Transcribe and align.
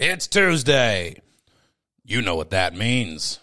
It's 0.00 0.28
Tuesday. 0.28 1.20
You 2.04 2.22
know 2.22 2.36
what 2.36 2.50
that 2.50 2.72
means. 2.72 3.40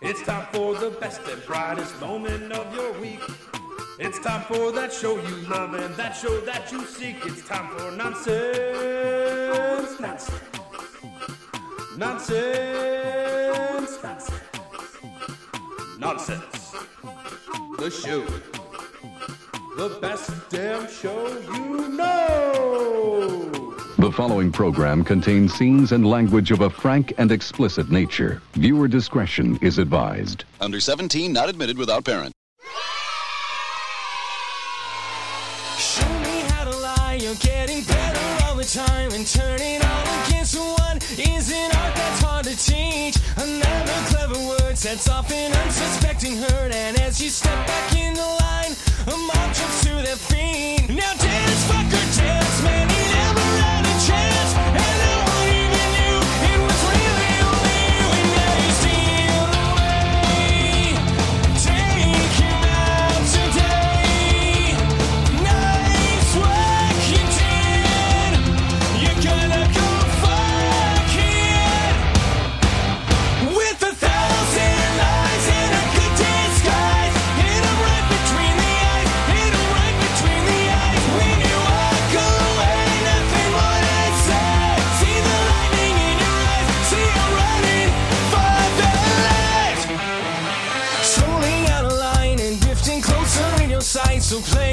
It's 0.00 0.22
time 0.22 0.46
for 0.52 0.76
the 0.76 0.96
best 1.00 1.22
and 1.26 1.44
brightest 1.46 2.00
moment 2.00 2.52
of 2.52 2.72
your 2.72 2.92
week. 3.00 3.18
It's 3.98 4.20
time 4.20 4.42
for 4.42 4.70
that 4.70 4.92
show 4.92 5.16
you 5.16 5.36
love 5.48 5.74
and 5.74 5.92
that 5.96 6.12
show 6.12 6.38
that 6.42 6.70
you 6.70 6.84
seek. 6.84 7.16
It's 7.26 7.44
time 7.48 7.76
for 7.76 7.90
nonsense, 7.90 9.98
nonsense, 9.98 10.30
nonsense, 11.96 14.00
nonsense, 14.00 14.30
nonsense. 15.98 16.61
The 17.82 17.90
show, 17.90 18.24
the 19.76 19.98
best 20.00 20.30
damn 20.50 20.88
show 20.88 21.26
you 21.52 21.88
know. 21.88 23.74
The 23.98 24.12
following 24.12 24.52
program 24.52 25.02
contains 25.02 25.52
scenes 25.54 25.90
and 25.90 26.06
language 26.06 26.52
of 26.52 26.60
a 26.60 26.70
frank 26.70 27.12
and 27.18 27.32
explicit 27.32 27.90
nature. 27.90 28.40
Viewer 28.52 28.86
discretion 28.86 29.58
is 29.62 29.78
advised. 29.78 30.44
Under 30.60 30.78
17, 30.78 31.32
not 31.32 31.48
admitted 31.48 31.76
without 31.76 32.04
parent. 32.04 32.32
Show 35.76 36.08
me 36.20 36.40
how 36.50 36.62
to 36.62 36.76
lie, 36.76 37.18
you're 37.20 37.34
getting 37.34 37.82
better 37.82 38.44
all 38.44 38.54
the 38.54 38.62
time 38.62 39.10
and 39.10 39.26
turning 39.26 39.82
all 39.82 40.26
against 40.28 40.56
one 40.56 40.98
is 41.18 41.50
an 41.50 41.64
art 41.64 41.94
that's 41.96 42.20
hard 42.20 42.21
to 42.56 42.72
teach. 42.72 43.16
Another 43.36 43.98
clever 44.08 44.38
word 44.48 44.76
sets 44.76 45.08
off 45.08 45.30
an 45.32 45.52
unsuspecting 45.52 46.36
hurt, 46.36 46.72
and 46.72 46.98
as 47.00 47.20
you 47.20 47.30
step 47.30 47.66
back 47.66 47.96
in 47.96 48.14
the 48.14 48.20
line, 48.20 48.72
a 49.06 49.16
mob 49.16 49.54
jumps 49.54 49.84
to 49.84 49.94
their 49.94 50.16
feet. 50.16 50.88
Now 50.90 51.14
dance, 51.14 51.64
fucker, 51.70 52.06
dance, 52.18 52.62
man, 52.62 52.88
he 52.88 53.02
never 53.16 53.48
had 53.64 53.84
a 53.86 53.96
chance, 54.06 54.81
So 94.32 94.40
play 94.40 94.71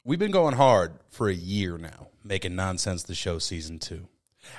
We've 0.05 0.21
been 0.21 0.31
going 0.31 0.55
hard 0.55 0.93
for 1.11 1.29
a 1.29 1.35
year 1.35 1.79
now, 1.79 2.11
making 2.23 2.55
Nonsense 2.55 3.03
the 3.03 3.17
Show 3.17 3.41
season 3.41 3.81
two. 3.81 4.07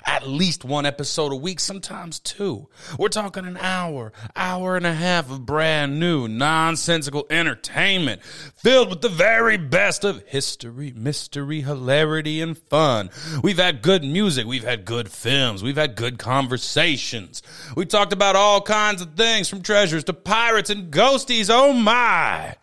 At 0.05 0.27
least 0.27 0.63
one 0.63 0.85
episode 0.85 1.31
a 1.31 1.35
week, 1.35 1.59
sometimes 1.59 2.19
two. 2.19 2.67
We're 2.97 3.09
talking 3.09 3.45
an 3.45 3.57
hour, 3.57 4.13
hour 4.35 4.75
and 4.75 4.85
a 4.85 4.93
half 4.93 5.29
of 5.31 5.45
brand 5.45 5.99
new, 5.99 6.27
nonsensical 6.27 7.25
entertainment 7.29 8.21
filled 8.23 8.89
with 8.89 9.01
the 9.01 9.09
very 9.09 9.57
best 9.57 10.03
of 10.03 10.23
history, 10.27 10.93
mystery, 10.95 11.61
hilarity, 11.61 12.41
and 12.41 12.57
fun. 12.57 13.09
We've 13.43 13.57
had 13.57 13.81
good 13.81 14.03
music, 14.03 14.45
we've 14.45 14.63
had 14.63 14.85
good 14.85 15.09
films, 15.09 15.63
we've 15.63 15.77
had 15.77 15.95
good 15.95 16.17
conversations. 16.17 17.41
We 17.75 17.85
talked 17.85 18.13
about 18.13 18.35
all 18.35 18.61
kinds 18.61 19.01
of 19.01 19.15
things 19.15 19.49
from 19.49 19.61
treasures 19.61 20.03
to 20.05 20.13
pirates 20.13 20.69
and 20.69 20.91
ghosties. 20.91 21.49
Oh 21.51 21.73
my! 21.73 22.55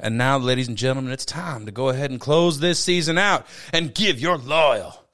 And 0.00 0.18
now, 0.18 0.36
ladies 0.36 0.68
and 0.68 0.76
gentlemen, 0.76 1.12
it's 1.12 1.24
time 1.24 1.64
to 1.66 1.72
go 1.72 1.88
ahead 1.88 2.10
and 2.10 2.18
close 2.20 2.58
this 2.58 2.80
season 2.80 3.18
out 3.18 3.46
and 3.72 3.94
give 3.94 4.18
your 4.18 4.36
loyal, 4.36 5.04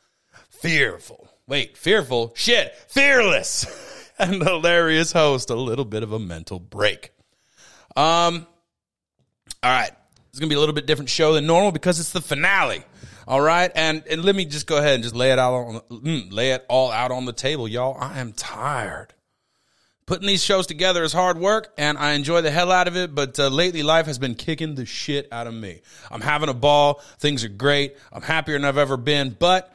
fearful, 0.48 1.27
wait, 1.48 1.76
fearful, 1.76 2.32
shit, 2.36 2.74
fearless, 2.88 3.66
and 4.18 4.40
hilarious 4.40 5.10
host 5.10 5.50
a 5.50 5.56
little 5.56 5.84
bit 5.84 6.04
of 6.04 6.12
a 6.12 6.18
mental 6.20 6.60
break. 6.60 7.10
Um, 7.96 8.46
all 9.62 9.72
right, 9.72 9.90
it's 10.30 10.38
gonna 10.38 10.48
be 10.48 10.54
a 10.54 10.60
little 10.60 10.74
bit 10.74 10.86
different 10.86 11.10
show 11.10 11.32
than 11.32 11.46
normal 11.46 11.72
because 11.72 11.98
it's 11.98 12.12
the 12.12 12.20
finale. 12.20 12.84
All 13.26 13.40
right, 13.40 13.72
and 13.74 14.04
and 14.08 14.24
let 14.24 14.36
me 14.36 14.44
just 14.44 14.66
go 14.66 14.76
ahead 14.76 14.94
and 14.94 15.02
just 15.02 15.16
lay 15.16 15.32
it 15.32 15.38
out 15.38 15.54
on 15.54 15.80
mm, 15.90 16.32
lay 16.32 16.52
it 16.52 16.64
all 16.68 16.92
out 16.92 17.10
on 17.10 17.24
the 17.24 17.32
table, 17.32 17.66
y'all. 17.66 17.96
I 18.00 18.20
am 18.20 18.32
tired 18.32 19.14
Putting 20.08 20.26
these 20.26 20.42
shows 20.42 20.66
together 20.66 21.04
is 21.04 21.12
hard 21.12 21.36
work, 21.36 21.74
and 21.76 21.98
I 21.98 22.12
enjoy 22.12 22.40
the 22.40 22.50
hell 22.50 22.72
out 22.72 22.88
of 22.88 22.96
it. 22.96 23.14
But 23.14 23.38
uh, 23.38 23.48
lately, 23.48 23.82
life 23.82 24.06
has 24.06 24.18
been 24.18 24.36
kicking 24.36 24.74
the 24.74 24.86
shit 24.86 25.28
out 25.30 25.46
of 25.46 25.52
me. 25.52 25.82
I'm 26.10 26.22
having 26.22 26.48
a 26.48 26.54
ball. 26.54 27.02
Things 27.18 27.44
are 27.44 27.50
great. 27.50 27.94
I'm 28.10 28.22
happier 28.22 28.54
than 28.54 28.64
I've 28.64 28.78
ever 28.78 28.96
been. 28.96 29.36
But 29.38 29.70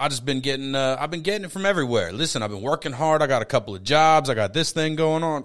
I 0.00 0.08
just 0.08 0.24
been 0.24 0.40
getting. 0.40 0.74
Uh, 0.74 0.96
I've 0.98 1.10
been 1.10 1.20
getting 1.20 1.44
it 1.44 1.52
from 1.52 1.66
everywhere. 1.66 2.10
Listen, 2.10 2.42
I've 2.42 2.50
been 2.50 2.62
working 2.62 2.92
hard. 2.92 3.20
I 3.20 3.26
got 3.26 3.42
a 3.42 3.44
couple 3.44 3.74
of 3.74 3.84
jobs. 3.84 4.30
I 4.30 4.34
got 4.34 4.54
this 4.54 4.72
thing 4.72 4.96
going 4.96 5.22
on. 5.22 5.44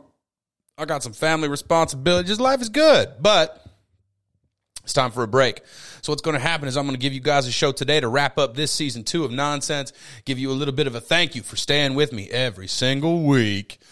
I 0.78 0.86
got 0.86 1.04
some 1.04 1.12
family 1.12 1.50
responsibilities. 1.50 2.40
Life 2.40 2.62
is 2.62 2.70
good, 2.70 3.10
but 3.20 3.66
it's 4.82 4.94
time 4.94 5.12
for 5.12 5.24
a 5.24 5.28
break. 5.28 5.62
So 6.02 6.14
what's 6.14 6.22
going 6.22 6.36
to 6.36 6.42
happen 6.42 6.70
is 6.70 6.78
I'm 6.78 6.86
going 6.86 6.96
to 6.96 7.02
give 7.02 7.12
you 7.12 7.20
guys 7.20 7.48
a 7.48 7.52
show 7.52 7.74
today 7.74 8.00
to 8.00 8.08
wrap 8.08 8.38
up 8.38 8.56
this 8.56 8.72
season 8.72 9.04
two 9.04 9.26
of 9.26 9.32
Nonsense. 9.32 9.92
Give 10.24 10.40
you 10.40 10.52
a 10.52 10.54
little 10.54 10.74
bit 10.74 10.88
of 10.88 10.96
a 10.96 11.02
thank 11.02 11.36
you 11.36 11.44
for 11.44 11.58
staying 11.58 11.94
with 11.94 12.14
me 12.14 12.30
every 12.30 12.68
single 12.68 13.24
week. 13.24 13.78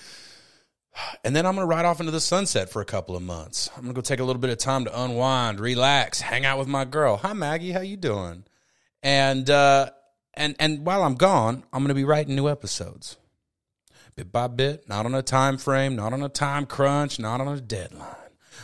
And 1.26 1.36
then 1.36 1.48
I'm 1.48 1.56
going 1.56 1.68
to 1.68 1.76
ride 1.76 1.86
off 1.86 2.02
into 2.02 2.12
the 2.12 2.20
sunset 2.20 2.70
for 2.70 2.80
a 2.80 2.86
couple 2.86 3.16
of 3.16 3.24
months. 3.24 3.68
I'm 3.76 3.82
going 3.82 3.96
to 3.96 3.98
go 3.98 4.02
take 4.02 4.20
a 4.20 4.24
little 4.24 4.40
bit 4.40 4.52
of 4.52 4.60
time 4.60 4.86
to 4.86 5.02
unwind, 5.02 5.60
relax, 5.60 6.22
hang 6.22 6.46
out 6.46 6.60
with 6.60 6.68
my 6.68 6.86
girl. 6.86 7.18
Hi 7.18 7.34
Maggie, 7.34 7.72
how 7.72 7.82
you 7.82 7.98
doing? 7.98 8.44
And 9.02 9.50
uh 9.50 9.90
and 10.34 10.56
and 10.60 10.86
while 10.86 11.04
I'm 11.04 11.16
gone, 11.16 11.64
I'm 11.72 11.80
going 11.80 11.90
to 11.90 11.94
be 11.94 12.04
writing 12.04 12.36
new 12.36 12.50
episodes. 12.50 13.18
Bit 14.16 14.32
by 14.32 14.48
bit, 14.48 14.88
not 14.88 15.06
on 15.06 15.16
a 15.16 15.24
time 15.24 15.58
frame, 15.58 15.96
not 15.96 16.14
on 16.14 16.22
a 16.22 16.30
time 16.30 16.66
crunch, 16.66 17.20
not 17.20 17.42
on 17.42 17.48
a 17.48 17.60
deadline. 17.60 18.16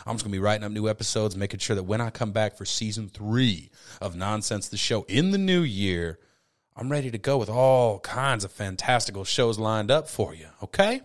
I'm 0.06 0.16
just 0.16 0.24
going 0.24 0.32
to 0.32 0.38
be 0.38 0.40
writing 0.40 0.64
up 0.64 0.72
new 0.72 0.88
episodes, 0.88 1.36
making 1.36 1.60
sure 1.60 1.76
that 1.76 1.84
when 1.84 2.02
I 2.02 2.10
come 2.10 2.32
back 2.32 2.56
for 2.56 2.66
season 2.66 3.10
3 3.10 3.70
of 4.02 4.16
Nonsense 4.16 4.70
the 4.70 4.78
show 4.78 5.04
in 5.04 5.32
the 5.32 5.38
new 5.38 5.62
year, 5.62 6.20
I'm 6.76 6.90
ready 6.92 7.12
to 7.12 7.18
go 7.18 7.38
with 7.38 7.50
all 7.50 8.00
kinds 8.00 8.44
of 8.44 8.52
fantastical 8.52 9.24
shows 9.24 9.60
lined 9.60 9.92
up 9.92 10.08
for 10.08 10.34
you, 10.34 10.48
okay? 10.64 11.02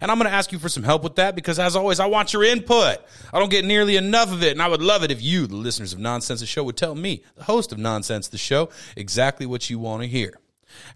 And 0.00 0.10
I'm 0.10 0.18
going 0.18 0.30
to 0.30 0.36
ask 0.36 0.52
you 0.52 0.58
for 0.58 0.68
some 0.68 0.82
help 0.82 1.02
with 1.02 1.16
that 1.16 1.34
because, 1.34 1.58
as 1.58 1.76
always, 1.76 2.00
I 2.00 2.06
want 2.06 2.32
your 2.32 2.44
input. 2.44 2.98
I 3.32 3.38
don't 3.38 3.50
get 3.50 3.64
nearly 3.64 3.96
enough 3.96 4.32
of 4.32 4.42
it, 4.42 4.52
and 4.52 4.62
I 4.62 4.68
would 4.68 4.82
love 4.82 5.02
it 5.02 5.10
if 5.10 5.22
you, 5.22 5.46
the 5.46 5.56
listeners 5.56 5.92
of 5.92 5.98
Nonsense 5.98 6.40
the 6.40 6.46
Show, 6.46 6.64
would 6.64 6.76
tell 6.76 6.94
me, 6.94 7.22
the 7.36 7.44
host 7.44 7.72
of 7.72 7.78
Nonsense 7.78 8.28
the 8.28 8.38
Show, 8.38 8.70
exactly 8.96 9.46
what 9.46 9.68
you 9.70 9.78
want 9.78 10.02
to 10.02 10.08
hear. 10.08 10.34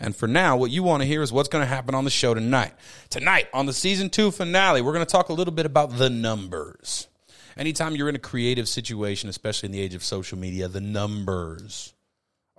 And 0.01 0.15
for 0.15 0.27
now, 0.27 0.57
what 0.57 0.71
you 0.71 0.83
want 0.83 1.03
to 1.03 1.07
hear 1.07 1.23
is 1.23 1.33
what's 1.33 1.49
going 1.49 1.63
to 1.63 1.69
happen 1.69 1.95
on 1.95 2.05
the 2.05 2.11
show 2.11 2.35
tonight. 2.35 2.73
Tonight, 3.11 3.49
on 3.53 3.67
the 3.67 3.73
season 3.73 4.11
two 4.11 4.31
finale, 4.31 4.83
we're 4.83 4.93
going 4.93 5.05
to 5.05 5.11
talk 5.11 5.29
a 5.29 5.33
little 5.33 5.53
bit 5.53 5.67
about 5.67 5.97
the 5.97 6.11
numbers. 6.11 7.09
Anytime 7.57 7.95
you're 7.95 8.09
in 8.09 8.17
a 8.17 8.21
creative 8.21 8.69
situation, 8.69 9.29
especially 9.29 9.69
in 9.69 9.73
the 9.73 9.81
age 9.81 9.95
of 9.95 10.03
social 10.03 10.39
media, 10.39 10.69
the 10.69 10.81
numbers 10.81 11.95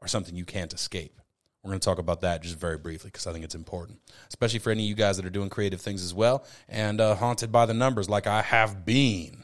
are 0.02 0.08
something 0.08 0.36
you 0.36 0.46
can't 0.46 0.74
escape. 0.74 1.20
We're 1.66 1.72
going 1.72 1.80
to 1.80 1.86
talk 1.86 1.98
about 1.98 2.22
that 2.22 2.44
just 2.44 2.60
very 2.60 2.78
briefly 2.78 3.10
because 3.10 3.26
I 3.26 3.34
think 3.34 3.44
it's 3.44 3.56
important, 3.56 4.00
especially 4.28 4.60
for 4.60 4.70
any 4.70 4.84
of 4.84 4.90
you 4.90 4.94
guys 4.94 5.18
that 5.18 5.26
are 5.26 5.32
doing 5.32 5.50
creative 5.50 5.82
things 5.82 6.04
as 6.04 6.14
well 6.14 6.46
and 6.70 7.02
uh, 7.02 7.16
haunted 7.16 7.52
by 7.52 7.66
the 7.66 7.74
numbers 7.74 8.08
like 8.08 8.28
I 8.28 8.44
have 8.44 8.86
been. 8.86 9.44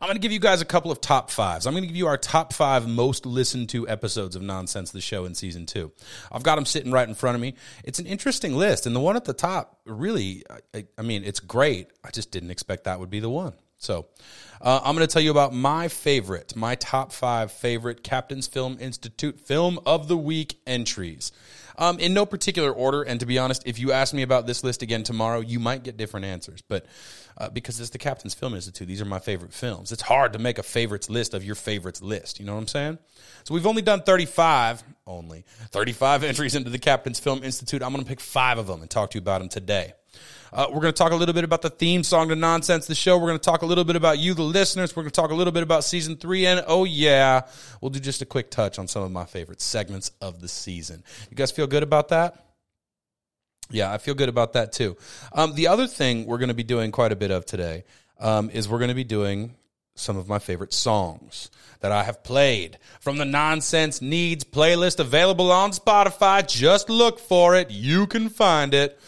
I'm 0.00 0.06
going 0.06 0.16
to 0.16 0.20
give 0.20 0.32
you 0.32 0.40
guys 0.40 0.60
a 0.60 0.64
couple 0.64 0.90
of 0.90 1.00
top 1.00 1.30
fives. 1.30 1.64
I'm 1.64 1.74
going 1.74 1.84
to 1.84 1.86
give 1.86 1.96
you 1.96 2.08
our 2.08 2.16
top 2.16 2.52
five 2.52 2.88
most 2.88 3.24
listened 3.24 3.68
to 3.68 3.88
episodes 3.88 4.34
of 4.34 4.42
Nonsense 4.42 4.90
the 4.90 5.00
Show 5.00 5.26
in 5.26 5.36
season 5.36 5.64
two. 5.64 5.92
I've 6.32 6.42
got 6.42 6.56
them 6.56 6.66
sitting 6.66 6.90
right 6.90 7.08
in 7.08 7.14
front 7.14 7.36
of 7.36 7.40
me. 7.40 7.54
It's 7.84 8.00
an 8.00 8.06
interesting 8.06 8.56
list, 8.56 8.84
and 8.86 8.96
the 8.96 9.00
one 9.00 9.14
at 9.14 9.26
the 9.26 9.34
top, 9.34 9.80
really, 9.86 10.42
I, 10.74 10.86
I 10.96 11.02
mean, 11.02 11.22
it's 11.22 11.40
great. 11.40 11.88
I 12.02 12.10
just 12.10 12.32
didn't 12.32 12.50
expect 12.50 12.84
that 12.84 12.98
would 12.98 13.10
be 13.10 13.20
the 13.20 13.30
one. 13.30 13.54
So, 13.78 14.06
uh, 14.60 14.80
I'm 14.82 14.96
going 14.96 15.06
to 15.06 15.12
tell 15.12 15.22
you 15.22 15.30
about 15.30 15.54
my 15.54 15.86
favorite, 15.88 16.56
my 16.56 16.74
top 16.74 17.12
five 17.12 17.52
favorite 17.52 18.02
Captain's 18.02 18.48
Film 18.48 18.76
Institute 18.80 19.40
Film 19.40 19.78
of 19.86 20.08
the 20.08 20.16
Week 20.16 20.60
entries. 20.66 21.32
Um, 21.80 22.00
in 22.00 22.12
no 22.12 22.26
particular 22.26 22.72
order, 22.72 23.04
and 23.04 23.20
to 23.20 23.26
be 23.26 23.38
honest, 23.38 23.62
if 23.64 23.78
you 23.78 23.92
ask 23.92 24.12
me 24.12 24.22
about 24.22 24.48
this 24.48 24.64
list 24.64 24.82
again 24.82 25.04
tomorrow, 25.04 25.38
you 25.38 25.60
might 25.60 25.84
get 25.84 25.96
different 25.96 26.26
answers. 26.26 26.60
But 26.60 26.86
uh, 27.36 27.50
because 27.50 27.78
it's 27.78 27.90
the 27.90 27.98
Captain's 27.98 28.34
Film 28.34 28.54
Institute, 28.54 28.88
these 28.88 29.00
are 29.00 29.04
my 29.04 29.20
favorite 29.20 29.52
films. 29.52 29.92
It's 29.92 30.02
hard 30.02 30.32
to 30.32 30.40
make 30.40 30.58
a 30.58 30.64
favorites 30.64 31.08
list 31.08 31.34
of 31.34 31.44
your 31.44 31.54
favorites 31.54 32.02
list. 32.02 32.40
You 32.40 32.46
know 32.46 32.54
what 32.54 32.62
I'm 32.62 32.66
saying? 32.66 32.98
So 33.44 33.54
we've 33.54 33.66
only 33.66 33.82
done 33.82 34.02
35, 34.02 34.82
only 35.06 35.44
35 35.70 36.24
entries 36.24 36.56
into 36.56 36.68
the 36.68 36.80
Captain's 36.80 37.20
Film 37.20 37.44
Institute. 37.44 37.80
I'm 37.80 37.92
going 37.92 38.02
to 38.02 38.08
pick 38.08 38.18
five 38.18 38.58
of 38.58 38.66
them 38.66 38.80
and 38.82 38.90
talk 38.90 39.12
to 39.12 39.18
you 39.18 39.22
about 39.22 39.38
them 39.38 39.48
today. 39.48 39.92
Uh, 40.52 40.66
we're 40.68 40.80
going 40.80 40.92
to 40.92 40.98
talk 40.98 41.12
a 41.12 41.16
little 41.16 41.34
bit 41.34 41.44
about 41.44 41.62
the 41.62 41.70
theme 41.70 42.02
song 42.02 42.28
to 42.28 42.36
Nonsense 42.36 42.86
the 42.86 42.94
Show. 42.94 43.18
We're 43.18 43.28
going 43.28 43.38
to 43.38 43.44
talk 43.44 43.62
a 43.62 43.66
little 43.66 43.84
bit 43.84 43.96
about 43.96 44.18
you, 44.18 44.34
the 44.34 44.42
listeners. 44.42 44.96
We're 44.96 45.02
going 45.02 45.10
to 45.10 45.20
talk 45.20 45.30
a 45.30 45.34
little 45.34 45.52
bit 45.52 45.62
about 45.62 45.84
season 45.84 46.16
three. 46.16 46.46
And 46.46 46.64
oh, 46.66 46.84
yeah, 46.84 47.42
we'll 47.80 47.90
do 47.90 48.00
just 48.00 48.22
a 48.22 48.26
quick 48.26 48.50
touch 48.50 48.78
on 48.78 48.88
some 48.88 49.02
of 49.02 49.10
my 49.10 49.24
favorite 49.24 49.60
segments 49.60 50.10
of 50.20 50.40
the 50.40 50.48
season. 50.48 51.02
You 51.30 51.36
guys 51.36 51.50
feel 51.50 51.66
good 51.66 51.82
about 51.82 52.08
that? 52.08 52.46
Yeah, 53.70 53.92
I 53.92 53.98
feel 53.98 54.14
good 54.14 54.30
about 54.30 54.54
that 54.54 54.72
too. 54.72 54.96
Um, 55.32 55.54
the 55.54 55.68
other 55.68 55.86
thing 55.86 56.24
we're 56.24 56.38
going 56.38 56.48
to 56.48 56.54
be 56.54 56.62
doing 56.62 56.90
quite 56.90 57.12
a 57.12 57.16
bit 57.16 57.30
of 57.30 57.44
today 57.44 57.84
um, 58.18 58.48
is 58.50 58.68
we're 58.68 58.78
going 58.78 58.88
to 58.88 58.94
be 58.94 59.04
doing 59.04 59.54
some 59.94 60.16
of 60.16 60.28
my 60.28 60.38
favorite 60.38 60.72
songs 60.72 61.50
that 61.80 61.92
I 61.92 62.04
have 62.04 62.22
played 62.22 62.78
from 63.00 63.18
the 63.18 63.24
Nonsense 63.24 64.00
Needs 64.00 64.44
playlist 64.44 65.00
available 65.00 65.52
on 65.52 65.72
Spotify. 65.72 66.46
Just 66.48 66.88
look 66.88 67.18
for 67.18 67.54
it. 67.56 67.70
You 67.70 68.06
can 68.06 68.28
find 68.30 68.72
it. 68.72 68.98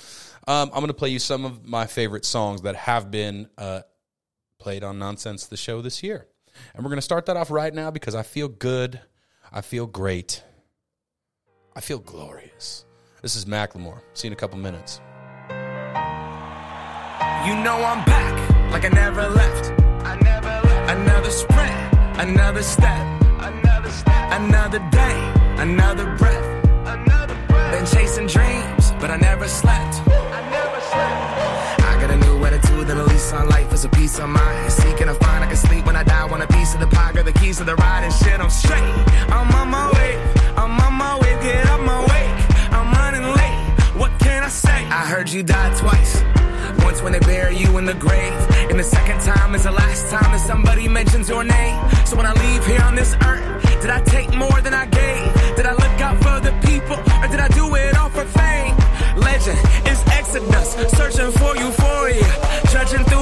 Um, 0.46 0.70
I'm 0.72 0.80
going 0.80 0.88
to 0.88 0.94
play 0.94 1.10
you 1.10 1.18
some 1.18 1.44
of 1.44 1.66
my 1.66 1.86
favorite 1.86 2.24
songs 2.24 2.62
that 2.62 2.74
have 2.76 3.10
been 3.10 3.48
uh, 3.58 3.82
played 4.58 4.82
on 4.84 4.98
Nonsense 4.98 5.46
the 5.46 5.56
show 5.56 5.82
this 5.82 6.02
year. 6.02 6.26
And 6.74 6.84
we're 6.84 6.90
going 6.90 6.98
to 6.98 7.02
start 7.02 7.26
that 7.26 7.36
off 7.36 7.50
right 7.50 7.72
now 7.72 7.90
because 7.90 8.14
I 8.14 8.22
feel 8.22 8.48
good. 8.48 9.00
I 9.52 9.60
feel 9.60 9.86
great. 9.86 10.42
I 11.76 11.80
feel 11.80 11.98
glorious. 11.98 12.84
This 13.22 13.36
is 13.36 13.44
Macklemore. 13.44 14.00
See 14.14 14.26
you 14.26 14.30
in 14.30 14.32
a 14.32 14.36
couple 14.36 14.58
minutes. 14.58 15.00
You 17.46 17.54
know 17.56 17.82
I'm 17.82 18.04
back, 18.04 18.70
like 18.70 18.84
I 18.84 18.88
never 18.88 19.28
left. 19.28 19.72
I 20.04 20.16
never 20.22 20.48
left. 20.66 20.90
Another 20.90 21.30
sprint, 21.30 21.94
another 22.18 22.62
step, 22.62 23.22
another 23.40 23.90
step, 23.90 24.32
another 24.40 24.78
day, 24.90 25.32
another 25.56 26.16
breath, 26.16 26.64
another 26.86 27.36
breath. 27.48 27.72
Been 27.72 27.86
chasing 27.86 28.26
dreams, 28.26 28.79
but 29.00 29.10
I 29.10 29.16
never 29.16 29.48
slept. 29.48 29.94
I 30.08 30.40
never 30.50 30.80
slept. 30.80 31.80
I 31.90 31.98
got 32.00 32.10
a 32.10 32.16
new 32.18 32.44
attitude 32.44 32.90
and 32.90 33.00
a 33.00 33.04
lease 33.04 33.32
on 33.32 33.48
life 33.48 33.72
is 33.72 33.84
a 33.84 33.88
piece 33.88 34.18
of 34.18 34.28
mind. 34.28 34.70
Seeking 34.70 35.06
to 35.06 35.14
find 35.14 35.42
I 35.42 35.46
can 35.46 35.56
sleep 35.56 35.86
when 35.86 35.96
I 35.96 36.02
die. 36.02 36.26
Want 36.26 36.42
a 36.42 36.46
piece 36.48 36.74
of 36.74 36.80
the 36.80 36.86
pie, 36.86 37.12
got 37.12 37.24
the 37.24 37.32
keys 37.32 37.58
to 37.58 37.64
the 37.64 37.76
ride 37.76 38.04
and 38.04 38.12
shit. 38.12 38.38
I'm 38.38 38.50
straight. 38.50 38.82
I'm 39.32 39.50
on 39.54 39.68
my 39.68 39.90
way. 39.92 40.12
I'm 40.56 40.78
on 40.78 40.94
my 40.94 41.18
way. 41.18 41.32
Get 41.42 41.66
up 41.68 41.80
my 41.80 42.00
way. 42.10 42.26
I'm 42.76 42.92
running 42.92 43.26
late. 43.40 43.98
What 44.00 44.12
can 44.20 44.42
I 44.42 44.48
say? 44.48 44.84
I 45.00 45.06
heard 45.06 45.30
you 45.30 45.42
died 45.42 45.76
twice. 45.78 46.22
Once 46.84 47.02
when 47.02 47.12
they 47.12 47.20
bury 47.20 47.56
you 47.56 47.78
in 47.78 47.84
the 47.84 47.94
grave, 47.94 48.32
and 48.70 48.78
the 48.78 48.84
second 48.84 49.20
time 49.20 49.54
is 49.54 49.64
the 49.64 49.70
last 49.70 50.10
time 50.10 50.30
that 50.32 50.40
somebody 50.40 50.88
mentions 50.88 51.28
your 51.28 51.44
name. 51.44 51.78
So 52.04 52.16
when 52.16 52.26
I 52.26 52.32
leave 52.32 52.66
here 52.66 52.82
on 52.82 52.94
this 52.94 53.14
earth, 53.24 53.42
did 53.80 53.90
I 53.90 54.00
take 54.02 54.34
more 54.34 54.60
than 54.60 54.74
I 54.74 54.86
gave? 54.86 55.56
Did 55.56 55.66
I 55.66 55.72
look 55.72 56.00
out 56.00 56.16
for 56.18 56.40
the 56.40 56.52
people, 56.66 56.96
or 57.22 57.28
did 57.28 57.40
I 57.40 57.48
do 57.48 57.74
it 57.74 57.80
all 57.80 57.80
for 57.80 57.80
fame? 57.80 57.89
Legend 59.40 59.88
is 59.88 60.02
Exodus, 60.08 60.72
searching 60.90 61.32
for 61.32 61.56
euphoria, 61.56 62.22
trudging 62.66 63.04
through 63.04 63.19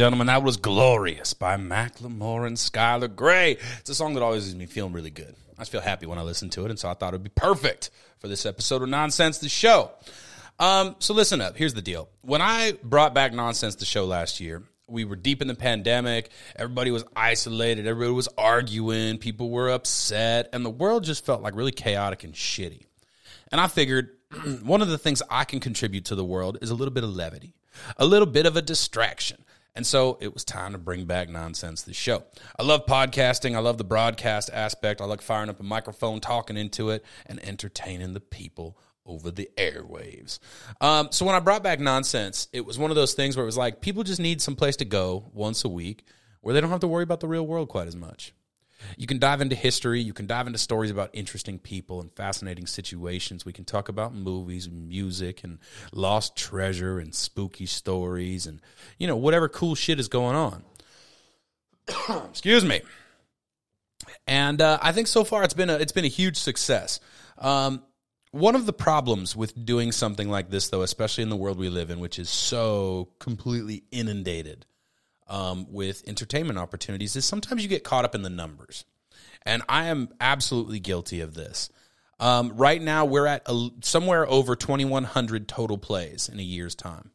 gentlemen, 0.00 0.28
that 0.28 0.42
was 0.42 0.56
Glorious 0.56 1.34
by 1.34 1.58
Macklemore 1.58 2.46
and 2.46 2.56
Skylar 2.56 3.14
Grey. 3.14 3.58
It's 3.80 3.90
a 3.90 3.94
song 3.94 4.14
that 4.14 4.22
always 4.22 4.46
leaves 4.46 4.56
me 4.56 4.64
feeling 4.64 4.94
really 4.94 5.10
good. 5.10 5.34
I 5.58 5.60
just 5.60 5.72
feel 5.72 5.82
happy 5.82 6.06
when 6.06 6.18
I 6.18 6.22
listen 6.22 6.48
to 6.50 6.64
it, 6.64 6.70
and 6.70 6.78
so 6.78 6.88
I 6.88 6.94
thought 6.94 7.12
it 7.12 7.16
would 7.16 7.22
be 7.22 7.28
perfect 7.28 7.90
for 8.18 8.26
this 8.26 8.46
episode 8.46 8.80
of 8.80 8.88
Nonsense 8.88 9.36
the 9.36 9.50
Show. 9.50 9.90
Um, 10.58 10.96
so 11.00 11.12
listen 11.12 11.42
up. 11.42 11.54
Here's 11.54 11.74
the 11.74 11.82
deal. 11.82 12.08
When 12.22 12.40
I 12.40 12.78
brought 12.82 13.12
back 13.12 13.34
Nonsense 13.34 13.74
the 13.74 13.84
Show 13.84 14.06
last 14.06 14.40
year, 14.40 14.62
we 14.88 15.04
were 15.04 15.16
deep 15.16 15.42
in 15.42 15.48
the 15.48 15.54
pandemic. 15.54 16.30
Everybody 16.56 16.90
was 16.90 17.04
isolated. 17.14 17.86
Everybody 17.86 18.14
was 18.14 18.28
arguing. 18.38 19.18
People 19.18 19.50
were 19.50 19.68
upset, 19.68 20.48
and 20.54 20.64
the 20.64 20.70
world 20.70 21.04
just 21.04 21.26
felt 21.26 21.42
like 21.42 21.54
really 21.54 21.72
chaotic 21.72 22.24
and 22.24 22.32
shitty. 22.32 22.86
And 23.52 23.60
I 23.60 23.66
figured 23.66 24.16
one 24.62 24.80
of 24.80 24.88
the 24.88 24.96
things 24.96 25.20
I 25.28 25.44
can 25.44 25.60
contribute 25.60 26.06
to 26.06 26.14
the 26.14 26.24
world 26.24 26.56
is 26.62 26.70
a 26.70 26.74
little 26.74 26.94
bit 26.94 27.04
of 27.04 27.14
levity, 27.14 27.52
a 27.98 28.06
little 28.06 28.24
bit 28.24 28.46
of 28.46 28.56
a 28.56 28.62
distraction. 28.62 29.44
And 29.74 29.86
so 29.86 30.18
it 30.20 30.34
was 30.34 30.44
time 30.44 30.72
to 30.72 30.78
bring 30.78 31.04
back 31.04 31.28
Nonsense 31.28 31.82
the 31.82 31.94
show. 31.94 32.24
I 32.58 32.62
love 32.62 32.86
podcasting. 32.86 33.54
I 33.54 33.60
love 33.60 33.78
the 33.78 33.84
broadcast 33.84 34.50
aspect. 34.52 35.00
I 35.00 35.04
like 35.04 35.22
firing 35.22 35.48
up 35.48 35.60
a 35.60 35.62
microphone, 35.62 36.20
talking 36.20 36.56
into 36.56 36.90
it, 36.90 37.04
and 37.26 37.42
entertaining 37.44 38.14
the 38.14 38.20
people 38.20 38.76
over 39.06 39.30
the 39.30 39.48
airwaves. 39.56 40.38
Um, 40.80 41.08
so 41.10 41.24
when 41.24 41.34
I 41.34 41.40
brought 41.40 41.62
back 41.62 41.80
Nonsense, 41.80 42.48
it 42.52 42.64
was 42.64 42.78
one 42.78 42.90
of 42.90 42.96
those 42.96 43.14
things 43.14 43.36
where 43.36 43.44
it 43.44 43.46
was 43.46 43.56
like 43.56 43.80
people 43.80 44.02
just 44.02 44.20
need 44.20 44.40
some 44.42 44.56
place 44.56 44.76
to 44.76 44.84
go 44.84 45.30
once 45.32 45.64
a 45.64 45.68
week 45.68 46.04
where 46.40 46.54
they 46.54 46.60
don't 46.60 46.70
have 46.70 46.80
to 46.80 46.88
worry 46.88 47.02
about 47.02 47.20
the 47.20 47.28
real 47.28 47.46
world 47.46 47.68
quite 47.68 47.88
as 47.88 47.96
much. 47.96 48.32
You 48.96 49.06
can 49.06 49.18
dive 49.18 49.40
into 49.40 49.54
history. 49.56 50.00
You 50.00 50.12
can 50.12 50.26
dive 50.26 50.46
into 50.46 50.58
stories 50.58 50.90
about 50.90 51.10
interesting 51.12 51.58
people 51.58 52.00
and 52.00 52.12
fascinating 52.12 52.66
situations. 52.66 53.44
We 53.44 53.52
can 53.52 53.64
talk 53.64 53.88
about 53.88 54.14
movies, 54.14 54.66
and 54.66 54.88
music, 54.88 55.44
and 55.44 55.58
lost 55.92 56.36
treasure 56.36 56.98
and 56.98 57.14
spooky 57.14 57.66
stories 57.66 58.46
and, 58.46 58.60
you 58.98 59.06
know, 59.06 59.16
whatever 59.16 59.48
cool 59.48 59.74
shit 59.74 60.00
is 60.00 60.08
going 60.08 60.36
on. 60.36 60.64
Excuse 62.30 62.64
me. 62.64 62.82
And 64.26 64.60
uh, 64.60 64.78
I 64.80 64.92
think 64.92 65.06
so 65.06 65.24
far 65.24 65.42
it's 65.44 65.54
been 65.54 65.70
a 65.70 65.74
it's 65.74 65.92
been 65.92 66.04
a 66.04 66.08
huge 66.08 66.36
success. 66.36 67.00
Um, 67.38 67.82
one 68.32 68.54
of 68.54 68.64
the 68.64 68.72
problems 68.72 69.34
with 69.34 69.64
doing 69.64 69.90
something 69.90 70.28
like 70.28 70.50
this, 70.50 70.68
though, 70.68 70.82
especially 70.82 71.22
in 71.22 71.30
the 71.30 71.36
world 71.36 71.58
we 71.58 71.68
live 71.68 71.90
in, 71.90 71.98
which 71.98 72.18
is 72.18 72.30
so 72.30 73.08
completely 73.18 73.82
inundated 73.90 74.66
um, 75.30 75.66
with 75.70 76.06
entertainment 76.06 76.58
opportunities 76.58 77.16
is 77.16 77.24
sometimes 77.24 77.62
you 77.62 77.68
get 77.68 77.84
caught 77.84 78.04
up 78.04 78.14
in 78.14 78.22
the 78.22 78.28
numbers. 78.28 78.84
And 79.46 79.62
I 79.68 79.86
am 79.86 80.10
absolutely 80.20 80.80
guilty 80.80 81.20
of 81.20 81.32
this. 81.34 81.70
Um, 82.18 82.52
right 82.56 82.82
now, 82.82 83.06
we're 83.06 83.26
at 83.26 83.42
a, 83.46 83.70
somewhere 83.80 84.28
over 84.28 84.54
2,100 84.54 85.48
total 85.48 85.78
plays 85.78 86.28
in 86.28 86.38
a 86.38 86.42
year's 86.42 86.74
time. 86.74 87.12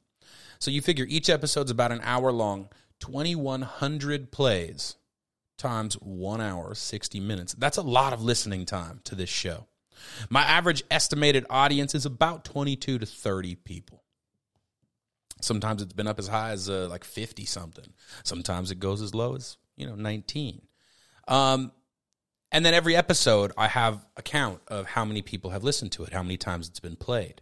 So 0.57 0.71
you 0.71 0.81
figure 0.81 1.05
each 1.07 1.29
episode's 1.29 1.69
about 1.69 1.91
an 1.91 2.01
hour 2.01 2.31
long, 2.31 2.69
2,100 3.01 4.31
plays 4.31 4.95
times 5.57 5.95
one 5.95 6.41
hour, 6.41 6.73
60 6.73 7.19
minutes. 7.19 7.53
That's 7.53 7.77
a 7.77 7.83
lot 7.83 8.13
of 8.13 8.23
listening 8.23 8.65
time 8.65 9.01
to 9.03 9.13
this 9.13 9.29
show. 9.29 9.67
My 10.29 10.41
average 10.41 10.83
estimated 10.89 11.45
audience 11.49 11.93
is 11.93 12.05
about 12.05 12.45
22 12.45 12.99
to 12.99 13.05
30 13.05 13.55
people. 13.55 14.04
Sometimes 15.41 15.81
it's 15.81 15.93
been 15.93 16.07
up 16.07 16.19
as 16.19 16.27
high 16.27 16.51
as 16.51 16.69
uh, 16.69 16.87
like 16.89 17.03
50 17.03 17.45
something. 17.45 17.93
Sometimes 18.23 18.71
it 18.71 18.79
goes 18.79 19.01
as 19.01 19.13
low 19.13 19.35
as, 19.35 19.57
you 19.75 19.85
know, 19.85 19.95
19. 19.95 20.61
Um, 21.27 21.71
and 22.51 22.65
then 22.65 22.73
every 22.73 22.95
episode, 22.95 23.51
I 23.57 23.67
have 23.67 24.05
a 24.15 24.21
count 24.21 24.61
of 24.67 24.85
how 24.85 25.03
many 25.03 25.21
people 25.21 25.51
have 25.51 25.63
listened 25.63 25.91
to 25.93 26.03
it, 26.03 26.13
how 26.13 26.23
many 26.23 26.37
times 26.37 26.69
it's 26.69 26.79
been 26.79 26.95
played. 26.95 27.41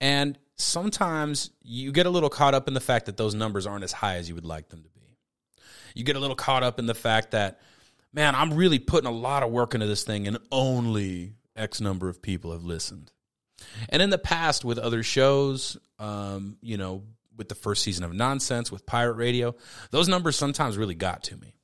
And 0.00 0.38
sometimes 0.56 1.50
you 1.62 1.92
get 1.92 2.06
a 2.06 2.10
little 2.10 2.28
caught 2.28 2.54
up 2.54 2.68
in 2.68 2.74
the 2.74 2.80
fact 2.80 3.06
that 3.06 3.16
those 3.16 3.34
numbers 3.34 3.66
aren't 3.66 3.84
as 3.84 3.92
high 3.92 4.16
as 4.16 4.28
you 4.28 4.34
would 4.34 4.44
like 4.44 4.68
them 4.68 4.82
to 4.82 4.88
be. 4.88 5.00
You 5.94 6.04
get 6.04 6.16
a 6.16 6.20
little 6.20 6.36
caught 6.36 6.62
up 6.62 6.78
in 6.78 6.86
the 6.86 6.94
fact 6.94 7.30
that, 7.30 7.60
man, 8.12 8.34
I'm 8.34 8.54
really 8.54 8.78
putting 8.78 9.08
a 9.08 9.14
lot 9.14 9.42
of 9.42 9.50
work 9.50 9.74
into 9.74 9.86
this 9.86 10.04
thing 10.04 10.26
and 10.26 10.38
only 10.50 11.34
X 11.56 11.80
number 11.80 12.08
of 12.08 12.20
people 12.20 12.52
have 12.52 12.64
listened. 12.64 13.12
And 13.88 14.02
in 14.02 14.10
the 14.10 14.18
past, 14.18 14.64
with 14.64 14.78
other 14.78 15.02
shows, 15.02 15.76
um, 15.98 16.56
you 16.60 16.76
know, 16.76 17.02
with 17.36 17.48
the 17.48 17.54
first 17.54 17.82
season 17.82 18.04
of 18.04 18.12
Nonsense, 18.12 18.70
with 18.70 18.86
Pirate 18.86 19.14
Radio, 19.14 19.54
those 19.90 20.08
numbers 20.08 20.36
sometimes 20.36 20.76
really 20.76 20.94
got 20.94 21.24
to 21.24 21.36
me 21.36 21.54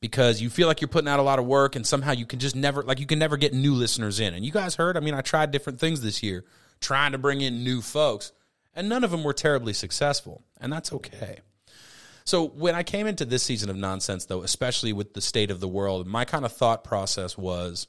because 0.00 0.40
you 0.40 0.48
feel 0.48 0.66
like 0.66 0.80
you're 0.80 0.88
putting 0.88 1.08
out 1.08 1.20
a 1.20 1.22
lot 1.22 1.38
of 1.38 1.44
work 1.44 1.76
and 1.76 1.86
somehow 1.86 2.12
you 2.12 2.24
can 2.26 2.38
just 2.38 2.56
never, 2.56 2.82
like, 2.82 3.00
you 3.00 3.06
can 3.06 3.18
never 3.18 3.36
get 3.36 3.52
new 3.52 3.74
listeners 3.74 4.20
in. 4.20 4.34
And 4.34 4.44
you 4.44 4.52
guys 4.52 4.74
heard, 4.74 4.96
I 4.96 5.00
mean, 5.00 5.14
I 5.14 5.20
tried 5.20 5.50
different 5.50 5.78
things 5.78 6.00
this 6.00 6.22
year 6.22 6.44
trying 6.80 7.12
to 7.12 7.18
bring 7.18 7.42
in 7.42 7.62
new 7.62 7.82
folks, 7.82 8.32
and 8.74 8.88
none 8.88 9.04
of 9.04 9.10
them 9.10 9.22
were 9.22 9.34
terribly 9.34 9.74
successful. 9.74 10.42
And 10.60 10.72
that's 10.72 10.92
okay. 10.92 11.40
So 12.24 12.46
when 12.46 12.74
I 12.74 12.82
came 12.82 13.06
into 13.06 13.24
this 13.24 13.42
season 13.42 13.70
of 13.70 13.76
Nonsense, 13.76 14.26
though, 14.26 14.42
especially 14.42 14.92
with 14.92 15.14
the 15.14 15.20
state 15.20 15.50
of 15.50 15.60
the 15.60 15.68
world, 15.68 16.06
my 16.06 16.24
kind 16.24 16.44
of 16.44 16.52
thought 16.52 16.84
process 16.84 17.36
was 17.36 17.88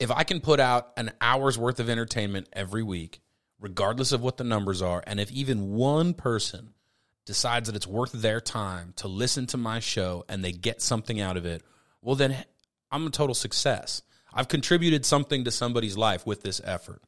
if 0.00 0.10
I 0.10 0.24
can 0.24 0.40
put 0.40 0.58
out 0.58 0.92
an 0.96 1.12
hour's 1.20 1.58
worth 1.58 1.78
of 1.78 1.90
entertainment 1.90 2.48
every 2.54 2.82
week, 2.82 3.20
regardless 3.60 4.12
of 4.12 4.22
what 4.22 4.38
the 4.38 4.44
numbers 4.44 4.80
are, 4.80 5.04
and 5.06 5.20
if 5.20 5.30
even 5.30 5.74
one 5.74 6.14
person 6.14 6.72
decides 7.26 7.68
that 7.68 7.76
it's 7.76 7.86
worth 7.86 8.12
their 8.12 8.40
time 8.40 8.94
to 8.96 9.06
listen 9.06 9.46
to 9.46 9.58
my 9.58 9.78
show 9.78 10.24
and 10.28 10.42
they 10.42 10.52
get 10.52 10.80
something 10.80 11.20
out 11.20 11.36
of 11.36 11.44
it, 11.44 11.62
well, 12.00 12.16
then 12.16 12.34
I'm 12.90 13.06
a 13.06 13.10
total 13.10 13.34
success. 13.34 14.00
I've 14.32 14.48
contributed 14.48 15.04
something 15.04 15.44
to 15.44 15.50
somebody's 15.50 15.98
life 15.98 16.26
with 16.26 16.42
this 16.42 16.62
effort. 16.64 17.02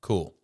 Cool. 0.00 0.34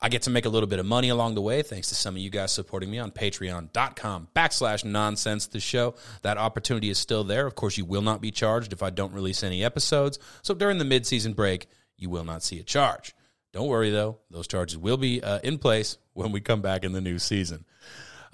I 0.00 0.08
get 0.08 0.22
to 0.22 0.30
make 0.30 0.44
a 0.44 0.48
little 0.48 0.68
bit 0.68 0.78
of 0.78 0.86
money 0.86 1.08
along 1.08 1.34
the 1.34 1.42
way 1.42 1.62
thanks 1.62 1.88
to 1.88 1.94
some 1.94 2.14
of 2.14 2.22
you 2.22 2.30
guys 2.30 2.52
supporting 2.52 2.90
me 2.90 2.98
on 2.98 3.10
patreon.com 3.10 4.28
backslash 4.34 4.84
nonsense 4.84 5.46
the 5.48 5.58
show. 5.58 5.96
That 6.22 6.38
opportunity 6.38 6.88
is 6.88 6.98
still 6.98 7.24
there. 7.24 7.46
Of 7.46 7.56
course, 7.56 7.76
you 7.76 7.84
will 7.84 8.02
not 8.02 8.20
be 8.20 8.30
charged 8.30 8.72
if 8.72 8.82
I 8.82 8.90
don't 8.90 9.12
release 9.12 9.42
any 9.42 9.64
episodes. 9.64 10.18
So 10.42 10.54
during 10.54 10.78
the 10.78 10.84
mid-season 10.84 11.32
break, 11.32 11.66
you 11.96 12.10
will 12.10 12.24
not 12.24 12.44
see 12.44 12.60
a 12.60 12.62
charge. 12.62 13.14
Don't 13.52 13.68
worry 13.68 13.90
though; 13.90 14.18
those 14.30 14.46
charges 14.46 14.78
will 14.78 14.98
be 14.98 15.22
uh, 15.22 15.40
in 15.42 15.58
place 15.58 15.98
when 16.12 16.32
we 16.32 16.40
come 16.40 16.60
back 16.60 16.84
in 16.84 16.92
the 16.92 17.00
new 17.00 17.18
season, 17.18 17.64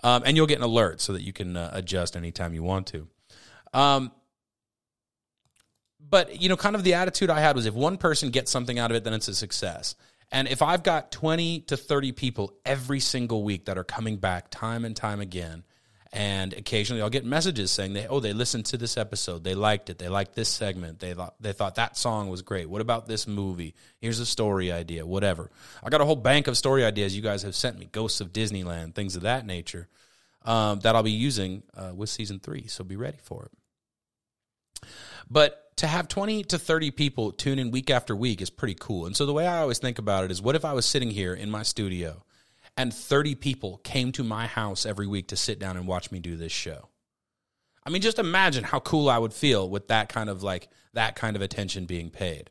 um, 0.03 0.23
and 0.27 0.37
you'll 0.37 0.47
get 0.47 0.59
an 0.59 0.65
alert 0.65 1.01
so 1.01 1.13
that 1.13 1.23
you 1.23 1.33
can 1.33 1.57
uh, 1.57 1.71
adjust 1.73 2.17
anytime 2.17 2.53
you 2.53 2.63
want 2.63 2.89
to. 2.89 3.07
Um, 3.73 4.13
but 6.01 6.43
you 6.43 6.49
know, 6.49 6.57
kind 6.57 6.75
of 6.75 6.85
the 6.85 6.95
attitude 6.95 7.31
I 7.31 7.41
had 7.41 7.57
was 7.57 7.65
if 7.65 7.75
one 7.75 7.97
person 7.97 8.31
gets 8.31 8.51
something 8.51 8.79
out 8.79 8.91
of 8.91 8.97
it, 8.97 9.05
then 9.05 9.15
it's 9.15 9.29
a 9.29 9.35
success. 9.35 9.95
And 10.33 10.49
if 10.49 10.63
I've 10.63 10.83
got 10.83 11.13
20 11.13 11.61
to 11.61 11.77
30 11.77 12.13
people 12.13 12.55
every 12.65 13.01
single 13.01 13.45
week 13.45 13.67
that 13.67 13.79
are 13.79 13.85
coming 13.85 14.17
back 14.17 14.51
time 14.51 14.85
and 14.85 14.97
time 14.97 15.21
again, 15.21 15.65
and 16.15 16.53
occasionally 16.53 17.03
I'll 17.03 17.11
get 17.11 17.25
messages 17.25 17.73
saying 17.73 17.93
they 17.93 18.07
oh 18.07 18.21
they 18.21 18.33
listened 18.33 18.67
to 18.67 18.77
this 18.77 18.97
episode, 18.97 19.43
they 19.43 19.55
liked 19.55 19.91
it, 19.91 19.99
they 19.99 20.09
liked 20.09 20.35
this 20.35 20.49
segment, 20.49 21.01
they 21.01 21.13
thought 21.13 21.35
they 21.41 21.53
thought 21.53 21.75
that 21.75 21.97
song 21.97 22.29
was 22.29 22.43
great. 22.43 22.71
What 22.71 22.81
about 22.81 23.07
this 23.09 23.27
movie? 23.27 23.75
Here's 24.01 24.21
a 24.21 24.27
story 24.27 24.71
idea, 24.71 25.05
whatever. 25.05 25.51
I 25.83 25.91
got 25.91 26.01
a 26.01 26.05
whole 26.05 26.17
bank 26.17 26.47
of 26.47 26.57
story 26.57 26.85
ideas 26.85 27.17
you 27.17 27.23
guys 27.23 27.43
have 27.43 27.57
sent 27.57 27.79
me, 27.79 27.89
Ghosts 27.91 28.21
of 28.21 28.33
Disneyland, 28.33 28.95
things 28.95 29.17
of 29.17 29.23
that 29.23 29.45
nature, 29.45 29.89
um, 30.45 30.79
that 30.81 30.95
I'll 30.95 31.03
be 31.03 31.11
using 31.11 31.65
uh, 31.77 31.93
with 31.95 32.11
season 32.11 32.39
three. 32.39 32.69
So 32.69 32.85
be 32.85 32.97
ready 32.97 33.19
for 33.21 33.47
it. 33.47 33.53
But 35.31 35.77
to 35.77 35.87
have 35.87 36.09
20 36.09 36.45
to 36.45 36.59
30 36.59 36.91
people 36.93 37.33
tune 37.33 37.59
in 37.59 37.71
week 37.71 37.91
after 37.91 38.15
week 38.15 38.41
is 38.41 38.51
pretty 38.51 38.77
cool. 38.79 39.07
And 39.07 39.17
so 39.17 39.27
the 39.27 39.33
way 39.33 39.47
I 39.47 39.59
always 39.59 39.79
think 39.79 39.99
about 39.99 40.25
it 40.25 40.31
is 40.31 40.41
what 40.41 40.55
if 40.55 40.65
I 40.65 40.73
was 40.73 40.87
sitting 40.87 41.11
here 41.11 41.35
in 41.35 41.51
my 41.51 41.63
studio 41.63 42.25
and 42.77 42.93
30 42.93 43.35
people 43.35 43.79
came 43.79 44.13
to 44.13 44.25
my 44.25 44.47
house 44.47 44.87
every 44.87 45.07
week 45.07 45.29
to 45.29 45.37
sit 45.37 45.59
down 45.59 45.77
and 45.77 45.87
watch 45.87 46.11
me 46.11 46.21
do 46.21 46.37
this 46.37 46.53
show? 46.53 46.89
I 47.87 47.91
mean, 47.91 48.03
just 48.03 48.19
imagine 48.19 48.65
how 48.65 48.81
cool 48.81 49.11
I 49.11 49.19
would 49.19 49.35
feel 49.35 49.69
with 49.69 49.89
that 49.89 50.09
kind 50.09 50.31
of 50.31 50.43
like 50.43 50.69
that 50.95 51.17
kind 51.17 51.37
of 51.37 51.43
attention 51.43 51.85
being 51.85 52.11
paid. 52.11 52.51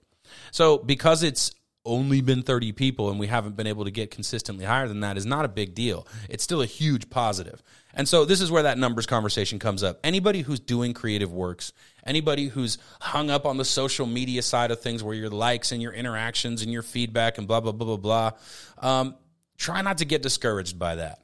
So 0.51 0.77
because 0.77 1.23
it's 1.23 1.53
only 1.85 2.21
been 2.21 2.43
30 2.43 2.71
people 2.71 3.09
and 3.09 3.19
we 3.19 3.27
haven't 3.27 3.55
been 3.55 3.67
able 3.67 3.85
to 3.85 3.91
get 3.91 4.09
consistently 4.09 4.65
higher 4.65 4.87
than 4.87 5.01
that 5.01 5.17
is 5.17 5.25
not 5.25 5.43
a 5.43 5.49
big 5.49 5.75
deal. 5.75 6.07
It's 6.29 6.43
still 6.43 6.61
a 6.61 6.65
huge 6.65 7.09
positive. 7.09 7.61
And 7.93 8.07
so 8.07 8.25
this 8.25 8.41
is 8.41 8.49
where 8.49 8.63
that 8.63 8.77
numbers 8.77 9.05
conversation 9.05 9.59
comes 9.59 9.83
up. 9.83 9.99
Anybody 10.03 10.41
who's 10.41 10.59
doing 10.59 10.93
creative 10.93 11.31
works, 11.31 11.73
anybody 12.05 12.47
who's 12.47 12.77
hung 13.01 13.29
up 13.29 13.45
on 13.45 13.57
the 13.57 13.65
social 13.65 14.05
media 14.05 14.41
side 14.41 14.71
of 14.71 14.79
things 14.81 15.03
where 15.03 15.15
your 15.15 15.29
likes 15.29 15.71
and 15.71 15.81
your 15.81 15.93
interactions 15.93 16.61
and 16.61 16.71
your 16.71 16.83
feedback 16.83 17.37
and 17.37 17.47
blah, 17.47 17.59
blah, 17.59 17.73
blah, 17.73 17.97
blah, 17.97 18.31
blah, 18.77 18.99
um, 18.99 19.15
try 19.57 19.81
not 19.81 19.97
to 19.99 20.05
get 20.05 20.21
discouraged 20.21 20.79
by 20.79 20.95
that 20.95 21.19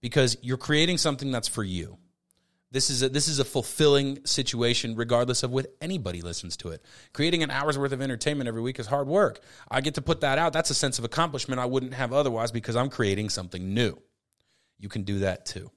because 0.00 0.36
you're 0.42 0.58
creating 0.58 0.98
something 0.98 1.30
that's 1.30 1.48
for 1.48 1.64
you. 1.64 1.96
This 2.74 2.90
is 2.90 3.04
a, 3.04 3.08
this 3.08 3.28
is 3.28 3.38
a 3.38 3.44
fulfilling 3.44 4.26
situation, 4.26 4.96
regardless 4.96 5.44
of 5.44 5.52
what 5.52 5.72
anybody 5.80 6.22
listens 6.22 6.56
to 6.56 6.70
it. 6.70 6.82
Creating 7.12 7.44
an 7.44 7.52
hour's 7.52 7.78
worth 7.78 7.92
of 7.92 8.02
entertainment 8.02 8.48
every 8.48 8.60
week 8.60 8.80
is 8.80 8.88
hard 8.88 9.06
work. 9.06 9.38
I 9.70 9.80
get 9.80 9.94
to 9.94 10.02
put 10.02 10.22
that 10.22 10.38
out. 10.38 10.52
That's 10.52 10.70
a 10.70 10.74
sense 10.74 10.98
of 10.98 11.04
accomplishment 11.04 11.60
I 11.60 11.66
wouldn't 11.66 11.94
have 11.94 12.12
otherwise 12.12 12.50
because 12.50 12.74
I'm 12.74 12.90
creating 12.90 13.28
something 13.28 13.74
new. 13.74 14.02
You 14.80 14.88
can 14.88 15.04
do 15.04 15.20
that 15.20 15.46
too. 15.46 15.70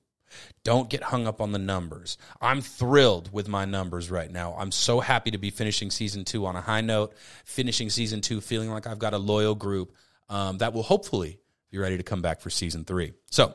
Don't 0.64 0.90
get 0.90 1.04
hung 1.04 1.28
up 1.28 1.40
on 1.40 1.52
the 1.52 1.60
numbers. 1.60 2.18
I'm 2.42 2.62
thrilled 2.62 3.32
with 3.32 3.48
my 3.48 3.66
numbers 3.66 4.10
right 4.10 4.32
now. 4.32 4.56
I'm 4.58 4.72
so 4.72 5.00
happy 5.00 5.30
to 5.30 5.38
be 5.38 5.52
finishing 5.52 5.92
season 5.92 6.26
two 6.26 6.48
on 6.48 6.56
a 6.56 6.62
high 6.62 6.82
note, 6.82 7.14
finishing 7.46 7.92
season 7.92 8.22
two 8.22 8.42
feeling 8.42 8.72
like 8.72 8.88
I've 8.88 8.98
got 8.98 9.14
a 9.14 9.20
loyal 9.20 9.54
group 9.54 9.94
um, 10.30 10.58
that 10.58 10.74
will 10.74 10.82
hopefully 10.82 11.38
be 11.70 11.78
ready 11.78 11.98
to 11.98 12.04
come 12.04 12.24
back 12.24 12.42
for 12.42 12.50
season 12.50 12.86
three. 12.86 13.14
So, 13.30 13.54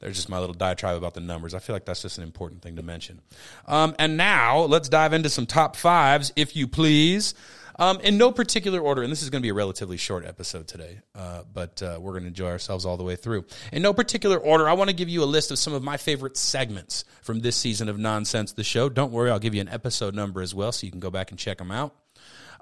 There's 0.00 0.16
just 0.16 0.28
my 0.28 0.38
little 0.38 0.54
diatribe 0.54 0.96
about 0.96 1.14
the 1.14 1.20
numbers. 1.20 1.54
I 1.54 1.58
feel 1.58 1.74
like 1.74 1.84
that's 1.84 2.02
just 2.02 2.18
an 2.18 2.24
important 2.24 2.62
thing 2.62 2.76
to 2.76 2.82
mention. 2.82 3.20
Um, 3.66 3.94
and 3.98 4.16
now 4.16 4.60
let's 4.60 4.88
dive 4.88 5.12
into 5.12 5.28
some 5.28 5.46
top 5.46 5.76
fives, 5.76 6.32
if 6.36 6.54
you 6.54 6.66
please. 6.66 7.34
Um, 7.78 8.00
in 8.00 8.16
no 8.16 8.32
particular 8.32 8.80
order, 8.80 9.02
and 9.02 9.12
this 9.12 9.22
is 9.22 9.28
going 9.28 9.40
to 9.40 9.44
be 9.44 9.50
a 9.50 9.54
relatively 9.54 9.98
short 9.98 10.24
episode 10.24 10.66
today, 10.66 11.00
uh, 11.14 11.42
but 11.52 11.82
uh, 11.82 11.98
we're 12.00 12.12
going 12.12 12.22
to 12.22 12.28
enjoy 12.28 12.48
ourselves 12.48 12.86
all 12.86 12.96
the 12.96 13.04
way 13.04 13.16
through. 13.16 13.44
In 13.70 13.82
no 13.82 13.92
particular 13.92 14.38
order, 14.38 14.66
I 14.66 14.72
want 14.72 14.88
to 14.88 14.96
give 14.96 15.10
you 15.10 15.22
a 15.22 15.26
list 15.26 15.50
of 15.50 15.58
some 15.58 15.74
of 15.74 15.82
my 15.82 15.98
favorite 15.98 16.38
segments 16.38 17.04
from 17.20 17.40
this 17.40 17.54
season 17.54 17.90
of 17.90 17.98
Nonsense 17.98 18.52
the 18.52 18.64
Show. 18.64 18.88
Don't 18.88 19.12
worry, 19.12 19.30
I'll 19.30 19.38
give 19.38 19.54
you 19.54 19.60
an 19.60 19.68
episode 19.68 20.14
number 20.14 20.40
as 20.40 20.54
well, 20.54 20.72
so 20.72 20.86
you 20.86 20.90
can 20.90 21.00
go 21.00 21.10
back 21.10 21.30
and 21.30 21.38
check 21.38 21.58
them 21.58 21.70
out. 21.70 21.94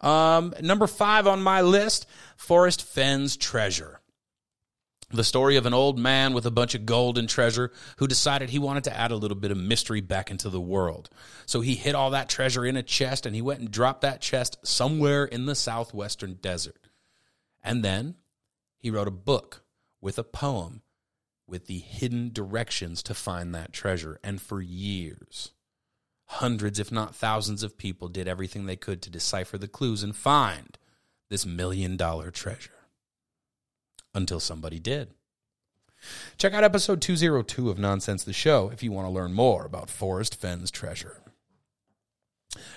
Um, 0.02 0.52
number 0.60 0.88
five 0.88 1.28
on 1.28 1.42
my 1.42 1.62
list 1.62 2.06
Forrest 2.36 2.82
Fenn's 2.82 3.36
Treasure. 3.36 4.00
The 5.10 5.24
story 5.24 5.56
of 5.56 5.66
an 5.66 5.74
old 5.74 5.98
man 5.98 6.32
with 6.32 6.46
a 6.46 6.50
bunch 6.50 6.74
of 6.74 6.86
gold 6.86 7.18
and 7.18 7.28
treasure 7.28 7.70
who 7.98 8.06
decided 8.06 8.50
he 8.50 8.58
wanted 8.58 8.84
to 8.84 8.96
add 8.96 9.10
a 9.10 9.16
little 9.16 9.36
bit 9.36 9.50
of 9.50 9.56
mystery 9.56 10.00
back 10.00 10.30
into 10.30 10.48
the 10.48 10.60
world. 10.60 11.10
So 11.46 11.60
he 11.60 11.74
hid 11.74 11.94
all 11.94 12.10
that 12.10 12.28
treasure 12.28 12.64
in 12.64 12.76
a 12.76 12.82
chest 12.82 13.26
and 13.26 13.34
he 13.34 13.42
went 13.42 13.60
and 13.60 13.70
dropped 13.70 14.00
that 14.00 14.20
chest 14.20 14.58
somewhere 14.62 15.24
in 15.24 15.46
the 15.46 15.54
southwestern 15.54 16.34
desert. 16.34 16.88
And 17.62 17.84
then 17.84 18.16
he 18.78 18.90
wrote 18.90 19.08
a 19.08 19.12
book 19.12 19.62
with 20.00 20.18
a 20.18 20.24
poem 20.24 20.82
with 21.46 21.66
the 21.66 21.78
hidden 21.78 22.32
directions 22.32 23.02
to 23.02 23.14
find 23.14 23.54
that 23.54 23.72
treasure. 23.72 24.18
And 24.22 24.40
for 24.40 24.60
years, 24.60 25.52
hundreds, 26.26 26.78
if 26.78 26.90
not 26.90 27.14
thousands, 27.14 27.62
of 27.62 27.78
people 27.78 28.08
did 28.08 28.26
everything 28.28 28.66
they 28.66 28.76
could 28.76 29.02
to 29.02 29.10
decipher 29.10 29.58
the 29.58 29.68
clues 29.68 30.02
and 30.02 30.16
find 30.16 30.78
this 31.28 31.44
million 31.44 31.96
dollar 31.96 32.30
treasure 32.30 32.70
until 34.14 34.40
somebody 34.40 34.78
did. 34.78 35.10
Check 36.36 36.52
out 36.52 36.64
episode 36.64 37.00
202 37.00 37.70
of 37.70 37.78
Nonsense 37.78 38.24
the 38.24 38.32
Show 38.32 38.70
if 38.72 38.82
you 38.82 38.92
want 38.92 39.06
to 39.06 39.12
learn 39.12 39.32
more 39.32 39.64
about 39.64 39.90
Forrest 39.90 40.40
Fenn's 40.40 40.70
treasure. 40.70 41.20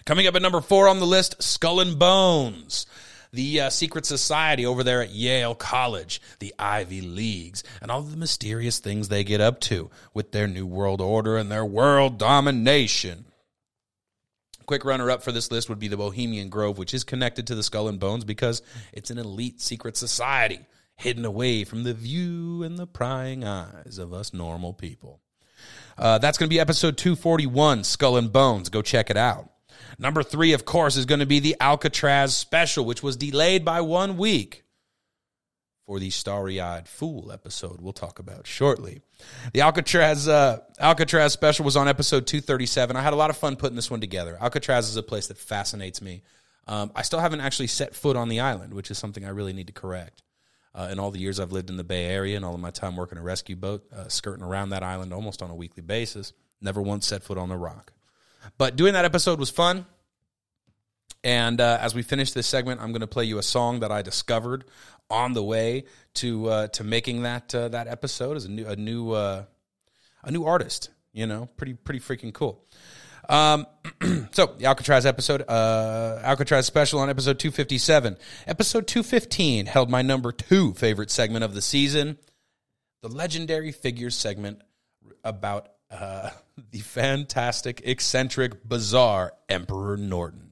Coming 0.06 0.28
up 0.28 0.36
at 0.36 0.42
number 0.42 0.62
four 0.62 0.88
on 0.88 1.00
the 1.00 1.06
list 1.06 1.42
Skull 1.42 1.80
and 1.80 2.00
Bones. 2.00 2.86
The 3.34 3.62
uh, 3.62 3.70
secret 3.70 4.06
society 4.06 4.66
over 4.66 4.84
there 4.84 5.02
at 5.02 5.10
Yale 5.10 5.54
College, 5.54 6.22
the 6.40 6.56
Ivy 6.58 7.02
Leagues, 7.02 7.62
and 7.82 7.92
all 7.92 8.02
the 8.02 8.16
mysterious 8.16 8.80
things 8.80 9.10
they 9.10 9.26
get 9.26 9.42
up 9.42 9.60
to 9.62 9.90
with 10.14 10.32
their 10.32 10.48
new 10.48 10.66
world 10.66 11.02
order 11.02 11.36
and 11.38 11.52
their 11.52 11.66
world 11.66 12.18
domination. 12.18 13.26
Quick 14.66 14.86
runner 14.86 15.12
up 15.12 15.24
for 15.24 15.34
this 15.34 15.52
list 15.52 15.68
would 15.68 15.78
be 15.78 15.90
the 15.90 15.98
Bohemian 15.98 16.50
Grove, 16.50 16.78
which 16.78 16.94
is 16.94 17.04
connected 17.04 17.48
to 17.48 17.56
the 17.56 17.64
Skull 17.64 17.90
and 17.90 18.00
Bones 18.00 18.24
because 18.24 18.62
it's 18.94 19.12
an 19.12 19.18
elite 19.18 19.60
secret 19.60 19.98
society 19.98 20.62
hidden 20.98 21.26
away 21.26 21.64
from 21.64 21.84
the 21.84 21.94
view 21.94 22.64
and 22.64 22.78
the 22.78 22.88
prying 22.88 23.44
eyes 23.44 23.98
of 23.98 24.14
us 24.14 24.34
normal 24.34 24.74
people. 24.74 25.22
Uh, 25.98 26.18
that's 26.18 26.38
going 26.38 26.48
to 26.48 26.54
be 26.54 26.60
episode 26.60 26.98
241, 26.98 27.84
Skull 27.84 28.18
and 28.18 28.32
Bones. 28.32 28.70
Go 28.70 28.82
check 28.82 29.10
it 29.10 29.18
out. 29.18 29.50
Number 29.98 30.22
three, 30.22 30.54
of 30.54 30.66
course, 30.66 30.96
is 30.96 31.06
going 31.06 31.20
to 31.20 31.26
be 31.26 31.40
the 31.40 31.56
Alcatraz 31.60 32.36
special, 32.36 32.86
which 32.86 33.02
was 33.02 33.16
delayed 33.16 33.64
by 33.64 33.82
one 33.82 34.18
week 34.18 34.64
for 35.88 36.00
the 36.00 36.10
Starry 36.10 36.60
Eyed 36.60 36.88
Fool 36.88 37.32
episode 37.32 37.80
we'll 37.80 37.94
talk 37.94 38.20
about 38.20 38.46
shortly. 38.46 39.02
The 39.54 39.62
Alcatraz 39.62 40.28
uh, 40.28 40.60
Alcatraz 40.80 41.32
special 41.32 41.64
was 41.64 41.78
on 41.78 41.88
episode 41.88 42.28
237. 42.28 42.96
I 42.96 43.02
had 43.02 43.14
a 43.14 43.16
lot 43.16 43.30
of 43.30 43.38
fun 43.38 43.56
putting 43.56 43.78
this 43.78 43.90
one 43.90 44.02
together. 44.02 44.38
Alcatraz 44.40 44.90
is 44.90 44.98
a 44.98 45.04
place 45.04 45.28
that 45.28 45.38
fascinates 45.38 46.02
me. 46.02 46.24
Um, 46.68 46.92
I 46.94 47.04
still 47.04 47.20
haven't 47.20 47.40
actually 47.40 47.68
set 47.68 47.96
foot 47.96 48.18
on 48.18 48.28
the 48.28 48.42
island, 48.42 48.74
which 48.74 48.92
is 48.92 48.98
something 48.98 49.24
I 49.24 49.30
really 49.30 49.54
need 49.54 49.68
to 49.68 49.74
correct. 49.74 50.22
Uh, 50.78 50.90
in 50.92 51.00
all 51.00 51.10
the 51.10 51.18
years 51.18 51.40
I've 51.40 51.52
lived 51.52 51.72
in 51.72 51.78
the 51.78 51.84
Bay 51.84 52.06
Area 52.06 52.36
and 52.36 52.46
all 52.46 52.54
of 52.54 52.60
my 52.60 52.70
time 52.70 52.96
working 52.96 53.18
a 53.18 53.22
rescue 53.24 53.56
boat, 53.56 53.84
uh, 53.92 54.08
skirting 54.10 54.44
around 54.44 54.70
that 54.70 54.84
island 54.84 55.12
almost 55.12 55.42
on 55.42 55.50
a 55.50 55.56
weekly 55.56 55.82
basis, 55.82 56.34
never 56.62 56.82
once 56.82 57.08
set 57.08 57.24
foot 57.24 57.40
on 57.40 57.50
the 57.50 57.58
rock. 57.58 57.94
But 58.60 58.76
doing 58.76 58.94
that 58.94 59.04
episode 59.04 59.40
was 59.40 59.50
fun. 59.50 59.88
And 61.24 61.60
uh, 61.60 61.80
as 61.82 61.96
we 61.96 62.04
finish 62.04 62.32
this 62.32 62.46
segment, 62.46 62.80
I'm 62.80 62.92
going 62.92 63.02
to 63.02 63.08
play 63.08 63.26
you 63.26 63.40
a 63.40 63.44
song 63.44 63.80
that 63.80 63.92
I 63.92 64.04
discovered 64.04 64.66
on 65.10 65.34
the 65.34 65.44
way 65.44 65.86
to 66.16 66.48
uh, 66.48 66.68
to 66.68 66.84
making 66.84 67.24
that 67.24 67.54
uh, 67.56 67.70
that 67.70 67.88
episode 67.88 68.38
as 68.38 68.46
a 68.46 68.50
new 68.50 68.68
a 68.68 68.76
new 68.76 69.12
uh, 69.12 69.46
a 70.24 70.32
new 70.32 70.46
artist. 70.46 70.90
You 71.12 71.26
know, 71.26 71.50
pretty 71.58 71.74
pretty 71.74 72.00
freaking 72.00 72.34
cool. 72.34 72.64
Um, 73.30 73.68
so 74.32 74.56
the 74.58 74.66
Alcatraz 74.66 75.06
episode, 75.06 75.44
uh, 75.48 76.20
Alcatraz 76.24 76.66
special 76.66 77.00
on 77.00 77.10
episode 77.10 77.40
257. 77.40 78.18
Episode 78.46 78.88
215 78.88 79.66
held 79.66 79.90
my 79.90 80.02
number 80.02 80.32
two 80.32 80.74
favorite 80.74 81.12
segment 81.12 81.44
of 81.44 81.54
the 81.54 81.62
season, 81.62 82.18
the 83.02 83.10
legendary 83.10 83.72
figures 83.72 84.16
segment 84.16 84.62
about 85.24 85.70
uh, 85.92 86.30
the 86.72 86.80
fantastic, 86.80 87.82
eccentric, 87.86 88.68
bizarre 88.68 89.34
Emperor 89.50 89.98
Norton. 89.98 90.48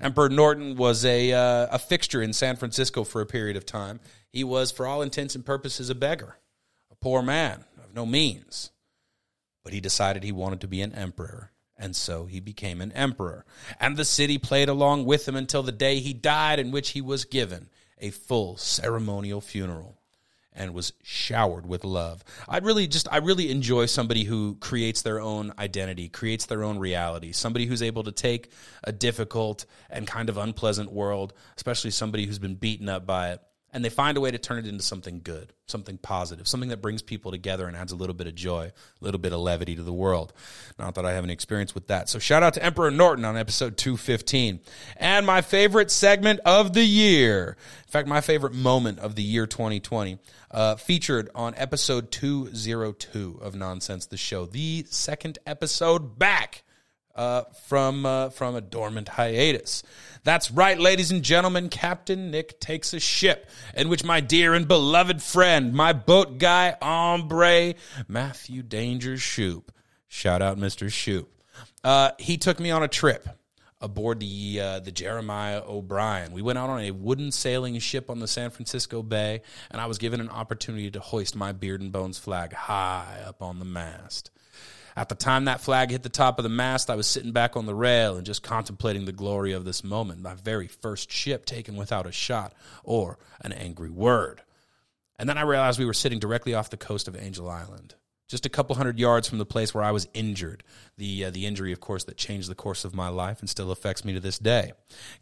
Emperor 0.00 0.28
Norton 0.28 0.76
was 0.76 1.04
a 1.04 1.32
uh, 1.32 1.66
a 1.70 1.78
fixture 1.78 2.22
in 2.22 2.32
San 2.32 2.56
Francisco 2.56 3.02
for 3.04 3.20
a 3.20 3.26
period 3.26 3.56
of 3.56 3.66
time. 3.66 4.00
He 4.32 4.44
was, 4.44 4.70
for 4.70 4.86
all 4.86 5.02
intents 5.02 5.34
and 5.34 5.44
purposes, 5.44 5.90
a 5.90 5.94
beggar, 5.94 6.38
a 6.90 6.94
poor 6.96 7.22
man 7.22 7.64
of 7.82 7.94
no 7.94 8.06
means. 8.06 8.70
But 9.64 9.72
he 9.72 9.80
decided 9.80 10.22
he 10.22 10.32
wanted 10.32 10.60
to 10.60 10.68
be 10.68 10.82
an 10.82 10.92
emperor, 10.92 11.50
and 11.76 11.94
so 11.96 12.26
he 12.26 12.40
became 12.40 12.80
an 12.80 12.92
emperor. 12.92 13.44
And 13.80 13.96
the 13.96 14.04
city 14.04 14.38
played 14.38 14.68
along 14.68 15.04
with 15.04 15.26
him 15.26 15.36
until 15.36 15.62
the 15.62 15.72
day 15.72 16.00
he 16.00 16.12
died, 16.12 16.58
in 16.58 16.70
which 16.70 16.90
he 16.90 17.00
was 17.00 17.24
given 17.24 17.68
a 17.98 18.10
full 18.10 18.56
ceremonial 18.56 19.40
funeral 19.40 19.98
and 20.54 20.72
was 20.72 20.92
showered 21.02 21.66
with 21.66 21.84
love. 21.84 22.22
I 22.48 22.58
really 22.58 22.86
just 22.86 23.08
I 23.10 23.16
really 23.18 23.50
enjoy 23.50 23.86
somebody 23.86 24.24
who 24.24 24.56
creates 24.60 25.02
their 25.02 25.20
own 25.20 25.52
identity, 25.58 26.08
creates 26.08 26.46
their 26.46 26.62
own 26.62 26.78
reality. 26.78 27.32
Somebody 27.32 27.66
who's 27.66 27.82
able 27.82 28.04
to 28.04 28.12
take 28.12 28.52
a 28.84 28.92
difficult 28.92 29.66
and 29.90 30.06
kind 30.06 30.28
of 30.28 30.36
unpleasant 30.36 30.92
world, 30.92 31.32
especially 31.56 31.90
somebody 31.90 32.26
who's 32.26 32.38
been 32.38 32.54
beaten 32.54 32.88
up 32.88 33.04
by 33.04 33.32
it, 33.32 33.40
and 33.74 33.84
they 33.84 33.90
find 33.90 34.16
a 34.16 34.20
way 34.20 34.30
to 34.30 34.38
turn 34.38 34.58
it 34.58 34.68
into 34.68 34.84
something 34.84 35.20
good, 35.24 35.52
something 35.66 35.98
positive, 35.98 36.46
something 36.46 36.68
that 36.68 36.80
brings 36.80 37.02
people 37.02 37.32
together 37.32 37.66
and 37.66 37.76
adds 37.76 37.90
a 37.90 37.96
little 37.96 38.14
bit 38.14 38.28
of 38.28 38.34
joy, 38.36 38.70
a 39.00 39.04
little 39.04 39.18
bit 39.18 39.32
of 39.32 39.40
levity 39.40 39.74
to 39.74 39.82
the 39.82 39.92
world. 39.92 40.32
Not 40.78 40.94
that 40.94 41.04
I 41.04 41.12
have 41.12 41.24
any 41.24 41.32
experience 41.32 41.74
with 41.74 41.88
that. 41.88 42.08
So 42.08 42.20
shout 42.20 42.44
out 42.44 42.54
to 42.54 42.64
Emperor 42.64 42.92
Norton 42.92 43.24
on 43.24 43.36
episode 43.36 43.76
215. 43.76 44.60
And 44.96 45.26
my 45.26 45.42
favorite 45.42 45.90
segment 45.90 46.38
of 46.46 46.72
the 46.72 46.84
year, 46.84 47.56
in 47.84 47.90
fact, 47.90 48.06
my 48.06 48.20
favorite 48.20 48.54
moment 48.54 49.00
of 49.00 49.16
the 49.16 49.24
year 49.24 49.44
2020, 49.44 50.18
uh, 50.52 50.76
featured 50.76 51.28
on 51.34 51.52
episode 51.56 52.12
202 52.12 53.40
of 53.42 53.56
Nonsense 53.56 54.06
the 54.06 54.16
Show, 54.16 54.46
the 54.46 54.86
second 54.88 55.40
episode 55.46 56.16
back 56.16 56.62
uh, 57.14 57.42
from 57.66 58.06
uh, 58.06 58.30
from 58.30 58.54
a 58.54 58.60
dormant 58.60 59.08
hiatus. 59.08 59.82
That's 60.24 60.50
right, 60.50 60.80
ladies 60.80 61.10
and 61.10 61.22
gentlemen. 61.22 61.68
Captain 61.68 62.30
Nick 62.30 62.58
takes 62.58 62.94
a 62.94 62.98
ship 62.98 63.46
in 63.76 63.90
which 63.90 64.02
my 64.04 64.20
dear 64.20 64.54
and 64.54 64.66
beloved 64.66 65.22
friend, 65.22 65.74
my 65.74 65.92
boat 65.92 66.38
guy, 66.38 66.76
hombre, 66.80 67.74
Matthew 68.08 68.62
Danger 68.62 69.18
Shoop. 69.18 69.70
Shout 70.08 70.40
out, 70.40 70.56
Mister 70.56 70.88
Shoop. 70.88 71.28
Uh, 71.84 72.12
he 72.18 72.38
took 72.38 72.58
me 72.58 72.70
on 72.70 72.82
a 72.82 72.88
trip 72.88 73.28
aboard 73.82 74.18
the 74.18 74.60
uh, 74.62 74.80
the 74.80 74.90
Jeremiah 74.90 75.62
O'Brien. 75.62 76.32
We 76.32 76.40
went 76.40 76.58
out 76.58 76.70
on 76.70 76.80
a 76.80 76.90
wooden 76.90 77.30
sailing 77.30 77.78
ship 77.78 78.08
on 78.08 78.18
the 78.18 78.26
San 78.26 78.48
Francisco 78.48 79.02
Bay, 79.02 79.42
and 79.70 79.78
I 79.78 79.84
was 79.84 79.98
given 79.98 80.22
an 80.22 80.30
opportunity 80.30 80.90
to 80.92 81.00
hoist 81.00 81.36
my 81.36 81.52
beard 81.52 81.82
and 81.82 81.92
bones 81.92 82.16
flag 82.16 82.54
high 82.54 83.20
up 83.26 83.42
on 83.42 83.58
the 83.58 83.66
mast. 83.66 84.30
At 84.96 85.08
the 85.08 85.16
time 85.16 85.46
that 85.46 85.60
flag 85.60 85.90
hit 85.90 86.04
the 86.04 86.08
top 86.08 86.38
of 86.38 86.44
the 86.44 86.48
mast, 86.48 86.88
I 86.88 86.94
was 86.94 87.06
sitting 87.06 87.32
back 87.32 87.56
on 87.56 87.66
the 87.66 87.74
rail 87.74 88.16
and 88.16 88.24
just 88.24 88.42
contemplating 88.42 89.04
the 89.04 89.12
glory 89.12 89.52
of 89.52 89.64
this 89.64 89.82
moment, 89.82 90.20
my 90.20 90.34
very 90.34 90.68
first 90.68 91.10
ship 91.10 91.44
taken 91.44 91.74
without 91.74 92.06
a 92.06 92.12
shot 92.12 92.54
or 92.84 93.18
an 93.40 93.52
angry 93.52 93.90
word. 93.90 94.42
And 95.18 95.28
then 95.28 95.38
I 95.38 95.42
realized 95.42 95.78
we 95.78 95.84
were 95.84 95.94
sitting 95.94 96.20
directly 96.20 96.54
off 96.54 96.70
the 96.70 96.76
coast 96.76 97.08
of 97.08 97.16
Angel 97.16 97.48
Island, 97.48 97.96
just 98.28 98.46
a 98.46 98.48
couple 98.48 98.76
hundred 98.76 98.98
yards 98.98 99.28
from 99.28 99.38
the 99.38 99.46
place 99.46 99.74
where 99.74 99.84
I 99.84 99.90
was 99.90 100.08
injured. 100.14 100.62
The 100.96 101.26
uh, 101.26 101.30
the 101.30 101.46
injury, 101.46 101.72
of 101.72 101.80
course, 101.80 102.04
that 102.04 102.16
changed 102.16 102.48
the 102.48 102.54
course 102.54 102.84
of 102.84 102.94
my 102.94 103.08
life 103.08 103.40
and 103.40 103.50
still 103.50 103.70
affects 103.70 104.04
me 104.04 104.12
to 104.14 104.20
this 104.20 104.38
day. 104.38 104.72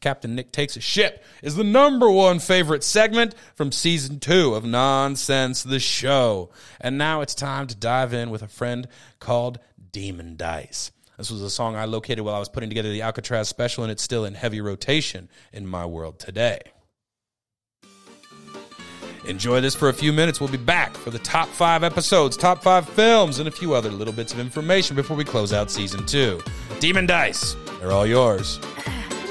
Captain 0.00 0.34
Nick 0.34 0.52
takes 0.52 0.76
a 0.76 0.80
ship 0.80 1.24
is 1.42 1.56
the 1.56 1.64
number 1.64 2.10
one 2.10 2.38
favorite 2.38 2.84
segment 2.84 3.34
from 3.54 3.72
season 3.72 4.20
two 4.20 4.54
of 4.54 4.64
Nonsense 4.64 5.62
the 5.62 5.80
Show, 5.80 6.50
and 6.80 6.96
now 6.98 7.20
it's 7.20 7.34
time 7.34 7.66
to 7.66 7.76
dive 7.76 8.12
in 8.12 8.30
with 8.30 8.42
a 8.42 8.48
friend 8.48 8.86
called 9.18 9.58
Demon 9.90 10.36
Dice. 10.36 10.92
This 11.18 11.30
was 11.30 11.42
a 11.42 11.50
song 11.50 11.76
I 11.76 11.84
located 11.84 12.20
while 12.20 12.34
I 12.34 12.40
was 12.40 12.48
putting 12.48 12.70
together 12.70 12.90
the 12.90 13.02
Alcatraz 13.02 13.48
special, 13.48 13.84
and 13.84 13.92
it's 13.92 14.02
still 14.02 14.24
in 14.24 14.34
heavy 14.34 14.60
rotation 14.60 15.28
in 15.52 15.66
my 15.66 15.86
world 15.86 16.18
today. 16.18 16.60
Enjoy 19.24 19.60
this 19.60 19.74
for 19.74 19.88
a 19.88 19.92
few 19.92 20.12
minutes. 20.12 20.40
We'll 20.40 20.50
be 20.50 20.56
back 20.56 20.96
for 20.96 21.10
the 21.10 21.18
top 21.20 21.48
five 21.48 21.84
episodes, 21.84 22.36
top 22.36 22.62
five 22.62 22.88
films, 22.88 23.38
and 23.38 23.48
a 23.48 23.52
few 23.52 23.72
other 23.74 23.90
little 23.90 24.12
bits 24.12 24.32
of 24.32 24.40
information 24.40 24.96
before 24.96 25.16
we 25.16 25.24
close 25.24 25.52
out 25.52 25.70
season 25.70 26.04
two. 26.06 26.40
Demon 26.80 27.06
Dice, 27.06 27.54
they're 27.78 27.92
all 27.92 28.06
yours. 28.06 28.58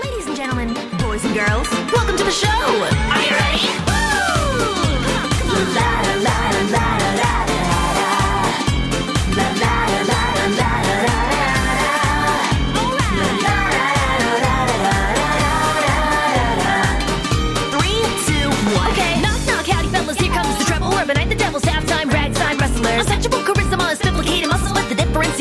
Ladies 0.04 0.28
and 0.28 0.36
gentlemen, 0.36 0.74
boys 1.00 1.26
and 1.26 1.36
girls, 1.36 1.70
welcome 1.92 2.16
to 2.18 2.24
the 2.24 2.32
show. 2.32 2.48
Are 2.48 3.22
you 3.22 3.32
ready? 3.36 3.68
Woo! 3.86 4.72
La, 5.52 5.60
la, 5.62 5.74
la, 5.76 6.02
la, 6.02 6.11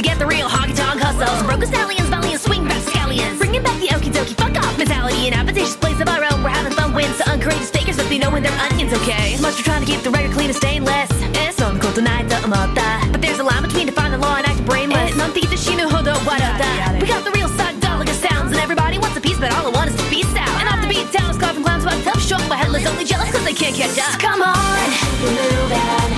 to 0.00 0.08
get 0.08 0.18
the 0.18 0.26
real 0.26 0.48
hog 0.48 0.72
dog 0.76 0.96
hustles. 0.96 1.42
Broken 1.44 1.68
stallions, 1.68 2.08
valiant 2.08 2.40
swing 2.40 2.64
back 2.64 2.80
scallions. 2.88 3.36
Bringing 3.36 3.62
back 3.62 3.76
the 3.80 3.88
okie 3.92 4.12
dokie 4.12 4.36
fuck 4.40 4.56
off 4.56 4.78
mentality 4.78 5.28
and 5.28 5.34
appetitious 5.34 5.76
plays 5.76 6.00
of 6.00 6.08
our 6.08 6.24
own. 6.24 6.40
We're 6.42 6.56
having 6.56 6.72
fun 6.72 6.94
wins 6.94 7.16
to 7.18 7.28
uncourageous 7.28 7.68
fakers, 7.68 7.96
but 7.96 8.08
they 8.08 8.16
know 8.16 8.30
when 8.30 8.42
their 8.42 8.56
onions, 8.64 8.92
okay? 8.96 9.36
Much 9.44 9.60
we're 9.60 9.68
trying 9.68 9.84
to 9.84 9.88
keep 9.90 10.00
the 10.00 10.10
record 10.10 10.32
clean 10.32 10.48
and 10.48 10.56
stainless. 10.56 11.10
And 11.36 11.52
so 11.52 11.68
I'm 11.68 11.78
cool 11.80 11.92
tonight, 11.92 12.28
the 12.32 12.40
amata. 12.40 13.12
But 13.12 13.20
there's 13.20 13.40
a 13.40 13.44
line 13.44 13.62
between 13.62 13.86
defining 13.86 14.20
law 14.20 14.36
and 14.36 14.46
acting 14.46 14.64
brainless. 14.64 15.16
Non 15.16 15.32
theta 15.36 15.52
what 15.52 15.92
hodo 15.92 16.14
that. 16.24 16.96
We 17.00 17.06
got 17.06 17.24
the 17.24 17.32
real 17.36 17.48
side 17.60 17.76
dog 17.80 18.08
sounds, 18.08 18.52
and 18.52 18.60
everybody 18.60 18.96
wants 18.96 19.18
a 19.18 19.20
piece, 19.20 19.38
but 19.38 19.52
all 19.52 19.68
I 19.68 19.70
want 19.70 19.90
is 19.90 19.96
to 20.00 20.06
beast 20.08 20.32
out. 20.32 20.48
And 20.60 20.68
off 20.70 20.80
the 20.80 20.88
beat, 20.88 21.12
towns 21.12 21.36
coughing 21.36 21.62
clowns, 21.62 21.84
but 21.84 22.00
tough 22.08 22.22
short, 22.24 22.40
My 22.48 22.56
headless, 22.56 22.86
only 22.86 23.04
jealous 23.04 23.30
cause 23.32 23.44
they 23.44 23.52
can't 23.52 23.76
catch 23.76 24.00
up. 24.00 24.16
Come 24.16 24.40
on, 24.40 24.86
move. 25.20 25.72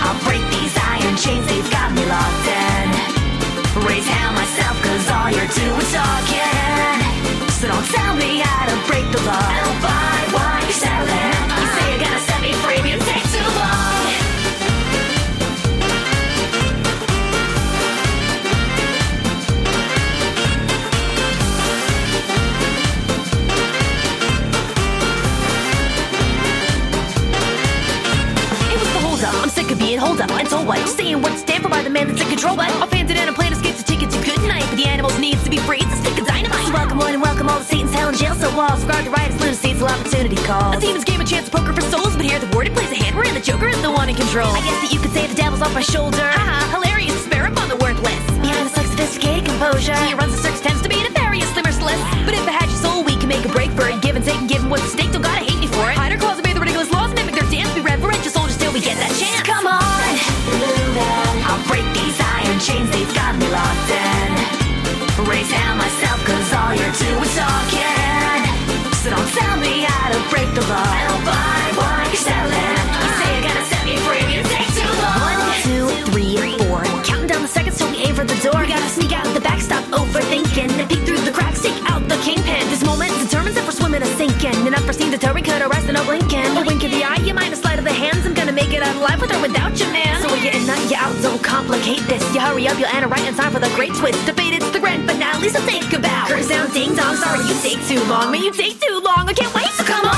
I'll 0.07 0.19
break 0.23 0.45
these 0.55 0.71
iron 0.79 1.17
chains, 1.19 1.47
they've 1.51 1.71
got 1.73 1.91
me 1.91 2.07
locked 2.07 2.52
in. 4.07 4.23
Raise 4.23 4.35
myself, 4.35 4.77
cause 4.83 5.11
all 5.11 5.31
you're 5.31 5.47
doing 5.49 5.81
is 5.81 5.93
talking. 5.93 6.99
So 7.61 7.69
don't 7.69 7.87
tell 7.87 8.15
me 8.17 8.41
how 8.41 8.67
to 8.67 8.77
break 8.89 9.07
the 9.13 9.21
law. 9.23 9.39
I 9.39 9.61
don't 9.65 9.81
buy 9.81 10.19
what 10.35 10.63
you're 10.63 10.73
selling. 10.73 11.35
You 11.61 11.67
say 11.77 11.87
you're 11.91 12.03
gonna 12.05 12.21
set 12.21 12.41
me 12.43 12.53
free, 12.63 12.79
but 12.83 12.91
you 12.91 12.99
take 12.99 13.27
too 13.31 13.49
long. 13.59 14.03
It 28.73 28.79
was 28.79 28.93
the 28.93 29.01
hold 29.01 29.23
up. 29.25 29.35
I'm 29.43 29.51
sick 29.51 29.71
of 29.71 29.79
being 29.79 29.99
hold 29.99 30.21
up. 30.21 30.31
And 30.33 30.49
so 30.49 30.63
what? 30.63 30.79
Saying 30.89 31.23
what's 31.23 31.41
stand 31.41 31.63
for 31.63 31.69
by 31.69 31.83
the 31.83 31.91
man 31.91 32.09
that's 32.09 32.21
in 32.21 32.29
control. 32.29 32.57
But 32.57 32.92
It's 35.71 35.95
a 35.95 35.97
stick 35.97 36.19
of 36.19 36.27
dynamite. 36.27 36.67
So 36.67 36.73
welcome 36.73 36.99
one 36.99 37.15
and 37.15 37.23
welcome 37.23 37.49
all 37.49 37.59
to 37.59 37.65
Satan's 37.65 37.95
hell 37.95 38.09
and 38.09 38.19
jail. 38.19 38.35
So 38.35 38.51
walls 38.57 38.85
guard 38.85 39.07
the 39.07 39.11
riotous 39.11 39.39
lunacies 39.39 39.79
till 39.79 39.87
opportunity 39.87 40.37
calls. 40.43 40.77
A 40.77 40.81
demon's 40.81 41.05
game 41.05 41.21
a 41.21 41.25
chance 41.25 41.47
to 41.49 41.53
poker 41.57 41.73
for 41.73 41.83
souls. 41.83 42.17
But 42.17 42.27
here 42.27 42.41
the 42.41 42.51
word 42.57 42.67
it 42.67 42.75
plays 42.75 42.91
a 42.91 42.97
hand 42.97 43.15
wherein 43.15 43.35
the 43.35 43.41
Joker 43.41 43.69
is 43.69 43.81
the 43.81 43.91
one 43.91 44.09
in 44.09 44.17
control. 44.17 44.51
I 44.51 44.61
guess 44.67 44.81
that 44.83 44.93
you 44.93 44.99
could 44.99 45.13
say 45.13 45.27
the 45.27 45.35
devil's 45.35 45.63
off 45.63 45.73
my 45.73 45.81
shoulder. 45.81 46.19
Haha, 46.19 46.67
hilarious. 46.75 47.25
Spare 47.25 47.47
up 47.47 47.57
on 47.63 47.69
the 47.69 47.77
worthless. 47.77 48.19
Behind 48.43 48.67
like 48.75 48.87
sophisticated 48.91 49.47
composure. 49.47 49.95
He 50.03 50.15
runs 50.15 50.35
the 50.35 50.43
circus 50.43 50.61
tends 50.61 50.83
to 50.83 50.89
be 50.89 50.99
nefarious, 50.99 51.49
slimmersless. 51.55 52.01
But 52.27 52.35
if 52.35 52.43
I 52.43 52.53
had 52.59 52.67
your 52.67 52.81
soul, 52.83 53.05
we 53.05 53.15
can 53.17 53.29
make 53.29 53.45
a 53.47 53.53
break 53.55 53.71
for 53.71 53.87
it. 53.87 54.03
Give 54.03 54.17
and 54.17 54.25
take 54.25 54.43
and 54.43 54.49
give 54.51 54.67
'em 54.67 54.71
what's 54.71 54.83
at 54.83 54.91
stake. 54.99 55.13
Don't 55.15 55.23
gotta 55.23 55.47
hate 55.47 55.61
me 55.63 55.69
for 55.71 55.87
it. 55.91 55.97
Hide 55.97 56.11
our 56.11 56.19
claws, 56.19 56.41
obey 56.43 56.53
the 56.53 56.61
ridiculous 56.61 56.91
laws, 56.91 57.15
mimic 57.15 57.39
their 57.39 57.49
dance. 57.55 57.71
Be 57.73 57.81
reverential 57.81 58.33
soldiers 58.35 58.59
till 58.59 58.73
we 58.73 58.81
get 58.81 58.99
that 58.99 59.15
chance. 59.15 59.47
Come 59.47 59.67
on, 59.71 60.11
in. 60.59 61.47
I'll 61.47 61.63
break 61.71 61.87
these 61.95 62.19
iron 62.19 62.59
chains, 62.59 62.91
they've 62.91 63.15
got 63.15 63.39
me 63.39 63.47
locked 63.49 63.91
in. 63.91 64.22
Cause 66.93 67.09
you're 67.09 67.25
talking. 67.25 68.45
So 69.01 69.09
don't 69.09 69.31
tell 69.33 69.57
me 69.57 69.81
how 69.89 70.13
to 70.13 70.21
break 70.29 70.45
the 70.53 70.61
law. 70.69 70.77
I 70.77 71.09
don't 71.09 71.25
buy 71.25 71.65
what 71.81 72.05
you're 72.13 72.21
selling. 72.21 72.77
You 73.01 73.11
say 73.17 73.29
you're 73.33 73.49
gonna 73.49 73.65
set 73.65 73.83
me 73.89 73.97
free, 74.05 74.21
you 74.29 74.45
take 74.45 74.69
too 74.77 74.93
long. 75.01 75.25
One, 75.25 75.41
two, 75.65 75.89
three, 76.13 76.37
four. 76.61 76.85
Counting 77.01 77.33
down 77.33 77.41
the 77.41 77.49
seconds 77.49 77.79
till 77.79 77.89
we 77.89 78.05
aim 78.05 78.15
for 78.15 78.29
the 78.29 78.37
door. 78.45 78.61
We 78.61 78.69
gotta 78.69 78.93
sneak 78.93 79.17
out 79.17 79.25
the 79.33 79.41
back, 79.41 79.65
stop 79.65 79.89
overthinking. 79.89 80.69
Peek 80.93 81.01
through 81.09 81.25
the 81.25 81.33
cracks, 81.33 81.63
take 81.65 81.81
out 81.89 82.05
the 82.13 82.21
kingpin. 82.21 82.61
This 82.69 82.85
moment 82.85 83.17
determines 83.25 83.57
if 83.57 83.65
we're 83.65 83.73
swimming 83.73 84.03
or 84.03 84.13
sinking. 84.21 84.69
An 84.69 84.75
unforeseen 84.75 85.11
deterrent 85.11 85.47
could 85.49 85.63
arrest 85.65 85.89
and 85.89 85.97
no 85.97 86.05
blinking. 86.05 86.53
A 86.61 86.63
wink 86.69 86.85
of 86.85 86.93
the 86.93 87.09
eye, 87.09 87.25
you 87.25 87.33
might 87.33 87.55
a 87.55 87.57
sleight 87.57 87.79
of 87.79 87.89
the 87.89 87.97
hands. 87.97 88.27
I'm 88.27 88.35
gonna 88.35 88.53
make 88.53 88.75
it 88.77 88.83
out 88.83 88.97
alive 89.01 89.19
with 89.19 89.33
or 89.33 89.41
without 89.41 89.81
you, 89.81 89.89
man. 89.97 90.21
So 90.21 90.29
we're 90.29 90.45
getting 90.45 90.67
nut 90.67 90.85
you 90.93 91.01
out, 91.01 91.17
don't 91.25 91.43
complicate 91.43 92.05
this. 92.05 92.21
You 92.35 92.41
hurry 92.41 92.69
up, 92.69 92.77
you'll 92.79 92.93
enter 92.93 93.09
right 93.09 93.25
in 93.25 93.33
time 93.33 93.51
for 93.51 93.61
the 93.61 93.73
great 93.81 93.95
twist. 93.95 94.21
Debate 94.27 94.53
it's 94.53 94.69
the 94.77 94.81
grand 94.81 95.09
finale, 95.09 95.49
so 95.49 95.59
think 95.65 95.89
about. 95.95 96.12
Down, 96.53 96.69
ding 96.71 96.95
dong, 96.95 97.17
sorry 97.17 97.41
you 97.49 97.55
take 97.65 97.81
too 97.89 98.03
long. 98.13 98.31
Man, 98.31 98.43
you 98.43 98.53
take 98.53 98.79
too 98.79 99.01
long, 99.01 99.25
I 99.27 99.33
can't 99.33 99.55
wait, 99.55 99.73
so 99.73 99.85
come 99.85 100.05
on. 100.05 100.13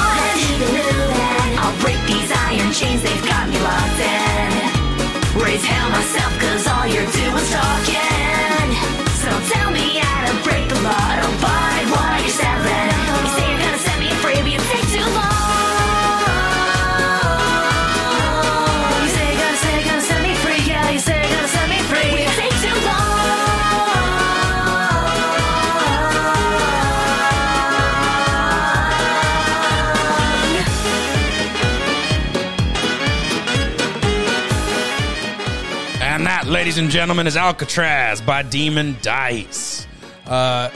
I'll 1.62 1.79
break 1.81 2.01
these 2.11 2.31
iron 2.33 2.73
chains, 2.73 3.03
they've 3.07 3.25
got 3.25 3.49
me 3.49 3.59
locked 3.62 4.01
in. 4.03 5.40
Raise 5.40 5.64
hell 5.64 5.88
myself, 5.90 6.33
cause 6.42 6.66
all 6.66 6.87
you're 6.90 7.07
doing 7.18 7.38
is 7.38 7.51
talking. 7.55 8.68
So 9.23 9.31
tell 9.55 9.70
me 9.70 10.03
how 10.03 10.27
to 10.27 10.35
break 10.42 10.68
the 10.68 10.81
law. 10.83 11.23
Ladies 36.74 36.87
and 36.87 36.92
gentlemen, 36.92 37.28
is 37.28 37.37
Alcatraz 37.37 38.20
by 38.20 38.42
Demon 38.42 38.96
Dice. 39.00 39.87
Uh, 40.26 40.68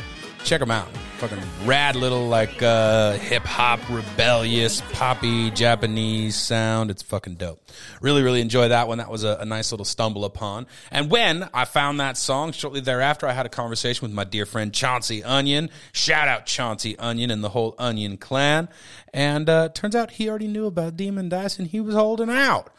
check 0.44 0.60
them 0.60 0.70
out. 0.70 0.86
Fucking 1.16 1.42
rad 1.64 1.96
little, 1.96 2.28
like, 2.28 2.62
uh, 2.62 3.14
hip 3.14 3.42
hop, 3.42 3.80
rebellious, 3.90 4.80
poppy 4.92 5.50
Japanese 5.50 6.36
sound. 6.36 6.92
It's 6.92 7.02
fucking 7.02 7.34
dope. 7.34 7.60
Really, 8.00 8.22
really 8.22 8.40
enjoy 8.40 8.68
that 8.68 8.86
one. 8.86 8.98
That 8.98 9.10
was 9.10 9.24
a, 9.24 9.38
a 9.40 9.44
nice 9.44 9.72
little 9.72 9.84
stumble 9.84 10.24
upon. 10.24 10.68
And 10.92 11.10
when 11.10 11.48
I 11.52 11.64
found 11.64 11.98
that 11.98 12.16
song, 12.16 12.52
shortly 12.52 12.78
thereafter, 12.78 13.26
I 13.26 13.32
had 13.32 13.46
a 13.46 13.48
conversation 13.48 14.06
with 14.06 14.14
my 14.14 14.22
dear 14.22 14.46
friend 14.46 14.72
Chauncey 14.72 15.24
Onion. 15.24 15.68
Shout 15.90 16.28
out 16.28 16.46
Chauncey 16.46 16.96
Onion 17.00 17.32
and 17.32 17.42
the 17.42 17.48
whole 17.48 17.74
Onion 17.76 18.18
clan. 18.18 18.68
And, 19.12 19.50
uh, 19.50 19.70
turns 19.70 19.96
out 19.96 20.12
he 20.12 20.28
already 20.28 20.46
knew 20.46 20.66
about 20.66 20.96
Demon 20.96 21.28
Dice 21.28 21.58
and 21.58 21.66
he 21.66 21.80
was 21.80 21.96
holding 21.96 22.30
out 22.30 22.70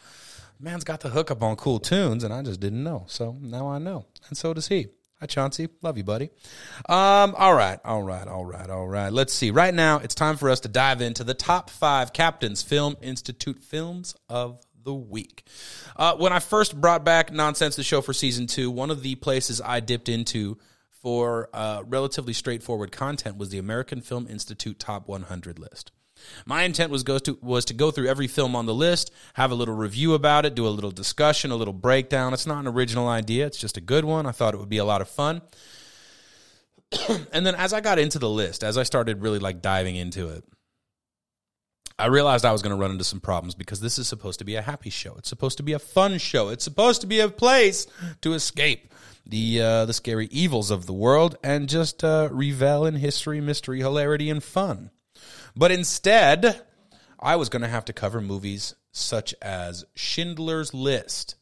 man's 0.59 0.83
got 0.83 0.99
the 0.99 1.09
hookup 1.09 1.41
on 1.41 1.55
cool 1.55 1.79
tunes, 1.79 2.23
and 2.23 2.33
I 2.33 2.41
just 2.41 2.59
didn't 2.59 2.83
know. 2.83 3.05
So 3.07 3.37
now 3.41 3.67
I 3.67 3.77
know, 3.77 4.05
and 4.27 4.37
so 4.37 4.53
does 4.53 4.67
he. 4.67 4.87
Hi, 5.19 5.25
Chauncey. 5.25 5.67
Love 5.81 5.97
you, 5.97 6.05
buddy. 6.05 6.29
Um, 6.87 7.35
all 7.37 7.53
right, 7.53 7.77
all 7.83 8.01
right, 8.01 8.25
all 8.25 8.45
right, 8.45 8.69
all 8.69 8.87
right. 8.87 9.11
Let's 9.11 9.33
see. 9.33 9.51
Right 9.51 9.73
now, 9.73 9.99
it's 9.99 10.15
time 10.15 10.37
for 10.37 10.49
us 10.49 10.61
to 10.61 10.69
dive 10.69 11.01
into 11.01 11.25
the 11.25 11.33
top 11.33 11.69
five 11.69 12.13
Captain's 12.13 12.63
Film 12.63 12.95
Institute 13.01 13.61
films 13.61 14.15
of 14.29 14.65
the 14.81 14.93
week. 14.93 15.45
Uh, 15.97 16.15
when 16.15 16.31
I 16.31 16.39
first 16.39 16.79
brought 16.79 17.03
back 17.03 17.33
Nonsense 17.33 17.75
the 17.75 17.83
Show 17.83 18.01
for 18.01 18.13
season 18.13 18.47
two, 18.47 18.71
one 18.71 18.89
of 18.89 19.03
the 19.03 19.15
places 19.15 19.59
I 19.59 19.81
dipped 19.81 20.07
into 20.07 20.57
for 21.01 21.49
uh, 21.53 21.83
relatively 21.85 22.33
straightforward 22.33 22.93
content 22.93 23.37
was 23.37 23.49
the 23.49 23.57
American 23.57 23.99
Film 23.99 24.25
Institute 24.25 24.79
Top 24.79 25.09
100 25.09 25.59
list. 25.59 25.91
My 26.45 26.63
intent 26.63 26.91
was 26.91 27.03
go 27.03 27.19
to 27.19 27.37
was 27.41 27.65
to 27.65 27.73
go 27.73 27.91
through 27.91 28.07
every 28.07 28.27
film 28.27 28.55
on 28.55 28.65
the 28.65 28.73
list, 28.73 29.11
have 29.33 29.51
a 29.51 29.55
little 29.55 29.75
review 29.75 30.13
about 30.13 30.45
it, 30.45 30.55
do 30.55 30.67
a 30.67 30.69
little 30.69 30.91
discussion, 30.91 31.51
a 31.51 31.55
little 31.55 31.73
breakdown. 31.73 32.33
It's 32.33 32.47
not 32.47 32.59
an 32.59 32.67
original 32.67 33.07
idea; 33.07 33.45
it's 33.45 33.57
just 33.57 33.77
a 33.77 33.81
good 33.81 34.05
one. 34.05 34.25
I 34.25 34.31
thought 34.31 34.53
it 34.53 34.57
would 34.57 34.69
be 34.69 34.77
a 34.77 34.85
lot 34.85 35.01
of 35.01 35.09
fun. 35.09 35.41
and 37.31 37.45
then 37.45 37.55
as 37.55 37.73
I 37.73 37.81
got 37.81 37.99
into 37.99 38.19
the 38.19 38.29
list, 38.29 38.63
as 38.63 38.77
I 38.77 38.83
started 38.83 39.21
really 39.21 39.39
like 39.39 39.61
diving 39.61 39.95
into 39.95 40.29
it, 40.29 40.43
I 41.99 42.05
realized 42.05 42.45
I 42.45 42.53
was 42.53 42.61
going 42.61 42.75
to 42.75 42.81
run 42.81 42.91
into 42.91 43.03
some 43.03 43.19
problems 43.19 43.55
because 43.55 43.81
this 43.81 43.99
is 43.99 44.07
supposed 44.07 44.39
to 44.39 44.45
be 44.45 44.55
a 44.55 44.61
happy 44.61 44.89
show. 44.89 45.15
It's 45.17 45.27
supposed 45.27 45.57
to 45.57 45.63
be 45.63 45.73
a 45.73 45.79
fun 45.79 46.17
show. 46.17 46.47
It's 46.47 46.63
supposed 46.63 47.01
to 47.01 47.07
be 47.07 47.19
a 47.19 47.27
place 47.27 47.87
to 48.21 48.33
escape 48.33 48.93
the 49.25 49.61
uh, 49.61 49.85
the 49.85 49.93
scary 49.93 50.27
evils 50.31 50.71
of 50.71 50.85
the 50.85 50.93
world 50.93 51.37
and 51.43 51.67
just 51.67 52.03
uh, 52.03 52.29
revel 52.31 52.85
in 52.85 52.95
history, 52.95 53.41
mystery, 53.41 53.79
hilarity, 53.79 54.29
and 54.29 54.43
fun. 54.43 54.91
But 55.59 55.73
instead, 55.73 56.61
I 57.19 57.35
was 57.35 57.49
going 57.49 57.63
to 57.63 57.67
have 57.67 57.83
to 57.85 57.93
cover 57.93 58.21
movies 58.21 58.75
such 58.93 59.35
as 59.41 59.83
Schindler's 59.93 60.73
List. 60.73 61.35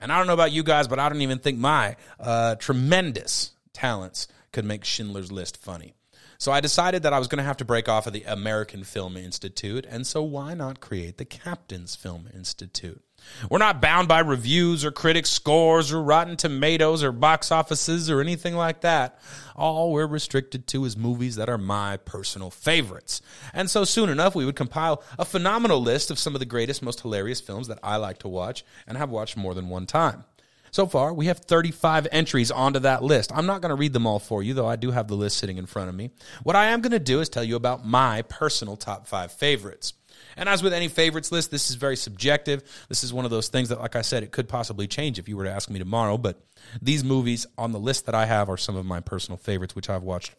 And 0.00 0.12
I 0.12 0.18
don't 0.18 0.26
know 0.26 0.34
about 0.34 0.50
you 0.50 0.64
guys, 0.64 0.88
but 0.88 0.98
I 0.98 1.08
don't 1.08 1.20
even 1.20 1.38
think 1.38 1.56
my 1.56 1.94
uh, 2.18 2.56
tremendous 2.56 3.52
talents 3.72 4.26
could 4.50 4.64
make 4.64 4.84
Schindler's 4.84 5.30
List 5.30 5.56
funny. 5.56 5.94
So 6.36 6.50
I 6.50 6.58
decided 6.58 7.04
that 7.04 7.12
I 7.12 7.20
was 7.20 7.28
going 7.28 7.38
to 7.38 7.44
have 7.44 7.58
to 7.58 7.64
break 7.64 7.88
off 7.88 8.08
of 8.08 8.12
the 8.12 8.24
American 8.24 8.82
Film 8.82 9.16
Institute, 9.16 9.86
and 9.88 10.04
so 10.04 10.20
why 10.20 10.54
not 10.54 10.80
create 10.80 11.18
the 11.18 11.24
Captain's 11.24 11.94
Film 11.94 12.28
Institute? 12.34 13.04
We're 13.50 13.58
not 13.58 13.80
bound 13.80 14.08
by 14.08 14.20
reviews 14.20 14.84
or 14.84 14.90
critics' 14.90 15.30
scores 15.30 15.92
or 15.92 16.02
Rotten 16.02 16.36
Tomatoes 16.36 17.02
or 17.02 17.12
box 17.12 17.50
offices 17.50 18.10
or 18.10 18.20
anything 18.20 18.54
like 18.54 18.80
that. 18.82 19.18
All 19.56 19.92
we're 19.92 20.06
restricted 20.06 20.66
to 20.68 20.84
is 20.84 20.96
movies 20.96 21.36
that 21.36 21.48
are 21.48 21.58
my 21.58 21.96
personal 21.98 22.50
favorites. 22.50 23.20
And 23.52 23.70
so 23.70 23.84
soon 23.84 24.08
enough, 24.08 24.34
we 24.34 24.44
would 24.44 24.56
compile 24.56 25.02
a 25.18 25.24
phenomenal 25.24 25.80
list 25.80 26.10
of 26.10 26.18
some 26.18 26.34
of 26.34 26.38
the 26.38 26.46
greatest, 26.46 26.82
most 26.82 27.00
hilarious 27.00 27.40
films 27.40 27.68
that 27.68 27.78
I 27.82 27.96
like 27.96 28.18
to 28.18 28.28
watch 28.28 28.64
and 28.86 28.96
have 28.96 29.10
watched 29.10 29.36
more 29.36 29.54
than 29.54 29.68
one 29.68 29.86
time. 29.86 30.24
So 30.72 30.86
far, 30.86 31.12
we 31.12 31.26
have 31.26 31.38
35 31.38 32.06
entries 32.12 32.50
onto 32.50 32.78
that 32.80 33.02
list. 33.02 33.32
I'm 33.34 33.46
not 33.46 33.60
going 33.60 33.70
to 33.70 33.74
read 33.74 33.92
them 33.92 34.06
all 34.06 34.20
for 34.20 34.42
you, 34.42 34.54
though 34.54 34.68
I 34.68 34.76
do 34.76 34.92
have 34.92 35.08
the 35.08 35.16
list 35.16 35.36
sitting 35.38 35.58
in 35.58 35.66
front 35.66 35.88
of 35.88 35.94
me. 35.94 36.10
What 36.42 36.56
I 36.56 36.66
am 36.66 36.80
going 36.80 36.92
to 36.92 37.00
do 37.00 37.20
is 37.20 37.28
tell 37.28 37.42
you 37.42 37.56
about 37.56 37.84
my 37.84 38.22
personal 38.22 38.76
top 38.76 39.06
five 39.06 39.32
favorites. 39.32 39.94
And 40.36 40.48
as 40.48 40.62
with 40.62 40.72
any 40.72 40.88
favorites 40.88 41.32
list, 41.32 41.50
this 41.50 41.70
is 41.70 41.76
very 41.76 41.96
subjective. 41.96 42.62
This 42.88 43.04
is 43.04 43.12
one 43.12 43.24
of 43.24 43.30
those 43.30 43.48
things 43.48 43.68
that, 43.68 43.80
like 43.80 43.96
I 43.96 44.02
said, 44.02 44.22
it 44.22 44.32
could 44.32 44.48
possibly 44.48 44.86
change 44.86 45.18
if 45.18 45.28
you 45.28 45.36
were 45.36 45.44
to 45.44 45.50
ask 45.50 45.70
me 45.70 45.78
tomorrow. 45.78 46.18
But 46.18 46.40
these 46.80 47.04
movies 47.04 47.46
on 47.58 47.72
the 47.72 47.80
list 47.80 48.06
that 48.06 48.14
I 48.14 48.26
have 48.26 48.48
are 48.48 48.56
some 48.56 48.76
of 48.76 48.86
my 48.86 49.00
personal 49.00 49.38
favorites, 49.38 49.74
which 49.76 49.90
I've 49.90 50.02
watched 50.02 50.34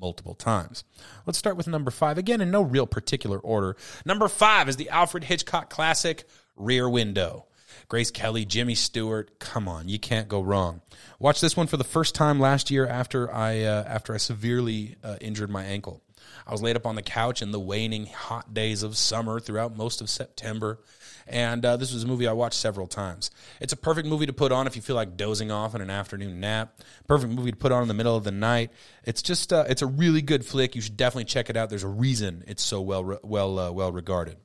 multiple 0.00 0.34
times. 0.34 0.84
Let's 1.26 1.38
start 1.38 1.56
with 1.56 1.68
number 1.68 1.90
five. 1.90 2.18
Again, 2.18 2.40
in 2.40 2.50
no 2.50 2.62
real 2.62 2.86
particular 2.86 3.38
order. 3.38 3.76
Number 4.04 4.28
five 4.28 4.68
is 4.68 4.76
the 4.76 4.90
Alfred 4.90 5.24
Hitchcock 5.24 5.70
classic, 5.70 6.24
Rear 6.56 6.88
Window. 6.88 7.46
Grace 7.88 8.10
Kelly, 8.10 8.44
Jimmy 8.44 8.74
Stewart. 8.74 9.38
Come 9.38 9.68
on, 9.68 9.88
you 9.88 9.98
can't 9.98 10.28
go 10.28 10.40
wrong. 10.40 10.80
Watched 11.18 11.40
this 11.40 11.56
one 11.56 11.66
for 11.66 11.76
the 11.76 11.84
first 11.84 12.14
time 12.14 12.40
last 12.40 12.70
year 12.70 12.86
after 12.86 13.32
I 13.32 13.62
uh, 13.62 13.84
after 13.86 14.14
I 14.14 14.18
severely 14.18 14.96
uh, 15.02 15.16
injured 15.20 15.50
my 15.50 15.64
ankle. 15.64 16.02
I 16.46 16.52
was 16.52 16.62
laid 16.62 16.76
up 16.76 16.86
on 16.86 16.94
the 16.94 17.02
couch 17.02 17.42
in 17.42 17.50
the 17.50 17.60
waning 17.60 18.06
hot 18.06 18.52
days 18.52 18.82
of 18.82 18.96
summer 18.96 19.40
throughout 19.40 19.76
most 19.76 20.00
of 20.00 20.10
September, 20.10 20.80
and 21.26 21.64
uh, 21.64 21.76
this 21.76 21.92
was 21.92 22.04
a 22.04 22.06
movie 22.06 22.26
I 22.26 22.32
watched 22.32 22.58
several 22.58 22.86
times. 22.86 23.30
It's 23.60 23.72
a 23.72 23.76
perfect 23.76 24.08
movie 24.08 24.26
to 24.26 24.32
put 24.32 24.52
on 24.52 24.66
if 24.66 24.76
you 24.76 24.82
feel 24.82 24.96
like 24.96 25.16
dozing 25.16 25.50
off 25.50 25.74
in 25.74 25.80
an 25.80 25.90
afternoon 25.90 26.40
nap. 26.40 26.80
Perfect 27.06 27.32
movie 27.32 27.52
to 27.52 27.56
put 27.56 27.72
on 27.72 27.82
in 27.82 27.88
the 27.88 27.94
middle 27.94 28.16
of 28.16 28.24
the 28.24 28.32
night. 28.32 28.70
It's 29.04 29.22
just 29.22 29.52
uh, 29.52 29.64
it's 29.68 29.82
a 29.82 29.86
really 29.86 30.22
good 30.22 30.44
flick. 30.44 30.74
You 30.74 30.80
should 30.80 30.96
definitely 30.96 31.26
check 31.26 31.50
it 31.50 31.56
out. 31.56 31.70
There's 31.70 31.84
a 31.84 31.88
reason 31.88 32.44
it's 32.46 32.62
so 32.62 32.80
well 32.80 33.18
well 33.22 33.58
uh, 33.58 33.70
well 33.70 33.92
regarded. 33.92 34.36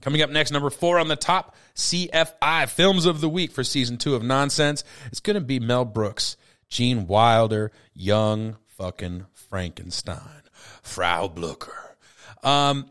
Coming 0.00 0.22
up 0.22 0.30
next, 0.30 0.52
number 0.52 0.70
four 0.70 0.98
on 0.98 1.08
the 1.08 1.16
top 1.16 1.56
CFI 1.74 2.68
films 2.68 3.04
of 3.04 3.20
the 3.20 3.28
week 3.28 3.50
for 3.50 3.64
season 3.64 3.98
two 3.98 4.14
of 4.14 4.22
Nonsense. 4.22 4.84
It's 5.06 5.20
going 5.20 5.34
to 5.34 5.40
be 5.40 5.58
Mel 5.58 5.84
Brooks, 5.84 6.36
Gene 6.68 7.08
Wilder, 7.08 7.72
Young 7.94 8.56
fucking 8.68 9.26
Frankenstein, 9.48 10.42
Frau 10.82 11.28
Blucher. 11.28 11.96
Um, 12.42 12.90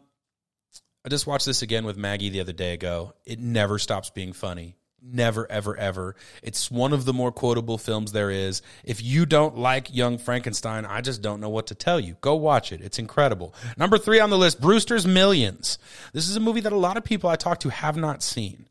I 1.06 1.10
just 1.10 1.28
watched 1.28 1.46
this 1.46 1.62
again 1.62 1.86
with 1.86 1.98
Maggie 1.98 2.30
the 2.30 2.41
other 2.41 2.54
day 2.54 2.74
ago. 2.74 3.13
It 3.26 3.39
never 3.39 3.80
stops 3.80 4.10
being 4.10 4.34
funny. 4.34 4.76
Never, 5.02 5.50
ever, 5.50 5.78
ever. 5.78 6.15
It's 6.41 6.72
one 6.72 6.91
of 6.91 7.06
the 7.06 7.13
more 7.13 7.32
quotable 7.32 7.78
films 7.78 8.12
there 8.12 8.32
is. 8.32 8.62
If 8.84 9.02
you 9.02 9.26
don't 9.26 9.58
like 9.58 9.96
Young 9.96 10.17
Frankenstein, 10.17 10.86
I 10.86 11.02
just 11.02 11.22
don't 11.22 11.39
know 11.39 11.50
what 11.50 11.67
to 11.67 11.76
tell 11.76 12.00
you. 12.00 12.17
Go 12.20 12.36
watch 12.36 12.72
it. 12.72 12.82
It's 12.82 13.00
incredible. 13.00 13.54
Number 13.78 13.98
three 13.98 14.20
on 14.20 14.32
the 14.32 14.38
list, 14.38 14.60
Brewster's 14.60 15.06
Millions. 15.08 15.78
This 16.13 16.28
is 16.28 16.36
a 16.36 16.41
movie 16.41 16.62
that 16.62 16.74
a 16.74 16.78
lot 16.78 16.98
of 16.98 17.04
people 17.04 17.30
I 17.30 17.36
talk 17.36 17.60
to 17.60 17.70
have 17.70 17.96
not 17.96 18.24
seen. 18.24 18.67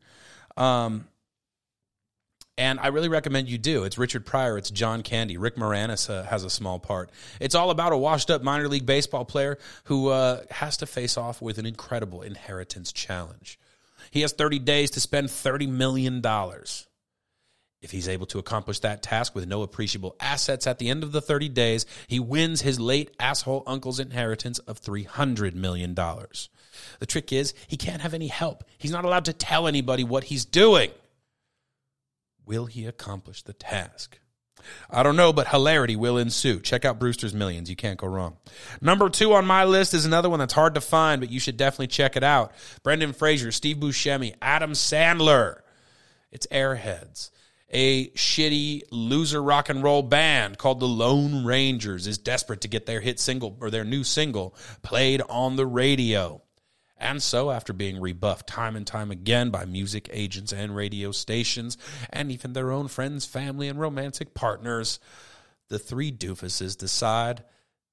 Um, 0.57 1.07
and 2.57 2.79
I 2.79 2.87
really 2.87 3.09
recommend 3.09 3.49
you 3.49 3.57
do. 3.57 3.83
It's 3.83 3.97
Richard 3.97 4.25
Pryor, 4.25 4.57
it's 4.57 4.71
John 4.71 5.03
Candy, 5.03 5.37
Rick 5.37 5.55
Moranis 5.55 6.09
uh, 6.09 6.23
has 6.23 6.43
a 6.43 6.49
small 6.49 6.79
part. 6.79 7.11
It's 7.39 7.55
all 7.55 7.69
about 7.69 7.93
a 7.93 7.97
washed-up 7.97 8.41
minor 8.41 8.67
league 8.67 8.85
baseball 8.85 9.25
player 9.25 9.59
who 9.85 10.09
uh, 10.09 10.41
has 10.49 10.77
to 10.77 10.85
face 10.85 11.17
off 11.17 11.41
with 11.41 11.57
an 11.57 11.65
incredible 11.65 12.21
inheritance 12.21 12.91
challenge. 12.91 13.59
He 14.11 14.21
has 14.21 14.33
30 14.33 14.59
days 14.59 14.91
to 14.91 14.99
spend 14.99 15.27
$30 15.27 15.69
million. 15.69 16.21
If 17.79 17.91
he's 17.91 18.07
able 18.07 18.25
to 18.27 18.39
accomplish 18.39 18.79
that 18.79 19.03
task 19.03 19.35
with 19.35 19.47
no 19.47 19.61
appreciable 19.61 20.15
assets 20.19 20.65
at 20.65 20.79
the 20.79 20.89
end 20.89 21.03
of 21.03 21.11
the 21.11 21.21
30 21.21 21.49
days, 21.49 21.85
he 22.07 22.19
wins 22.19 22.61
his 22.61 22.79
late 22.79 23.15
asshole 23.19 23.63
uncle's 23.67 23.99
inheritance 23.99 24.57
of 24.59 24.81
$300 24.81 25.53
million. 25.53 25.93
The 25.93 27.05
trick 27.05 27.31
is, 27.31 27.53
he 27.67 27.77
can't 27.77 28.01
have 28.01 28.15
any 28.15 28.27
help. 28.27 28.63
He's 28.79 28.91
not 28.91 29.05
allowed 29.05 29.25
to 29.25 29.33
tell 29.33 29.67
anybody 29.67 30.03
what 30.03 30.25
he's 30.25 30.45
doing. 30.45 30.89
Will 32.47 32.65
he 32.65 32.85
accomplish 32.85 33.43
the 33.43 33.51
task? 33.51 34.19
I 34.89 35.03
don't 35.03 35.17
know, 35.17 35.33
but 35.33 35.49
hilarity 35.49 35.97
will 35.97 36.17
ensue. 36.17 36.61
Check 36.61 36.85
out 36.85 36.97
Brewster's 36.97 37.33
Millions. 37.33 37.69
You 37.69 37.75
can't 37.75 37.99
go 37.99 38.07
wrong. 38.07 38.37
Number 38.79 39.09
two 39.09 39.33
on 39.33 39.45
my 39.45 39.65
list 39.65 39.93
is 39.93 40.05
another 40.05 40.29
one 40.29 40.39
that's 40.39 40.53
hard 40.53 40.73
to 40.75 40.81
find, 40.81 41.19
but 41.19 41.29
you 41.29 41.41
should 41.41 41.57
definitely 41.57 41.87
check 41.87 42.15
it 42.15 42.23
out. 42.23 42.53
Brendan 42.83 43.11
Fraser, 43.11 43.51
Steve 43.51 43.77
Buscemi, 43.77 44.33
Adam 44.41 44.71
Sandler. 44.71 45.59
It's 46.31 46.47
Airheads. 46.47 47.31
A 47.69 48.07
shitty 48.11 48.83
loser 48.91 49.43
rock 49.43 49.67
and 49.67 49.83
roll 49.83 50.01
band 50.01 50.57
called 50.57 50.79
the 50.79 50.87
Lone 50.87 51.43
Rangers 51.43 52.07
is 52.07 52.17
desperate 52.17 52.61
to 52.61 52.69
get 52.69 52.85
their 52.85 53.01
hit 53.01 53.19
single 53.19 53.57
or 53.59 53.69
their 53.69 53.83
new 53.83 54.05
single 54.05 54.55
played 54.83 55.21
on 55.27 55.57
the 55.57 55.65
radio. 55.65 56.41
And 56.99 57.21
so, 57.21 57.51
after 57.51 57.73
being 57.73 58.01
rebuffed 58.01 58.47
time 58.47 58.75
and 58.75 58.85
time 58.85 59.11
again 59.11 59.49
by 59.49 59.65
music 59.65 60.09
agents 60.11 60.51
and 60.51 60.75
radio 60.75 61.11
stations, 61.11 61.77
and 62.09 62.31
even 62.31 62.53
their 62.53 62.71
own 62.71 62.87
friends, 62.87 63.25
family, 63.25 63.67
and 63.67 63.79
romantic 63.79 64.33
partners, 64.33 64.99
the 65.69 65.77
three 65.77 66.11
doofuses 66.11 66.77
decide 66.77 67.43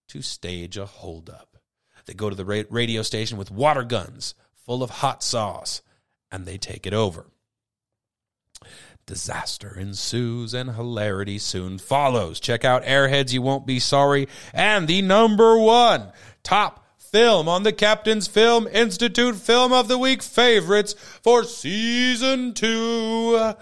to 0.09 0.23
stage 0.23 0.77
a 0.77 0.87
holdup. 0.87 1.59
They 2.07 2.15
go 2.15 2.31
to 2.31 2.37
the 2.37 2.67
radio 2.71 3.03
station 3.03 3.39
with 3.39 3.51
water 3.51 3.83
guns 3.83 4.35
full 4.55 4.83
of 4.83 4.91
hot 4.91 5.23
sauce, 5.23 5.83
and 6.31 6.47
they 6.47 6.59
take 6.59 6.87
it 6.87 6.95
over. 6.95 7.27
Disaster 9.07 9.79
ensues 9.79 10.55
and 10.55 10.75
hilarity 10.75 11.39
soon 11.39 11.79
follows. 11.79 12.41
Check 12.41 12.65
out 12.65 12.85
Airheads, 12.85 13.33
you 13.33 13.43
won't 13.43 13.67
be 13.67 13.79
sorry. 13.79 14.29
And 14.55 14.89
the 14.89 15.03
number 15.03 15.59
one 15.59 16.11
top 16.43 16.84
film 17.15 17.49
on 17.49 17.63
the 17.63 17.73
Captain's 17.73 18.27
Film 18.27 18.67
Institute 18.67 19.37
Film 19.37 19.73
of 19.73 19.87
the 19.87 19.97
Week 19.97 20.21
favorites 20.21 20.97
for 21.23 21.45
season 21.45 22.53
two. 22.55 23.55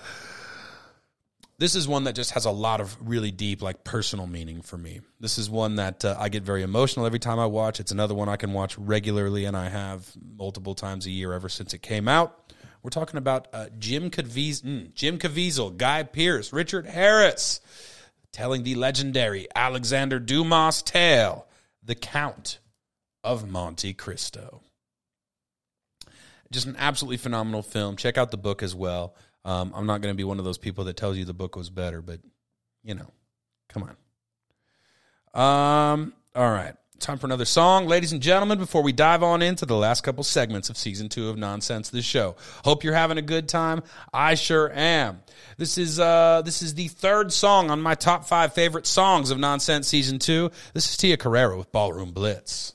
This 1.59 1.75
is 1.75 1.87
one 1.87 2.05
that 2.05 2.15
just 2.15 2.31
has 2.31 2.47
a 2.47 2.51
lot 2.51 2.81
of 2.81 2.97
really 3.07 3.31
deep, 3.31 3.61
like 3.61 3.85
personal 3.85 4.27
meaning 4.27 4.63
for 4.63 4.79
me. 4.79 5.03
This 5.21 5.37
is 5.37 5.51
one 5.51 5.77
that 5.77 6.03
uh, 6.03 6.17
I 6.19 6.31
get 6.31 6.45
very 6.45 6.63
emotional 6.63 7.05
every 7.05 7.19
time 7.19 7.39
I 7.39 7.45
watch. 7.45 7.79
It's 7.79 7.93
another 7.93 8.15
one 8.15 8.31
I 8.31 8.37
can 8.37 8.55
watch 8.55 8.79
regularly, 8.79 9.45
and 9.45 9.55
I 9.55 9.69
have 9.69 10.11
multiple 10.35 10.75
times 10.75 11.05
a 11.05 11.11
year 11.11 11.35
ever 11.35 11.51
since 11.51 11.75
it 11.75 11.83
came 11.83 12.09
out. 12.09 12.55
We're 12.83 12.89
talking 12.89 13.19
about 13.19 13.49
uh, 13.53 13.67
Jim 13.79 14.09
Caviezel, 14.09 14.63
mm, 14.63 14.95
Jim 14.95 15.19
Caviezel, 15.19 15.77
Guy 15.77 16.05
Pearce, 16.05 16.55
Richard 16.55 16.87
Harris, 16.87 17.61
telling 18.33 18.63
the 18.63 18.77
legendary 18.77 19.47
Alexander 19.55 20.19
Dumas 20.19 20.81
tale, 20.81 21.47
The 21.85 21.95
Count 21.95 22.61
of 23.25 23.49
Monte 23.49 23.95
Cristo. 23.95 24.63
Just 26.51 26.67
an 26.67 26.77
absolutely 26.79 27.17
phenomenal 27.17 27.63
film. 27.63 27.97
Check 27.97 28.19
out 28.19 28.31
the 28.31 28.37
book 28.37 28.63
as 28.63 28.75
well. 28.75 29.15
Um, 29.45 29.73
I'm 29.75 29.87
not 29.87 30.03
going 30.03 30.13
to 30.13 30.17
be 30.17 30.25
one 30.25 30.39
of 30.39 30.45
those 30.45 30.59
people 30.59 30.85
that 30.85 30.97
tells 30.97 31.17
you 31.17 31.25
the 31.25 31.33
book 31.33 31.57
was 31.57 31.71
better, 31.71 32.03
but 32.03 32.21
you 32.85 32.95
know, 32.95 33.11
come 33.69 33.85
on. 33.85 33.97
Um, 35.35 36.13
all 36.35 36.51
right. 36.51 36.75
Time 36.99 37.19
for 37.19 37.27
another 37.27 37.47
song, 37.47 37.89
ladies 37.89 38.13
and 38.13 38.21
gentlemen, 38.23 38.59
before 38.59 38.81
we 38.81 38.93
dive 38.93 39.25
on 39.25 39.43
into 39.43 39.67
the 39.67 39.75
last 39.75 40.05
couple 40.05 40.23
segments 40.23 40.71
of 40.71 40.77
season 40.77 41.09
two 41.09 41.29
of 41.29 41.37
Nonsense 41.37 41.91
the 41.91 42.01
Show. 42.01 42.37
Hope 42.65 42.85
you're 42.85 42.95
having 42.95 43.19
a 43.19 43.23
good 43.23 43.49
time. 43.49 43.83
I 44.15 44.37
sure 44.37 44.71
am. 44.73 45.21
This 45.57 45.79
is 45.79 45.99
uh 45.99 46.43
this 46.45 46.63
is 46.63 46.75
the 46.75 46.87
third 46.87 47.33
song 47.33 47.71
on 47.71 47.81
my 47.81 47.97
top 47.97 48.27
five 48.27 48.55
favorite 48.55 48.87
songs 48.87 49.33
of 49.33 49.39
Nonsense 49.41 49.89
season 49.89 50.21
two. 50.21 50.53
This 50.75 50.89
is 50.89 50.97
Tia 50.97 51.17
Carrere 51.17 51.57
with 51.57 51.73
Ballroom 51.73 52.13
Blitz. 52.13 52.73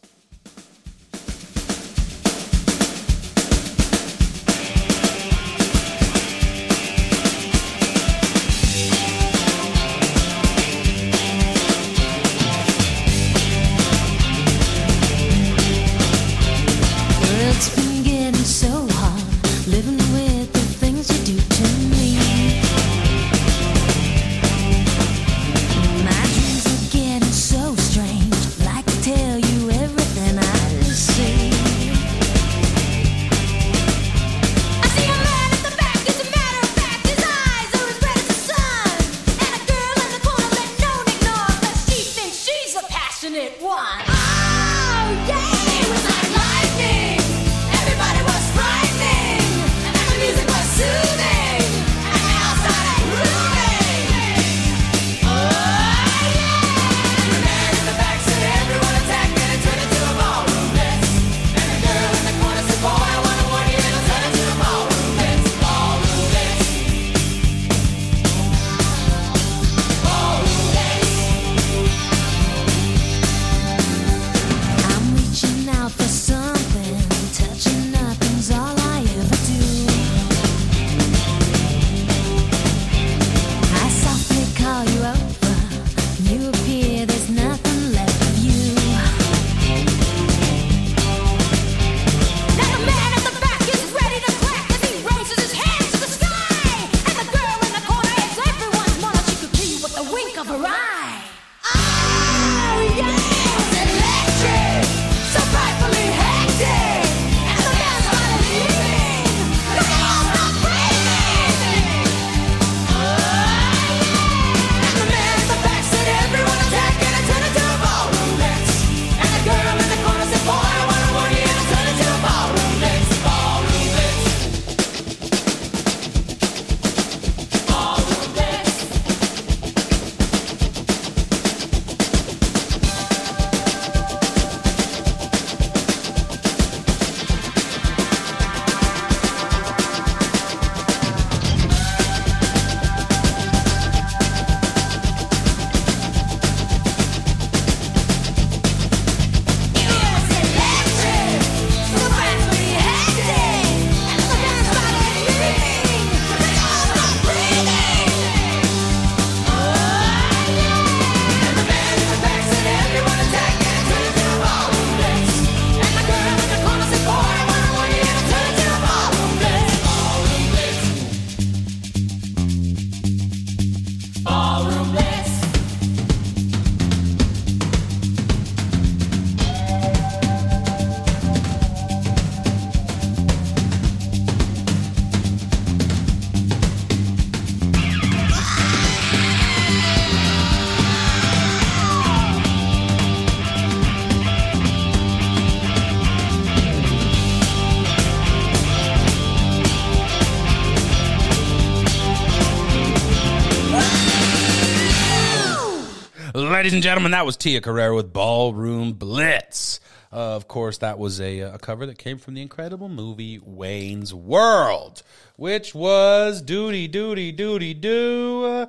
Ladies 206.38 206.76
and 206.76 206.84
gentlemen, 206.84 207.14
that 207.14 207.26
was 207.26 207.36
Tia 207.36 207.62
Carrere 207.62 207.96
with 207.96 208.14
Ballroom 208.14 208.94
Blitz. 208.94 209.80
Uh, 210.14 210.36
of 210.36 210.48
course, 210.48 210.78
that 210.78 211.00
was 211.00 211.20
a, 211.20 211.40
a 211.40 211.58
cover 211.58 211.88
that 211.88 211.98
came 211.98 212.20
from 212.20 212.36
the 212.36 212.44
incredible 212.44 212.90
movie 212.90 213.40
Wayne's 213.40 214.14
World, 214.14 215.02
which 215.36 215.74
was 215.74 216.44
Duty, 216.44 216.88
Duty, 216.88 217.32
Duty, 217.32 217.74
Do, 217.74 218.44
uh, 218.46 218.66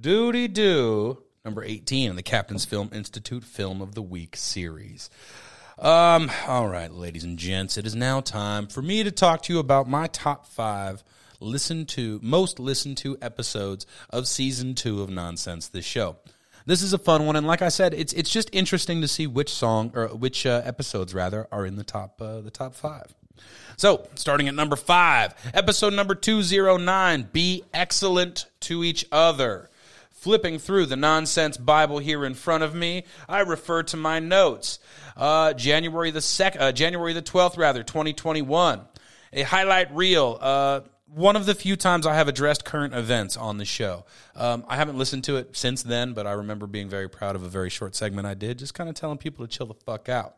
Duty, 0.00 0.46
Do, 0.46 1.24
number 1.44 1.64
18 1.64 2.10
in 2.10 2.14
the 2.14 2.22
Captain's 2.22 2.64
Film 2.64 2.88
Institute 2.92 3.42
Film 3.42 3.82
of 3.82 3.96
the 3.96 4.02
Week 4.02 4.36
series. 4.36 5.10
Um, 5.76 6.30
all 6.46 6.68
right, 6.68 6.92
ladies 6.92 7.24
and 7.24 7.36
gents, 7.36 7.76
it 7.76 7.84
is 7.84 7.96
now 7.96 8.20
time 8.20 8.68
for 8.68 8.80
me 8.80 9.02
to 9.02 9.10
talk 9.10 9.42
to 9.42 9.52
you 9.52 9.58
about 9.58 9.88
my 9.88 10.06
top 10.06 10.46
five 10.46 11.02
listen 11.40 11.84
to 11.86 12.20
most 12.22 12.60
listened 12.60 12.96
to 12.98 13.18
episodes 13.20 13.86
of 14.08 14.28
season 14.28 14.76
two 14.76 15.02
of 15.02 15.10
Nonsense 15.10 15.66
This 15.66 15.84
Show. 15.84 16.18
This 16.68 16.82
is 16.82 16.92
a 16.92 16.98
fun 16.98 17.24
one, 17.24 17.34
and 17.34 17.46
like 17.46 17.62
I 17.62 17.70
said, 17.70 17.94
it's 17.94 18.12
it's 18.12 18.28
just 18.28 18.50
interesting 18.52 19.00
to 19.00 19.08
see 19.08 19.26
which 19.26 19.48
song 19.48 19.90
or 19.94 20.08
which 20.08 20.44
uh, 20.44 20.60
episodes 20.66 21.14
rather 21.14 21.48
are 21.50 21.64
in 21.64 21.76
the 21.76 21.82
top 21.82 22.20
uh, 22.20 22.42
the 22.42 22.50
top 22.50 22.74
five. 22.74 23.14
So, 23.78 24.06
starting 24.16 24.48
at 24.48 24.54
number 24.54 24.76
five, 24.76 25.34
episode 25.54 25.94
number 25.94 26.14
two 26.14 26.42
zero 26.42 26.76
nine. 26.76 27.26
Be 27.32 27.64
excellent 27.72 28.44
to 28.60 28.84
each 28.84 29.06
other. 29.10 29.70
Flipping 30.10 30.58
through 30.58 30.84
the 30.84 30.96
nonsense 30.96 31.56
Bible 31.56 32.00
here 32.00 32.22
in 32.26 32.34
front 32.34 32.62
of 32.62 32.74
me, 32.74 33.04
I 33.26 33.40
refer 33.40 33.84
to 33.84 33.96
my 33.96 34.18
notes. 34.18 34.78
Uh, 35.16 35.54
January 35.54 36.10
the 36.10 36.20
sec- 36.20 36.60
uh, 36.60 36.72
January 36.72 37.14
the 37.14 37.22
twelfth, 37.22 37.56
rather, 37.56 37.82
twenty 37.82 38.12
twenty 38.12 38.42
one. 38.42 38.82
A 39.32 39.40
highlight 39.40 39.94
reel. 39.96 40.36
Uh, 40.38 40.80
one 41.14 41.36
of 41.36 41.46
the 41.46 41.54
few 41.54 41.76
times 41.76 42.06
I 42.06 42.14
have 42.14 42.28
addressed 42.28 42.64
current 42.64 42.94
events 42.94 43.36
on 43.36 43.58
the 43.58 43.64
show. 43.64 44.04
Um, 44.36 44.64
I 44.68 44.76
haven't 44.76 44.98
listened 44.98 45.24
to 45.24 45.36
it 45.36 45.56
since 45.56 45.82
then, 45.82 46.12
but 46.12 46.26
I 46.26 46.32
remember 46.32 46.66
being 46.66 46.88
very 46.88 47.08
proud 47.08 47.36
of 47.36 47.42
a 47.42 47.48
very 47.48 47.70
short 47.70 47.94
segment 47.94 48.26
I 48.26 48.34
did, 48.34 48.58
just 48.58 48.74
kind 48.74 48.88
of 48.88 48.94
telling 48.94 49.18
people 49.18 49.46
to 49.46 49.50
chill 49.50 49.66
the 49.66 49.74
fuck 49.74 50.08
out. 50.08 50.36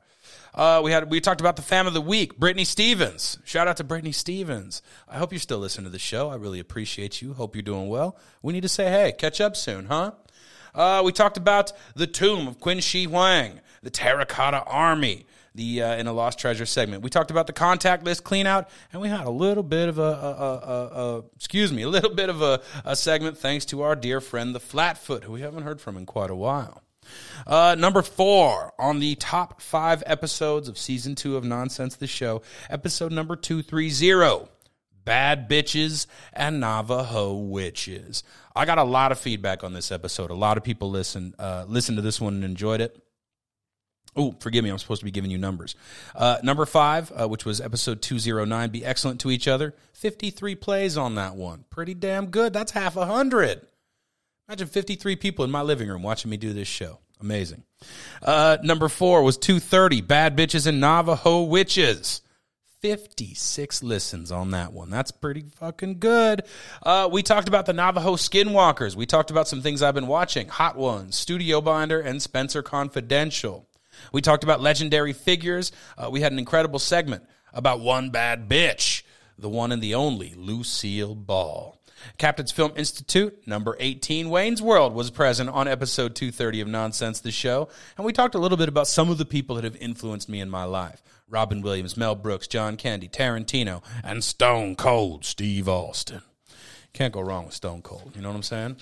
Uh, 0.54 0.80
we 0.84 0.92
had 0.92 1.10
we 1.10 1.20
talked 1.20 1.40
about 1.40 1.56
the 1.56 1.62
fam 1.62 1.86
of 1.86 1.94
the 1.94 2.00
week, 2.00 2.38
Brittany 2.38 2.64
Stevens. 2.64 3.38
Shout 3.44 3.68
out 3.68 3.78
to 3.78 3.84
Brittany 3.84 4.12
Stevens. 4.12 4.82
I 5.08 5.16
hope 5.18 5.32
you're 5.32 5.40
still 5.40 5.58
listening 5.58 5.86
to 5.86 5.90
the 5.90 5.98
show. 5.98 6.28
I 6.28 6.36
really 6.36 6.60
appreciate 6.60 7.22
you. 7.22 7.32
Hope 7.32 7.54
you're 7.54 7.62
doing 7.62 7.88
well. 7.88 8.16
We 8.42 8.52
need 8.52 8.62
to 8.62 8.68
say 8.68 8.90
hey, 8.90 9.12
catch 9.16 9.40
up 9.40 9.56
soon, 9.56 9.86
huh? 9.86 10.12
Uh, 10.74 11.02
we 11.04 11.12
talked 11.12 11.36
about 11.36 11.72
the 11.94 12.06
tomb 12.06 12.46
of 12.46 12.58
Qin 12.58 12.82
Shi 12.82 13.04
Huang, 13.04 13.60
the 13.82 13.90
Terracotta 13.90 14.62
Army, 14.64 15.26
the 15.60 15.82
uh, 15.82 15.96
in 15.96 16.06
a 16.06 16.12
lost 16.12 16.38
treasure 16.38 16.64
segment. 16.64 17.02
We 17.02 17.10
talked 17.10 17.30
about 17.30 17.46
the 17.46 17.52
contact 17.52 18.02
list 18.02 18.24
clean 18.24 18.46
out, 18.46 18.70
and 18.92 19.02
we 19.02 19.08
had 19.08 19.26
a 19.26 19.30
little 19.30 19.62
bit 19.62 19.88
of 19.90 19.98
a, 19.98 20.02
a, 20.02 20.06
a, 20.06 21.18
a, 21.18 21.24
excuse 21.36 21.70
me, 21.70 21.82
a 21.82 21.88
little 21.88 22.14
bit 22.14 22.30
of 22.30 22.40
a, 22.40 22.62
a 22.84 22.96
segment 22.96 23.36
thanks 23.36 23.66
to 23.66 23.82
our 23.82 23.94
dear 23.94 24.20
friend 24.20 24.54
the 24.54 24.60
Flatfoot, 24.60 25.24
who 25.24 25.32
we 25.32 25.42
haven't 25.42 25.62
heard 25.62 25.80
from 25.80 25.96
in 25.98 26.06
quite 26.06 26.30
a 26.30 26.34
while. 26.34 26.82
Uh, 27.46 27.76
number 27.78 28.00
four 28.02 28.72
on 28.78 29.00
the 29.00 29.14
top 29.16 29.60
five 29.60 30.02
episodes 30.06 30.66
of 30.68 30.78
season 30.78 31.14
two 31.14 31.36
of 31.36 31.44
Nonsense 31.44 31.96
the 31.96 32.06
Show, 32.06 32.40
episode 32.70 33.12
number 33.12 33.36
two 33.36 33.62
three 33.62 33.90
zero. 33.90 34.48
Bad 35.02 35.48
Bitches 35.48 36.06
and 36.32 36.60
Navajo 36.60 37.34
Witches. 37.34 38.22
I 38.54 38.64
got 38.64 38.78
a 38.78 38.84
lot 38.84 39.12
of 39.12 39.18
feedback 39.18 39.64
on 39.64 39.72
this 39.72 39.90
episode. 39.90 40.30
A 40.30 40.34
lot 40.34 40.56
of 40.56 40.62
people 40.62 40.90
listened 40.90 41.34
uh, 41.38 41.64
listened 41.66 41.96
to 41.96 42.02
this 42.02 42.20
one 42.20 42.34
and 42.34 42.44
enjoyed 42.44 42.80
it. 42.80 43.02
Oh, 44.16 44.34
forgive 44.40 44.64
me. 44.64 44.70
I'm 44.70 44.78
supposed 44.78 45.00
to 45.00 45.04
be 45.04 45.10
giving 45.10 45.30
you 45.30 45.38
numbers. 45.38 45.76
Uh, 46.14 46.38
number 46.42 46.66
five, 46.66 47.12
uh, 47.12 47.28
which 47.28 47.44
was 47.44 47.60
episode 47.60 48.02
209, 48.02 48.70
Be 48.70 48.84
Excellent 48.84 49.20
to 49.20 49.30
Each 49.30 49.46
Other. 49.46 49.74
53 49.92 50.54
plays 50.56 50.96
on 50.96 51.14
that 51.14 51.36
one. 51.36 51.64
Pretty 51.70 51.94
damn 51.94 52.26
good. 52.26 52.52
That's 52.52 52.72
half 52.72 52.96
a 52.96 53.06
hundred. 53.06 53.62
Imagine 54.48 54.66
53 54.66 55.16
people 55.16 55.44
in 55.44 55.50
my 55.50 55.62
living 55.62 55.88
room 55.88 56.02
watching 56.02 56.30
me 56.30 56.36
do 56.36 56.52
this 56.52 56.66
show. 56.66 56.98
Amazing. 57.20 57.62
Uh, 58.22 58.56
number 58.62 58.88
four 58.88 59.22
was 59.22 59.36
230, 59.36 60.00
Bad 60.00 60.36
Bitches 60.36 60.66
and 60.66 60.80
Navajo 60.80 61.42
Witches. 61.42 62.22
56 62.80 63.82
listens 63.82 64.32
on 64.32 64.52
that 64.52 64.72
one. 64.72 64.88
That's 64.88 65.10
pretty 65.10 65.44
fucking 65.56 65.98
good. 65.98 66.42
Uh, 66.82 67.08
we 67.12 67.22
talked 67.22 67.46
about 67.46 67.66
the 67.66 67.74
Navajo 67.74 68.16
Skinwalkers. 68.16 68.96
We 68.96 69.04
talked 69.04 69.30
about 69.30 69.48
some 69.48 69.60
things 69.60 69.82
I've 69.82 69.94
been 69.94 70.06
watching 70.06 70.48
Hot 70.48 70.76
Ones, 70.76 71.14
Studio 71.14 71.60
Binder, 71.60 72.00
and 72.00 72.22
Spencer 72.22 72.62
Confidential. 72.62 73.68
We 74.12 74.20
talked 74.20 74.44
about 74.44 74.60
legendary 74.60 75.12
figures. 75.12 75.72
Uh, 75.96 76.10
we 76.10 76.20
had 76.20 76.32
an 76.32 76.38
incredible 76.38 76.78
segment 76.78 77.24
about 77.52 77.80
one 77.80 78.10
bad 78.10 78.48
bitch, 78.48 79.02
the 79.38 79.48
one 79.48 79.72
and 79.72 79.82
the 79.82 79.94
only 79.94 80.34
Lucille 80.36 81.14
Ball. 81.14 81.80
Captain's 82.18 82.52
Film 82.52 82.72
Institute, 82.76 83.46
number 83.46 83.76
18, 83.78 84.30
Wayne's 84.30 84.62
World, 84.62 84.94
was 84.94 85.10
present 85.10 85.50
on 85.50 85.68
episode 85.68 86.14
230 86.14 86.62
of 86.62 86.68
Nonsense 86.68 87.20
the 87.20 87.30
Show, 87.30 87.68
and 87.96 88.06
we 88.06 88.12
talked 88.12 88.34
a 88.34 88.38
little 88.38 88.56
bit 88.56 88.68
about 88.68 88.86
some 88.86 89.10
of 89.10 89.18
the 89.18 89.24
people 89.24 89.56
that 89.56 89.64
have 89.64 89.76
influenced 89.76 90.28
me 90.28 90.40
in 90.40 90.48
my 90.50 90.64
life. 90.64 91.02
Robin 91.28 91.60
Williams, 91.60 91.96
Mel 91.96 92.14
Brooks, 92.14 92.48
John 92.48 92.76
Candy, 92.76 93.08
Tarantino, 93.08 93.82
and 94.02 94.24
Stone 94.24 94.76
Cold 94.76 95.24
Steve 95.24 95.68
Austin. 95.68 96.22
Can't 96.92 97.12
go 97.12 97.20
wrong 97.20 97.46
with 97.46 97.54
Stone 97.54 97.82
Cold, 97.82 98.12
you 98.16 98.22
know 98.22 98.28
what 98.30 98.36
I'm 98.36 98.42
saying? 98.42 98.76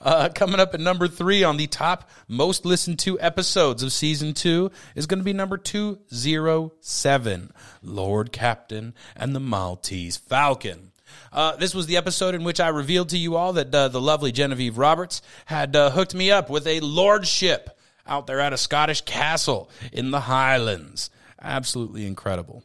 Uh, 0.00 0.28
coming 0.28 0.60
up 0.60 0.74
at 0.74 0.80
number 0.80 1.08
three 1.08 1.42
on 1.42 1.56
the 1.56 1.66
top 1.66 2.10
most 2.28 2.64
listened 2.66 2.98
to 2.98 3.18
episodes 3.20 3.82
of 3.82 3.92
season 3.92 4.34
two 4.34 4.70
is 4.94 5.06
going 5.06 5.18
to 5.18 5.24
be 5.24 5.32
number 5.32 5.56
207 5.56 7.50
Lord 7.82 8.32
Captain 8.32 8.94
and 9.16 9.34
the 9.34 9.40
Maltese 9.40 10.16
Falcon. 10.16 10.92
Uh, 11.32 11.56
this 11.56 11.74
was 11.74 11.86
the 11.86 11.96
episode 11.96 12.34
in 12.34 12.44
which 12.44 12.60
I 12.60 12.68
revealed 12.68 13.08
to 13.10 13.18
you 13.18 13.36
all 13.36 13.54
that 13.54 13.74
uh, 13.74 13.88
the 13.88 14.00
lovely 14.00 14.32
Genevieve 14.32 14.78
Roberts 14.78 15.22
had 15.46 15.74
uh, 15.74 15.90
hooked 15.90 16.14
me 16.14 16.30
up 16.30 16.50
with 16.50 16.66
a 16.66 16.80
lordship 16.80 17.70
out 18.06 18.26
there 18.26 18.40
at 18.40 18.52
a 18.52 18.58
Scottish 18.58 19.00
castle 19.02 19.70
in 19.92 20.10
the 20.10 20.20
Highlands. 20.20 21.10
Absolutely 21.40 22.06
incredible. 22.06 22.62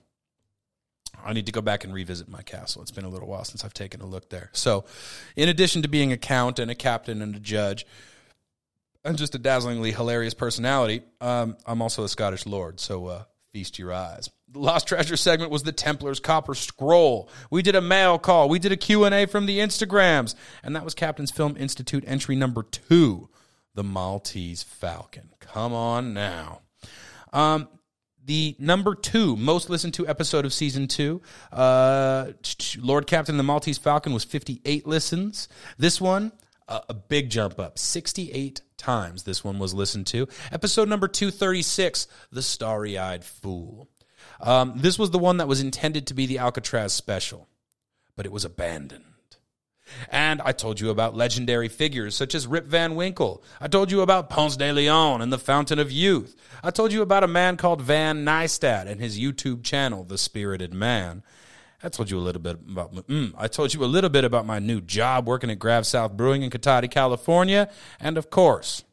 I 1.26 1.34
need 1.34 1.46
to 1.46 1.52
go 1.52 1.62
back 1.62 1.84
and 1.84 1.94
revisit 1.94 2.28
my 2.28 2.42
castle. 2.42 2.82
It's 2.82 2.92
been 2.92 3.06
a 3.06 3.10
little 3.10 3.28
while 3.28 3.44
since 3.44 3.64
I've 3.64 3.74
taken 3.74 4.02
a 4.02 4.06
look 4.06 4.30
there. 4.30 4.50
So, 4.54 4.86
in 5.36 5.50
addition 5.50 5.82
to 5.82 5.88
being 5.88 6.12
a 6.12 6.18
count 6.18 6.60
and 6.60 6.70
a 6.72 6.76
captain 6.76 7.22
and 7.22 7.36
a 7.36 7.40
judge, 7.40 7.86
and 9.04 9.18
just 9.18 9.36
a 9.36 9.40
dazzlingly 9.40 9.94
hilarious 9.94 10.34
personality, 10.34 11.02
um, 11.22 11.58
I'm 11.66 11.82
also 11.82 12.04
a 12.04 12.10
Scottish 12.10 12.46
lord. 12.46 12.80
So, 12.80 13.08
uh, 13.08 13.24
feast 13.52 13.80
your 13.80 13.94
eyes. 13.94 14.30
The 14.50 14.60
Lost 14.60 14.88
Treasure 14.88 15.18
segment 15.18 15.52
was 15.52 15.64
the 15.64 15.72
Templar's 15.72 16.20
Copper 16.20 16.56
Scroll. 16.56 17.30
We 17.50 17.62
did 17.62 17.76
a 17.76 17.82
mail 17.82 18.20
call. 18.20 18.50
We 18.50 18.60
did 18.60 18.72
a 18.72 18.78
Q&A 18.78 19.26
from 19.26 19.46
the 19.46 19.60
Instagrams. 19.60 20.36
And 20.64 20.76
that 20.76 20.84
was 20.84 20.94
Captain's 20.94 21.32
Film 21.32 21.56
Institute 21.58 22.04
entry 22.08 22.36
number 22.36 22.64
two, 22.64 23.30
The 23.76 23.84
Maltese 23.84 24.64
Falcon. 24.64 25.30
Come 25.40 25.74
on 25.74 26.14
now. 26.14 26.62
Um, 27.34 27.70
the 28.26 28.56
number 28.60 28.96
two 28.96 29.36
most 29.36 29.70
listened 29.70 29.94
to 29.96 30.08
episode 30.08 30.46
of 30.46 30.54
season 30.54 30.88
two, 30.88 31.22
uh, 31.52 32.32
Lord 32.80 33.08
Captain 33.08 33.38
the 33.38 33.44
Maltese 33.44 33.78
Falcon 33.78 34.14
was 34.14 34.24
58 34.24 34.86
listens. 34.86 35.48
This 35.78 36.00
one, 36.00 36.32
uh, 36.68 36.82
a 36.90 36.94
big 36.94 37.30
jump 37.30 37.60
up, 37.60 37.78
68 37.78 38.62
times 38.78 39.24
this 39.24 39.44
one 39.44 39.60
was 39.60 39.74
listened 39.74 40.08
to. 40.08 40.28
Episode 40.52 40.90
number 40.90 41.08
236, 41.08 42.08
The 42.32 42.42
Starry 42.42 42.98
Eyed 42.98 43.24
Fool. 43.24 43.90
Um, 44.40 44.74
this 44.76 44.98
was 44.98 45.12
the 45.12 45.20
one 45.20 45.38
that 45.38 45.48
was 45.48 45.62
intended 45.62 46.08
to 46.08 46.14
be 46.14 46.26
the 46.26 46.40
Alcatraz 46.40 46.94
special, 46.94 47.48
but 48.16 48.26
it 48.26 48.32
was 48.32 48.46
abandoned. 48.46 49.06
And 50.10 50.42
I 50.44 50.52
told 50.52 50.80
you 50.80 50.90
about 50.90 51.16
legendary 51.16 51.68
figures 51.68 52.16
such 52.16 52.36
as 52.36 52.48
Rip 52.48 52.66
Van 52.66 52.96
Winkle. 52.96 53.44
I 53.60 53.68
told 53.68 53.92
you 53.92 54.02
about 54.02 54.30
Ponce 54.30 54.58
de 54.58 54.72
Leon 54.72 55.22
and 55.22 55.32
the 55.32 55.38
Fountain 55.38 55.80
of 55.80 55.92
Youth. 55.92 56.36
I 56.64 56.72
told 56.72 56.92
you 56.92 57.02
about 57.02 57.24
a 57.24 57.28
man 57.28 57.58
called 57.58 57.82
Van 57.82 58.26
Neistat 58.26 58.88
and 58.88 59.00
his 59.00 59.20
YouTube 59.20 59.64
channel, 59.64 60.04
The 60.04 60.18
Spirited 60.18 60.74
Man. 60.74 61.24
I 61.84 61.90
told 61.90 62.12
you 62.12 62.18
a 62.18 62.22
little 62.22 62.42
bit 62.42 62.58
about. 62.70 62.94
Mm, 62.94 63.34
I 63.38 63.48
told 63.48 63.74
you 63.74 63.84
a 63.84 63.86
little 63.86 64.10
bit 64.10 64.24
about 64.24 64.46
my 64.46 64.60
new 64.60 64.82
job 64.82 65.28
working 65.28 65.50
at 65.50 65.58
Grav 65.58 65.88
South 65.88 66.16
Brewing 66.16 66.44
in 66.44 66.52
Cotati, 66.52 66.90
California, 66.90 67.70
and 68.00 68.18
of 68.18 68.30
course, 68.30 68.84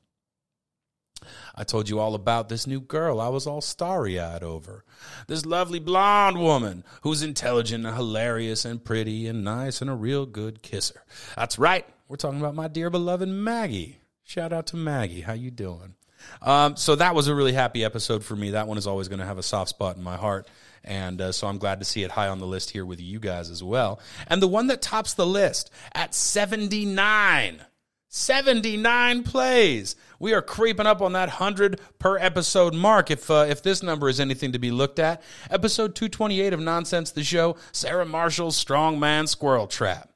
I 1.58 1.64
told 1.64 1.88
you 1.88 1.98
all 1.98 2.14
about 2.14 2.48
this 2.48 2.68
new 2.68 2.80
girl 2.80 3.20
I 3.20 3.28
was 3.30 3.44
all 3.44 3.60
starry 3.60 4.20
eyed 4.20 4.44
over. 4.44 4.84
This 5.26 5.44
lovely 5.44 5.80
blonde 5.80 6.38
woman 6.38 6.84
who's 7.02 7.20
intelligent 7.20 7.84
and 7.84 7.96
hilarious 7.96 8.64
and 8.64 8.84
pretty 8.84 9.26
and 9.26 9.42
nice 9.42 9.80
and 9.80 9.90
a 9.90 9.94
real 9.94 10.24
good 10.24 10.62
kisser. 10.62 11.02
That's 11.34 11.58
right. 11.58 11.84
We're 12.06 12.14
talking 12.14 12.38
about 12.38 12.54
my 12.54 12.68
dear 12.68 12.90
beloved 12.90 13.28
Maggie. 13.28 13.98
Shout 14.22 14.52
out 14.52 14.68
to 14.68 14.76
Maggie. 14.76 15.22
How 15.22 15.32
you 15.32 15.50
doing? 15.50 15.96
Um, 16.42 16.76
so 16.76 16.94
that 16.94 17.16
was 17.16 17.26
a 17.26 17.34
really 17.34 17.54
happy 17.54 17.84
episode 17.84 18.24
for 18.24 18.36
me. 18.36 18.50
That 18.50 18.68
one 18.68 18.78
is 18.78 18.86
always 18.86 19.08
going 19.08 19.18
to 19.18 19.26
have 19.26 19.38
a 19.38 19.42
soft 19.42 19.70
spot 19.70 19.96
in 19.96 20.02
my 20.04 20.16
heart. 20.16 20.46
And 20.84 21.20
uh, 21.20 21.32
so 21.32 21.48
I'm 21.48 21.58
glad 21.58 21.80
to 21.80 21.84
see 21.84 22.04
it 22.04 22.12
high 22.12 22.28
on 22.28 22.38
the 22.38 22.46
list 22.46 22.70
here 22.70 22.86
with 22.86 23.00
you 23.00 23.18
guys 23.18 23.50
as 23.50 23.64
well. 23.64 23.98
And 24.28 24.40
the 24.40 24.46
one 24.46 24.68
that 24.68 24.80
tops 24.80 25.14
the 25.14 25.26
list 25.26 25.72
at 25.92 26.14
79 26.14 27.64
79 28.08 29.22
plays. 29.22 29.94
We 30.20 30.32
are 30.32 30.42
creeping 30.42 30.86
up 30.86 31.00
on 31.00 31.12
that 31.12 31.28
100 31.28 31.80
per 32.00 32.18
episode 32.18 32.74
mark 32.74 33.10
if 33.10 33.30
uh, 33.30 33.46
if 33.48 33.62
this 33.62 33.82
number 33.82 34.08
is 34.08 34.18
anything 34.18 34.52
to 34.52 34.58
be 34.58 34.72
looked 34.72 34.98
at. 34.98 35.22
Episode 35.48 35.94
228 35.94 36.52
of 36.52 36.60
Nonsense 36.60 37.12
the 37.12 37.22
Show, 37.22 37.56
Sarah 37.70 38.04
Marshall's 38.04 38.62
Strongman 38.62 39.28
Squirrel 39.28 39.68
Trap. 39.68 40.10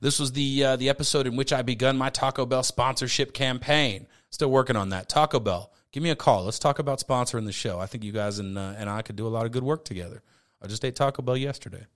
This 0.00 0.18
was 0.18 0.32
the 0.32 0.64
uh, 0.64 0.76
the 0.76 0.88
episode 0.88 1.26
in 1.26 1.36
which 1.36 1.52
I 1.52 1.60
begun 1.60 1.98
my 1.98 2.08
Taco 2.08 2.46
Bell 2.46 2.62
sponsorship 2.62 3.34
campaign. 3.34 4.06
Still 4.30 4.50
working 4.50 4.76
on 4.76 4.88
that. 4.88 5.10
Taco 5.10 5.38
Bell, 5.38 5.70
give 5.92 6.02
me 6.02 6.08
a 6.08 6.16
call. 6.16 6.44
Let's 6.44 6.58
talk 6.58 6.78
about 6.78 7.00
sponsoring 7.00 7.44
the 7.44 7.52
show. 7.52 7.78
I 7.78 7.84
think 7.84 8.04
you 8.04 8.12
guys 8.12 8.38
and 8.38 8.56
uh, 8.56 8.72
and 8.78 8.88
I 8.88 9.02
could 9.02 9.16
do 9.16 9.26
a 9.26 9.28
lot 9.28 9.44
of 9.44 9.52
good 9.52 9.64
work 9.64 9.84
together. 9.84 10.22
I 10.62 10.66
just 10.66 10.84
ate 10.84 10.96
Taco 10.96 11.20
Bell 11.20 11.36
yesterday. 11.36 11.86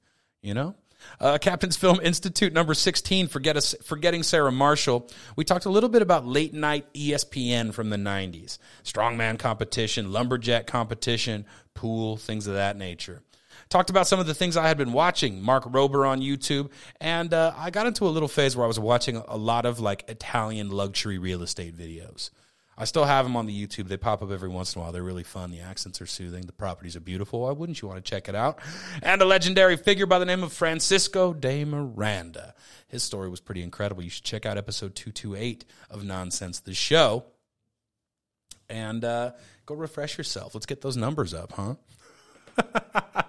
You 0.42 0.52
know. 0.52 0.74
Uh, 1.20 1.38
Captain's 1.38 1.76
Film 1.76 2.00
Institute 2.02 2.52
number 2.52 2.74
16, 2.74 3.28
Forget 3.28 3.62
Forgetting 3.82 4.22
Sarah 4.22 4.52
Marshall. 4.52 5.08
We 5.36 5.44
talked 5.44 5.64
a 5.64 5.70
little 5.70 5.88
bit 5.88 6.02
about 6.02 6.26
late 6.26 6.54
night 6.54 6.92
ESPN 6.94 7.72
from 7.72 7.90
the 7.90 7.96
90s. 7.96 8.58
Strongman 8.84 9.38
competition, 9.38 10.12
lumberjack 10.12 10.66
competition, 10.66 11.46
pool, 11.74 12.16
things 12.16 12.46
of 12.46 12.54
that 12.54 12.76
nature. 12.76 13.22
Talked 13.68 13.90
about 13.90 14.06
some 14.06 14.20
of 14.20 14.26
the 14.26 14.34
things 14.34 14.56
I 14.56 14.68
had 14.68 14.78
been 14.78 14.92
watching, 14.92 15.42
Mark 15.42 15.64
Rober 15.64 16.06
on 16.06 16.20
YouTube, 16.20 16.70
and 17.00 17.34
uh, 17.34 17.52
I 17.56 17.70
got 17.70 17.86
into 17.86 18.06
a 18.06 18.10
little 18.10 18.28
phase 18.28 18.56
where 18.56 18.64
I 18.64 18.68
was 18.68 18.78
watching 18.78 19.16
a 19.16 19.36
lot 19.36 19.66
of 19.66 19.80
like 19.80 20.04
Italian 20.08 20.70
luxury 20.70 21.18
real 21.18 21.42
estate 21.42 21.76
videos. 21.76 22.30
I 22.78 22.84
still 22.84 23.04
have 23.04 23.24
them 23.24 23.36
on 23.36 23.46
the 23.46 23.66
YouTube. 23.66 23.88
They 23.88 23.96
pop 23.96 24.22
up 24.22 24.30
every 24.30 24.50
once 24.50 24.74
in 24.74 24.80
a 24.80 24.82
while. 24.82 24.92
They're 24.92 25.02
really 25.02 25.22
fun. 25.22 25.50
The 25.50 25.60
accents 25.60 26.02
are 26.02 26.06
soothing. 26.06 26.42
The 26.42 26.52
properties 26.52 26.94
are 26.94 27.00
beautiful. 27.00 27.40
Why 27.40 27.52
wouldn't 27.52 27.80
you 27.80 27.88
want 27.88 28.04
to 28.04 28.08
check 28.08 28.28
it 28.28 28.34
out? 28.34 28.58
And 29.02 29.22
a 29.22 29.24
legendary 29.24 29.76
figure 29.78 30.04
by 30.04 30.18
the 30.18 30.26
name 30.26 30.42
of 30.42 30.52
Francisco 30.52 31.32
de 31.32 31.64
Miranda. 31.64 32.54
His 32.88 33.02
story 33.02 33.30
was 33.30 33.40
pretty 33.40 33.62
incredible. 33.62 34.02
You 34.02 34.10
should 34.10 34.24
check 34.24 34.44
out 34.44 34.58
episode 34.58 34.94
228 34.94 35.64
of 35.90 36.04
Nonsense 36.04 36.60
the 36.60 36.74
Show 36.74 37.24
and 38.68 39.04
uh, 39.04 39.32
go 39.64 39.74
refresh 39.74 40.18
yourself. 40.18 40.54
Let's 40.54 40.66
get 40.66 40.82
those 40.82 40.96
numbers 40.96 41.32
up, 41.34 41.52
huh? 41.52 41.74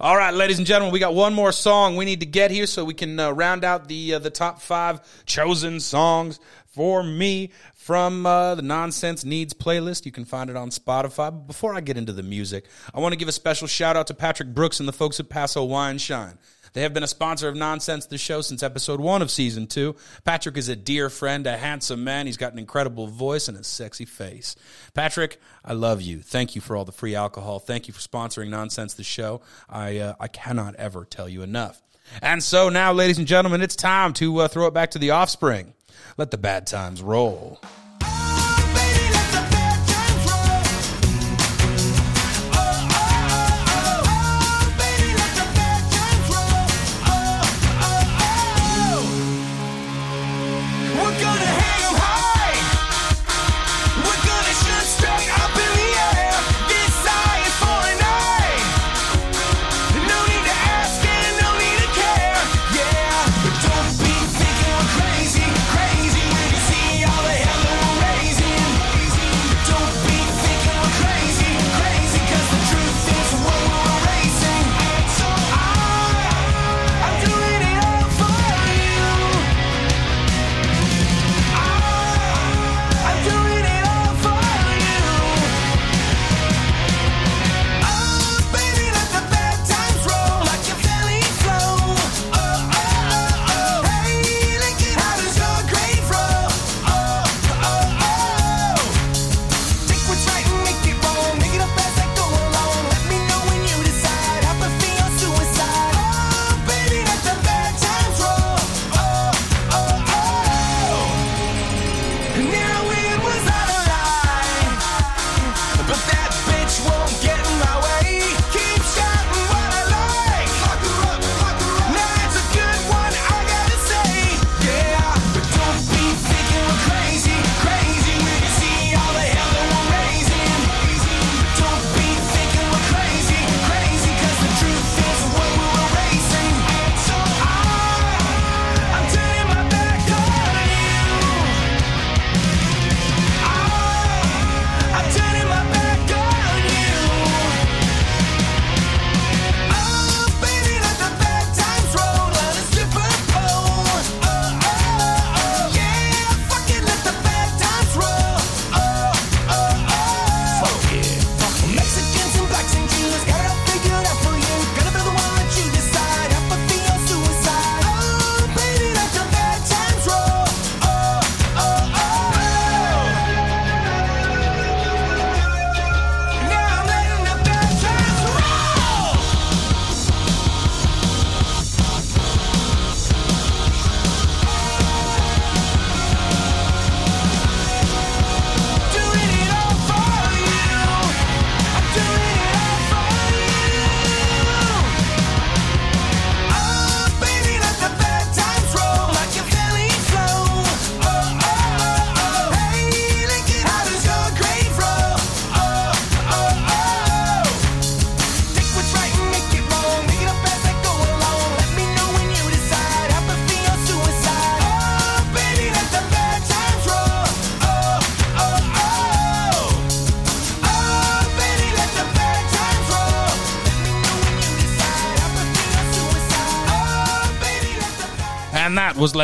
All 0.00 0.16
right, 0.16 0.32
ladies 0.32 0.58
and 0.58 0.66
gentlemen, 0.66 0.92
we 0.92 1.00
got 1.00 1.12
one 1.12 1.34
more 1.34 1.50
song 1.50 1.96
we 1.96 2.04
need 2.04 2.20
to 2.20 2.26
get 2.26 2.52
here 2.52 2.66
so 2.66 2.84
we 2.84 2.94
can 2.94 3.18
uh, 3.18 3.32
round 3.32 3.64
out 3.64 3.88
the 3.88 4.14
uh, 4.14 4.18
the 4.20 4.30
top 4.30 4.60
five 4.60 5.00
chosen 5.26 5.80
songs 5.80 6.38
for 6.66 7.02
me 7.02 7.50
from 7.88 8.26
uh, 8.26 8.54
the 8.54 8.60
Nonsense 8.60 9.24
Needs 9.24 9.54
playlist. 9.54 10.04
You 10.04 10.12
can 10.12 10.26
find 10.26 10.50
it 10.50 10.56
on 10.56 10.68
Spotify. 10.68 11.30
But 11.30 11.46
before 11.46 11.72
I 11.72 11.80
get 11.80 11.96
into 11.96 12.12
the 12.12 12.22
music, 12.22 12.66
I 12.92 13.00
want 13.00 13.14
to 13.14 13.16
give 13.16 13.28
a 13.28 13.32
special 13.32 13.66
shout 13.66 13.96
out 13.96 14.08
to 14.08 14.14
Patrick 14.14 14.52
Brooks 14.52 14.78
and 14.78 14.86
the 14.86 14.92
folks 14.92 15.18
at 15.20 15.30
Paso 15.30 15.64
Wine 15.64 15.96
Shine. 15.96 16.36
They 16.74 16.82
have 16.82 16.92
been 16.92 17.02
a 17.02 17.08
sponsor 17.08 17.48
of 17.48 17.56
Nonsense 17.56 18.04
the 18.04 18.18
Show 18.18 18.42
since 18.42 18.62
episode 18.62 19.00
one 19.00 19.22
of 19.22 19.30
season 19.30 19.68
two. 19.68 19.96
Patrick 20.26 20.58
is 20.58 20.68
a 20.68 20.76
dear 20.76 21.08
friend, 21.08 21.46
a 21.46 21.56
handsome 21.56 22.04
man. 22.04 22.26
He's 22.26 22.36
got 22.36 22.52
an 22.52 22.58
incredible 22.58 23.06
voice 23.06 23.48
and 23.48 23.56
a 23.56 23.64
sexy 23.64 24.04
face. 24.04 24.54
Patrick, 24.92 25.40
I 25.64 25.72
love 25.72 26.02
you. 26.02 26.18
Thank 26.18 26.54
you 26.54 26.60
for 26.60 26.76
all 26.76 26.84
the 26.84 26.92
free 26.92 27.14
alcohol. 27.14 27.58
Thank 27.58 27.88
you 27.88 27.94
for 27.94 28.00
sponsoring 28.00 28.50
Nonsense 28.50 28.92
the 28.92 29.02
Show. 29.02 29.40
I 29.66 29.96
uh, 29.96 30.14
I 30.20 30.28
cannot 30.28 30.74
ever 30.74 31.06
tell 31.06 31.26
you 31.26 31.40
enough. 31.40 31.80
And 32.20 32.42
so 32.42 32.68
now, 32.68 32.92
ladies 32.92 33.16
and 33.16 33.26
gentlemen, 33.26 33.62
it's 33.62 33.76
time 33.76 34.12
to 34.14 34.40
uh, 34.40 34.48
throw 34.48 34.66
it 34.66 34.74
back 34.74 34.90
to 34.90 34.98
the 34.98 35.12
offspring. 35.12 35.72
Let 36.18 36.32
the 36.32 36.36
bad 36.36 36.66
times 36.66 37.00
roll. 37.00 37.60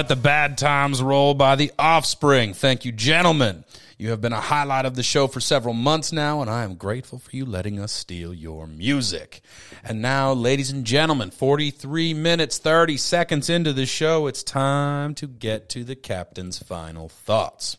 Let 0.05 0.09
the 0.09 0.17
Bad 0.17 0.59
Times 0.59 1.03
Roll 1.03 1.33
by 1.33 1.57
The 1.57 1.73
Offspring. 1.79 2.53
Thank 2.53 2.85
you, 2.85 2.93
gentlemen. 2.93 3.65
You 3.97 4.11
have 4.11 4.21
been 4.21 4.35
a 4.35 4.41
highlight 4.41 4.85
of 4.85 4.97
the 4.97 5.03
show 5.03 5.27
for 5.27 5.41
several 5.41 5.73
months 5.73 6.13
now, 6.13 6.43
and 6.43 6.51
I 6.51 6.63
am 6.63 6.75
grateful 6.75 7.19
for 7.19 7.35
you 7.35 7.47
letting 7.47 7.81
us 7.81 7.91
steal 7.91 8.35
your 8.35 8.67
music. 8.67 9.41
And 9.83 10.03
now, 10.03 10.35
ladies 10.35 10.69
and 10.71 10.85
gentlemen, 10.85 11.31
43 11.31 12.13
minutes, 12.13 12.59
30 12.59 12.99
seconds 12.99 13.49
into 13.49 13.73
the 13.73 13.87
show, 13.87 14.27
it's 14.27 14.43
time 14.43 15.15
to 15.15 15.27
get 15.27 15.71
to 15.71 15.85
the 15.85 15.97
captain's 15.97 16.59
final 16.59 17.09
thoughts. 17.09 17.79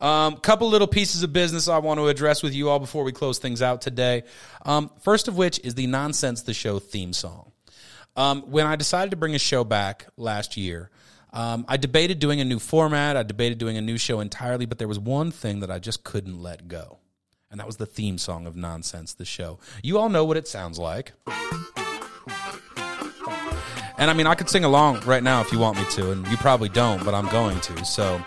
Um, 0.00 0.36
couple 0.36 0.68
little 0.68 0.86
pieces 0.86 1.24
of 1.24 1.32
business 1.32 1.66
I 1.66 1.78
want 1.78 1.98
to 1.98 2.06
address 2.06 2.44
with 2.44 2.54
you 2.54 2.70
all 2.70 2.78
before 2.78 3.02
we 3.02 3.10
close 3.10 3.40
things 3.40 3.60
out 3.60 3.82
today. 3.82 4.22
Um, 4.64 4.88
first 5.00 5.26
of 5.26 5.36
which 5.36 5.58
is 5.64 5.74
the 5.74 5.88
Nonsense 5.88 6.42
the 6.42 6.54
Show 6.54 6.78
theme 6.78 7.12
song. 7.12 7.50
Um, 8.14 8.42
when 8.42 8.66
I 8.66 8.76
decided 8.76 9.10
to 9.10 9.16
bring 9.16 9.34
a 9.34 9.40
show 9.40 9.64
back 9.64 10.06
last 10.16 10.56
year, 10.56 10.90
um, 11.32 11.64
I 11.68 11.76
debated 11.76 12.18
doing 12.18 12.40
a 12.40 12.44
new 12.44 12.58
format. 12.58 13.16
I 13.16 13.22
debated 13.22 13.58
doing 13.58 13.76
a 13.76 13.80
new 13.80 13.98
show 13.98 14.20
entirely, 14.20 14.66
but 14.66 14.78
there 14.78 14.88
was 14.88 14.98
one 14.98 15.30
thing 15.30 15.60
that 15.60 15.70
I 15.70 15.78
just 15.78 16.04
couldn't 16.04 16.42
let 16.42 16.68
go. 16.68 16.98
And 17.50 17.58
that 17.58 17.66
was 17.66 17.76
the 17.76 17.86
theme 17.86 18.18
song 18.18 18.46
of 18.46 18.56
Nonsense 18.56 19.14
the 19.14 19.24
Show. 19.24 19.58
You 19.82 19.98
all 19.98 20.08
know 20.08 20.24
what 20.24 20.36
it 20.36 20.46
sounds 20.46 20.78
like. 20.78 21.12
And 23.98 24.08
I 24.10 24.14
mean, 24.14 24.26
I 24.26 24.34
could 24.34 24.48
sing 24.48 24.64
along 24.64 25.00
right 25.00 25.22
now 25.22 25.40
if 25.42 25.52
you 25.52 25.58
want 25.58 25.76
me 25.76 25.84
to, 25.90 26.12
and 26.12 26.26
you 26.28 26.36
probably 26.38 26.70
don't, 26.70 27.04
but 27.04 27.12
I'm 27.12 27.28
going 27.28 27.60
to. 27.60 27.84
So 27.84 28.22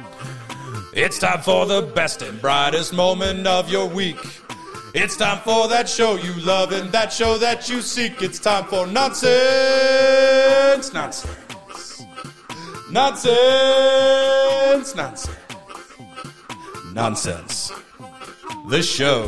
it's 0.93 1.17
time 1.17 1.41
for 1.41 1.65
the 1.65 1.81
best 1.81 2.21
and 2.21 2.39
brightest 2.39 2.93
moment 2.93 3.47
of 3.47 3.71
your 3.71 3.87
week. 3.87 4.19
It's 4.93 5.17
time 5.17 5.39
for 5.39 5.67
that 5.69 5.89
show 5.89 6.15
you 6.15 6.33
love 6.41 6.71
and 6.71 6.91
that 6.91 7.11
show 7.11 7.39
that 7.39 7.67
you 7.67 7.81
seek. 7.81 8.21
It's 8.21 8.37
time 8.37 8.65
for 8.65 8.85
nonsense, 8.85 9.33
nonsense, 10.93 11.35
nonsense, 12.93 13.35
nonsense, 14.95 15.27
nonsense. 16.93 17.71
The 18.69 18.83
show. 18.83 19.27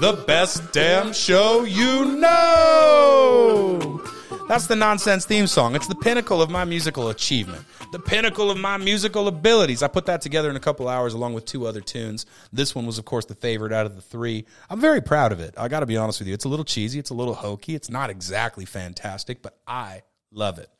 The 0.00 0.24
best 0.26 0.72
damn 0.72 1.12
show 1.12 1.64
you 1.64 2.06
know. 2.16 4.00
That's 4.48 4.66
the 4.66 4.74
nonsense 4.74 5.26
theme 5.26 5.46
song. 5.46 5.76
It's 5.76 5.86
the 5.86 5.94
pinnacle 5.94 6.40
of 6.40 6.48
my 6.50 6.64
musical 6.64 7.10
achievement, 7.10 7.62
the 7.92 7.98
pinnacle 7.98 8.50
of 8.50 8.56
my 8.56 8.78
musical 8.78 9.28
abilities. 9.28 9.82
I 9.82 9.88
put 9.88 10.06
that 10.06 10.22
together 10.22 10.48
in 10.48 10.56
a 10.56 10.60
couple 10.60 10.88
hours 10.88 11.12
along 11.12 11.34
with 11.34 11.44
two 11.44 11.66
other 11.66 11.82
tunes. 11.82 12.24
This 12.52 12.74
one 12.74 12.86
was, 12.86 12.98
of 12.98 13.04
course, 13.04 13.26
the 13.26 13.34
favorite 13.34 13.72
out 13.72 13.84
of 13.84 13.96
the 13.96 14.02
three. 14.02 14.46
I'm 14.70 14.80
very 14.80 15.02
proud 15.02 15.32
of 15.32 15.40
it. 15.40 15.54
I 15.58 15.68
got 15.68 15.80
to 15.80 15.86
be 15.86 15.98
honest 15.98 16.20
with 16.20 16.28
you. 16.28 16.34
It's 16.34 16.46
a 16.46 16.48
little 16.48 16.64
cheesy, 16.64 16.98
it's 16.98 17.10
a 17.10 17.14
little 17.14 17.34
hokey, 17.34 17.74
it's 17.74 17.90
not 17.90 18.08
exactly 18.08 18.64
fantastic, 18.64 19.42
but 19.42 19.58
I 19.66 20.02
love 20.32 20.58
it. 20.58 20.73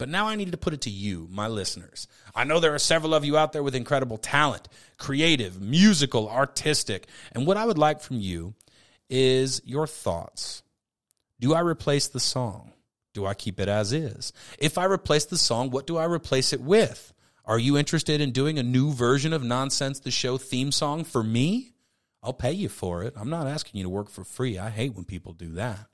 But 0.00 0.08
now 0.08 0.28
I 0.28 0.34
needed 0.34 0.52
to 0.52 0.56
put 0.56 0.72
it 0.72 0.80
to 0.82 0.90
you, 0.90 1.28
my 1.30 1.46
listeners. 1.46 2.08
I 2.34 2.44
know 2.44 2.58
there 2.58 2.74
are 2.74 2.78
several 2.78 3.12
of 3.12 3.22
you 3.22 3.36
out 3.36 3.52
there 3.52 3.62
with 3.62 3.74
incredible 3.74 4.16
talent, 4.16 4.66
creative, 4.96 5.60
musical, 5.60 6.26
artistic. 6.26 7.06
And 7.32 7.46
what 7.46 7.58
I 7.58 7.66
would 7.66 7.76
like 7.76 8.00
from 8.00 8.18
you 8.18 8.54
is 9.10 9.60
your 9.66 9.86
thoughts. 9.86 10.62
Do 11.38 11.52
I 11.52 11.60
replace 11.60 12.08
the 12.08 12.18
song? 12.18 12.72
Do 13.12 13.26
I 13.26 13.34
keep 13.34 13.60
it 13.60 13.68
as 13.68 13.92
is? 13.92 14.32
If 14.58 14.78
I 14.78 14.84
replace 14.84 15.26
the 15.26 15.36
song, 15.36 15.68
what 15.68 15.86
do 15.86 15.98
I 15.98 16.04
replace 16.04 16.54
it 16.54 16.62
with? 16.62 17.12
Are 17.44 17.58
you 17.58 17.76
interested 17.76 18.22
in 18.22 18.30
doing 18.30 18.58
a 18.58 18.62
new 18.62 18.94
version 18.94 19.34
of 19.34 19.44
Nonsense 19.44 20.00
the 20.00 20.10
Show 20.10 20.38
theme 20.38 20.72
song 20.72 21.04
for 21.04 21.22
me? 21.22 21.74
I'll 22.22 22.32
pay 22.32 22.52
you 22.52 22.70
for 22.70 23.02
it. 23.02 23.12
I'm 23.18 23.28
not 23.28 23.46
asking 23.46 23.76
you 23.76 23.84
to 23.84 23.90
work 23.90 24.08
for 24.08 24.24
free. 24.24 24.58
I 24.58 24.70
hate 24.70 24.94
when 24.94 25.04
people 25.04 25.34
do 25.34 25.50
that. 25.56 25.89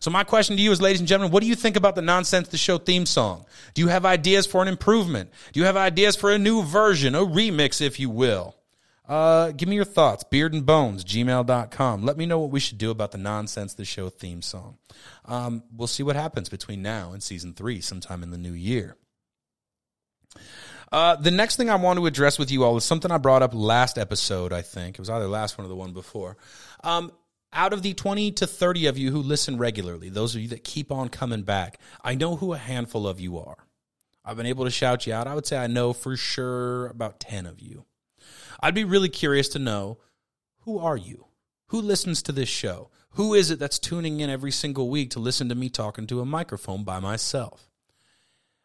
So 0.00 0.10
my 0.10 0.24
question 0.24 0.56
to 0.56 0.62
you 0.62 0.72
is, 0.72 0.80
ladies 0.80 1.00
and 1.00 1.08
gentlemen, 1.08 1.32
what 1.32 1.42
do 1.42 1.48
you 1.48 1.54
think 1.54 1.76
about 1.76 1.94
the 1.94 2.02
Nonsense 2.02 2.48
the 2.48 2.56
Show 2.56 2.78
theme 2.78 3.06
song? 3.06 3.46
Do 3.74 3.82
you 3.82 3.88
have 3.88 4.04
ideas 4.04 4.46
for 4.46 4.62
an 4.62 4.68
improvement? 4.68 5.30
Do 5.52 5.60
you 5.60 5.66
have 5.66 5.76
ideas 5.76 6.16
for 6.16 6.30
a 6.30 6.38
new 6.38 6.62
version, 6.62 7.14
a 7.14 7.20
remix, 7.20 7.80
if 7.80 7.98
you 7.98 8.10
will? 8.10 8.56
Uh, 9.06 9.52
give 9.52 9.68
me 9.68 9.76
your 9.76 9.84
thoughts. 9.84 10.24
Beard 10.24 10.54
and 10.54 10.64
Bones, 10.64 11.04
gmail.com. 11.04 12.04
Let 12.04 12.16
me 12.16 12.26
know 12.26 12.38
what 12.38 12.50
we 12.50 12.60
should 12.60 12.78
do 12.78 12.90
about 12.90 13.12
the 13.12 13.18
Nonsense 13.18 13.74
the 13.74 13.84
Show 13.84 14.08
theme 14.08 14.40
song. 14.40 14.78
Um, 15.26 15.62
we'll 15.74 15.88
see 15.88 16.02
what 16.02 16.16
happens 16.16 16.48
between 16.48 16.82
now 16.82 17.12
and 17.12 17.22
season 17.22 17.52
three 17.52 17.80
sometime 17.80 18.22
in 18.22 18.30
the 18.30 18.38
new 18.38 18.52
year. 18.52 18.96
Uh, 20.90 21.16
the 21.16 21.30
next 21.30 21.56
thing 21.56 21.68
I 21.68 21.74
want 21.74 21.98
to 21.98 22.06
address 22.06 22.38
with 22.38 22.50
you 22.50 22.62
all 22.62 22.76
is 22.76 22.84
something 22.84 23.10
I 23.10 23.18
brought 23.18 23.42
up 23.42 23.52
last 23.52 23.98
episode, 23.98 24.52
I 24.52 24.62
think. 24.62 24.94
It 24.94 25.00
was 25.00 25.10
either 25.10 25.26
last 25.26 25.58
one 25.58 25.64
or 25.64 25.68
the 25.68 25.76
one 25.76 25.92
before. 25.92 26.36
Um, 26.82 27.10
out 27.54 27.72
of 27.72 27.82
the 27.82 27.94
20 27.94 28.32
to 28.32 28.46
30 28.46 28.86
of 28.86 28.98
you 28.98 29.10
who 29.10 29.22
listen 29.22 29.56
regularly, 29.56 30.08
those 30.08 30.34
of 30.34 30.42
you 30.42 30.48
that 30.48 30.64
keep 30.64 30.90
on 30.92 31.08
coming 31.08 31.42
back, 31.42 31.78
I 32.02 32.14
know 32.14 32.36
who 32.36 32.52
a 32.52 32.58
handful 32.58 33.06
of 33.06 33.20
you 33.20 33.38
are. 33.38 33.66
I've 34.24 34.36
been 34.36 34.46
able 34.46 34.64
to 34.64 34.70
shout 34.70 35.06
you 35.06 35.12
out. 35.12 35.26
I 35.26 35.34
would 35.34 35.46
say 35.46 35.56
I 35.56 35.66
know 35.66 35.92
for 35.92 36.16
sure 36.16 36.86
about 36.86 37.20
10 37.20 37.46
of 37.46 37.60
you. 37.60 37.84
I'd 38.60 38.74
be 38.74 38.84
really 38.84 39.08
curious 39.08 39.48
to 39.50 39.58
know 39.58 39.98
who 40.60 40.78
are 40.78 40.96
you? 40.96 41.26
Who 41.68 41.80
listens 41.80 42.22
to 42.22 42.32
this 42.32 42.48
show? 42.48 42.90
Who 43.10 43.34
is 43.34 43.50
it 43.50 43.58
that's 43.58 43.78
tuning 43.78 44.20
in 44.20 44.30
every 44.30 44.50
single 44.50 44.88
week 44.88 45.10
to 45.10 45.20
listen 45.20 45.48
to 45.48 45.54
me 45.54 45.68
talking 45.68 46.06
to 46.08 46.20
a 46.20 46.24
microphone 46.24 46.84
by 46.84 47.00
myself? 47.00 47.68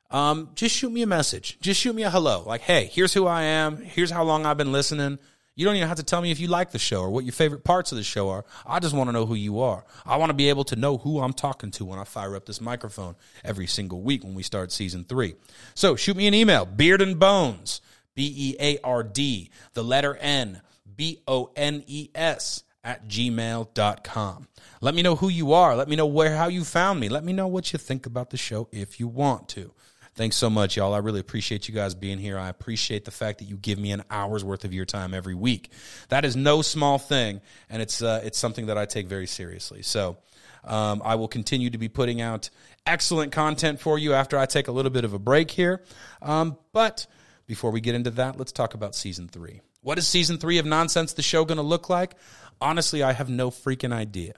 Um, 0.09 0.49
just 0.55 0.75
shoot 0.75 0.91
me 0.91 1.01
a 1.01 1.07
message. 1.07 1.59
Just 1.61 1.79
shoot 1.79 1.93
me 1.93 2.03
a 2.03 2.09
hello. 2.09 2.43
Like, 2.45 2.61
hey, 2.61 2.89
here's 2.91 3.13
who 3.13 3.27
I 3.27 3.43
am. 3.43 3.77
Here's 3.77 4.09
how 4.09 4.23
long 4.23 4.45
I've 4.45 4.57
been 4.57 4.71
listening. 4.71 5.19
You 5.59 5.65
don't 5.65 5.75
even 5.75 5.89
have 5.89 5.97
to 5.97 6.03
tell 6.03 6.21
me 6.21 6.31
if 6.31 6.39
you 6.39 6.47
like 6.47 6.71
the 6.71 6.79
show 6.79 7.01
or 7.01 7.09
what 7.09 7.25
your 7.25 7.33
favorite 7.33 7.65
parts 7.65 7.91
of 7.91 7.97
the 7.97 8.03
show 8.05 8.29
are. 8.29 8.45
I 8.65 8.79
just 8.79 8.95
want 8.95 9.09
to 9.09 9.11
know 9.11 9.25
who 9.25 9.35
you 9.35 9.59
are. 9.59 9.83
I 10.05 10.15
want 10.15 10.29
to 10.29 10.33
be 10.33 10.47
able 10.47 10.63
to 10.63 10.77
know 10.77 10.97
who 10.97 11.19
I'm 11.19 11.33
talking 11.33 11.69
to 11.71 11.83
when 11.83 11.99
I 11.99 12.05
fire 12.05 12.37
up 12.37 12.45
this 12.45 12.61
microphone 12.61 13.17
every 13.43 13.67
single 13.67 14.01
week 14.01 14.23
when 14.23 14.35
we 14.35 14.41
start 14.41 14.71
season 14.71 15.03
three. 15.03 15.35
So 15.75 15.97
shoot 15.97 16.15
me 16.15 16.27
an 16.27 16.33
email, 16.33 16.65
beard 16.65 17.01
and 17.01 17.19
bones, 17.19 17.81
B 18.15 18.33
E 18.37 18.55
A 18.57 18.79
R 18.85 19.03
D, 19.03 19.49
the 19.73 19.83
letter 19.83 20.15
N, 20.15 20.61
B 20.95 21.19
O 21.27 21.51
N 21.57 21.83
E 21.87 22.07
S, 22.15 22.63
at 22.81 23.09
gmail.com. 23.09 24.47
Let 24.79 24.95
me 24.95 25.01
know 25.01 25.17
who 25.17 25.27
you 25.27 25.51
are. 25.51 25.75
Let 25.75 25.89
me 25.89 25.97
know 25.97 26.05
where 26.05 26.37
how 26.37 26.47
you 26.47 26.63
found 26.63 27.01
me. 27.01 27.09
Let 27.09 27.25
me 27.25 27.33
know 27.33 27.47
what 27.47 27.73
you 27.73 27.79
think 27.79 28.05
about 28.05 28.29
the 28.29 28.37
show 28.37 28.69
if 28.71 28.97
you 28.97 29.09
want 29.09 29.49
to. 29.49 29.73
Thanks 30.19 30.35
so 30.35 30.49
much, 30.49 30.75
y'all. 30.75 30.93
I 30.93 30.97
really 30.97 31.21
appreciate 31.21 31.69
you 31.69 31.73
guys 31.73 31.95
being 31.95 32.17
here. 32.17 32.37
I 32.37 32.49
appreciate 32.49 33.05
the 33.05 33.09
fact 33.09 33.39
that 33.39 33.45
you 33.45 33.55
give 33.55 33.79
me 33.79 33.93
an 33.93 34.03
hour's 34.11 34.43
worth 34.43 34.65
of 34.65 34.73
your 34.73 34.83
time 34.83 35.13
every 35.13 35.33
week. 35.33 35.71
That 36.09 36.25
is 36.25 36.35
no 36.35 36.61
small 36.61 36.97
thing, 36.97 37.39
and 37.69 37.81
it's 37.81 38.01
uh, 38.01 38.19
it's 38.25 38.37
something 38.37 38.65
that 38.65 38.77
I 38.77 38.85
take 38.85 39.07
very 39.07 39.27
seriously. 39.27 39.81
So 39.81 40.17
um, 40.65 41.01
I 41.05 41.15
will 41.15 41.29
continue 41.29 41.69
to 41.69 41.77
be 41.77 41.87
putting 41.87 42.19
out 42.19 42.49
excellent 42.85 43.31
content 43.31 43.79
for 43.79 43.97
you 43.97 44.13
after 44.13 44.37
I 44.37 44.45
take 44.45 44.67
a 44.67 44.73
little 44.73 44.91
bit 44.91 45.05
of 45.05 45.13
a 45.13 45.19
break 45.19 45.51
here. 45.51 45.85
Um, 46.21 46.57
but 46.73 47.07
before 47.47 47.71
we 47.71 47.79
get 47.79 47.95
into 47.95 48.09
that, 48.09 48.37
let's 48.37 48.51
talk 48.51 48.73
about 48.73 48.95
season 48.95 49.29
three. 49.29 49.61
What 49.83 49.97
is 49.97 50.05
season 50.05 50.37
three 50.37 50.57
of 50.57 50.65
Nonsense 50.65 51.13
the 51.13 51.21
Show 51.21 51.45
going 51.45 51.59
to 51.59 51.63
look 51.63 51.89
like? 51.89 52.15
Honestly, 52.59 53.03
I 53.03 53.13
have 53.13 53.29
no 53.29 53.51
freaking 53.51 53.93
idea. 53.93 54.33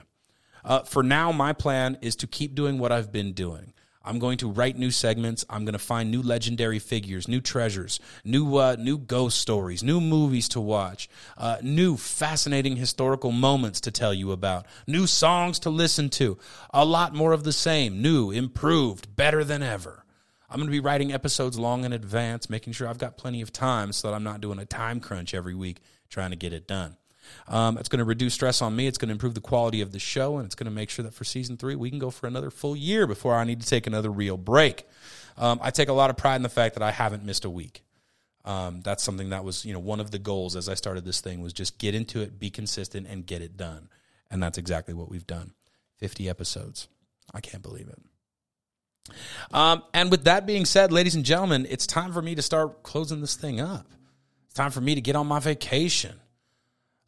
Uh, 0.64 0.82
for 0.84 1.02
now, 1.02 1.32
my 1.32 1.52
plan 1.52 1.98
is 2.02 2.14
to 2.14 2.28
keep 2.28 2.54
doing 2.54 2.78
what 2.78 2.92
I've 2.92 3.10
been 3.10 3.32
doing. 3.32 3.72
I'm 4.04 4.18
going 4.18 4.38
to 4.38 4.50
write 4.50 4.76
new 4.76 4.90
segments. 4.90 5.44
I'm 5.48 5.64
going 5.64 5.74
to 5.74 5.78
find 5.78 6.10
new 6.10 6.22
legendary 6.22 6.78
figures, 6.78 7.28
new 7.28 7.40
treasures, 7.40 8.00
new 8.24 8.56
uh, 8.56 8.76
new 8.78 8.98
ghost 8.98 9.38
stories, 9.38 9.82
new 9.82 10.00
movies 10.00 10.48
to 10.50 10.60
watch, 10.60 11.08
uh, 11.36 11.58
new 11.62 11.96
fascinating 11.96 12.76
historical 12.76 13.32
moments 13.32 13.80
to 13.82 13.90
tell 13.90 14.12
you 14.12 14.32
about, 14.32 14.66
new 14.86 15.06
songs 15.06 15.58
to 15.60 15.70
listen 15.70 16.08
to. 16.10 16.38
A 16.72 16.84
lot 16.84 17.14
more 17.14 17.32
of 17.32 17.44
the 17.44 17.52
same, 17.52 18.02
new, 18.02 18.30
improved, 18.30 19.14
better 19.14 19.44
than 19.44 19.62
ever. 19.62 20.04
I'm 20.50 20.56
going 20.58 20.66
to 20.66 20.72
be 20.72 20.80
writing 20.80 21.12
episodes 21.12 21.58
long 21.58 21.84
in 21.84 21.94
advance, 21.94 22.50
making 22.50 22.74
sure 22.74 22.86
I've 22.86 22.98
got 22.98 23.16
plenty 23.16 23.40
of 23.40 23.52
time 23.52 23.92
so 23.92 24.08
that 24.08 24.14
I'm 24.14 24.24
not 24.24 24.42
doing 24.42 24.58
a 24.58 24.66
time 24.66 25.00
crunch 25.00 25.32
every 25.32 25.54
week 25.54 25.80
trying 26.10 26.30
to 26.30 26.36
get 26.36 26.52
it 26.52 26.68
done. 26.68 26.96
Um, 27.48 27.78
it's 27.78 27.88
going 27.88 27.98
to 27.98 28.04
reduce 28.04 28.34
stress 28.34 28.62
on 28.62 28.74
me. 28.74 28.86
It's 28.86 28.98
going 28.98 29.08
to 29.08 29.12
improve 29.12 29.34
the 29.34 29.40
quality 29.40 29.80
of 29.80 29.92
the 29.92 29.98
show, 29.98 30.38
and 30.38 30.46
it's 30.46 30.54
going 30.54 30.66
to 30.66 30.70
make 30.70 30.90
sure 30.90 31.02
that 31.04 31.14
for 31.14 31.24
season 31.24 31.56
three, 31.56 31.74
we 31.74 31.90
can 31.90 31.98
go 31.98 32.10
for 32.10 32.26
another 32.26 32.50
full 32.50 32.76
year 32.76 33.06
before 33.06 33.34
I 33.34 33.44
need 33.44 33.60
to 33.60 33.66
take 33.66 33.86
another 33.86 34.10
real 34.10 34.36
break. 34.36 34.86
Um, 35.36 35.60
I 35.62 35.70
take 35.70 35.88
a 35.88 35.92
lot 35.92 36.10
of 36.10 36.16
pride 36.16 36.36
in 36.36 36.42
the 36.42 36.48
fact 36.48 36.74
that 36.74 36.82
I 36.82 36.90
haven't 36.90 37.24
missed 37.24 37.44
a 37.44 37.50
week. 37.50 37.82
Um, 38.44 38.80
that's 38.82 39.02
something 39.02 39.30
that 39.30 39.44
was, 39.44 39.64
you 39.64 39.72
know, 39.72 39.78
one 39.78 40.00
of 40.00 40.10
the 40.10 40.18
goals 40.18 40.56
as 40.56 40.68
I 40.68 40.74
started 40.74 41.04
this 41.04 41.20
thing 41.20 41.42
was 41.42 41.52
just 41.52 41.78
get 41.78 41.94
into 41.94 42.20
it, 42.20 42.38
be 42.38 42.50
consistent, 42.50 43.06
and 43.08 43.24
get 43.24 43.40
it 43.40 43.56
done. 43.56 43.88
And 44.30 44.42
that's 44.42 44.58
exactly 44.58 44.94
what 44.94 45.08
we've 45.08 45.26
done. 45.26 45.52
50 45.98 46.28
episodes. 46.28 46.88
I 47.32 47.40
can't 47.40 47.62
believe 47.62 47.88
it. 47.88 47.98
Um, 49.52 49.82
and 49.94 50.10
with 50.10 50.24
that 50.24 50.46
being 50.46 50.64
said, 50.64 50.92
ladies 50.92 51.14
and 51.14 51.24
gentlemen, 51.24 51.66
it's 51.68 51.86
time 51.86 52.12
for 52.12 52.22
me 52.22 52.34
to 52.34 52.42
start 52.42 52.82
closing 52.82 53.20
this 53.20 53.36
thing 53.36 53.60
up. 53.60 53.86
It's 54.46 54.54
time 54.54 54.70
for 54.70 54.80
me 54.80 54.94
to 54.94 55.00
get 55.00 55.16
on 55.16 55.26
my 55.26 55.38
vacation 55.38 56.14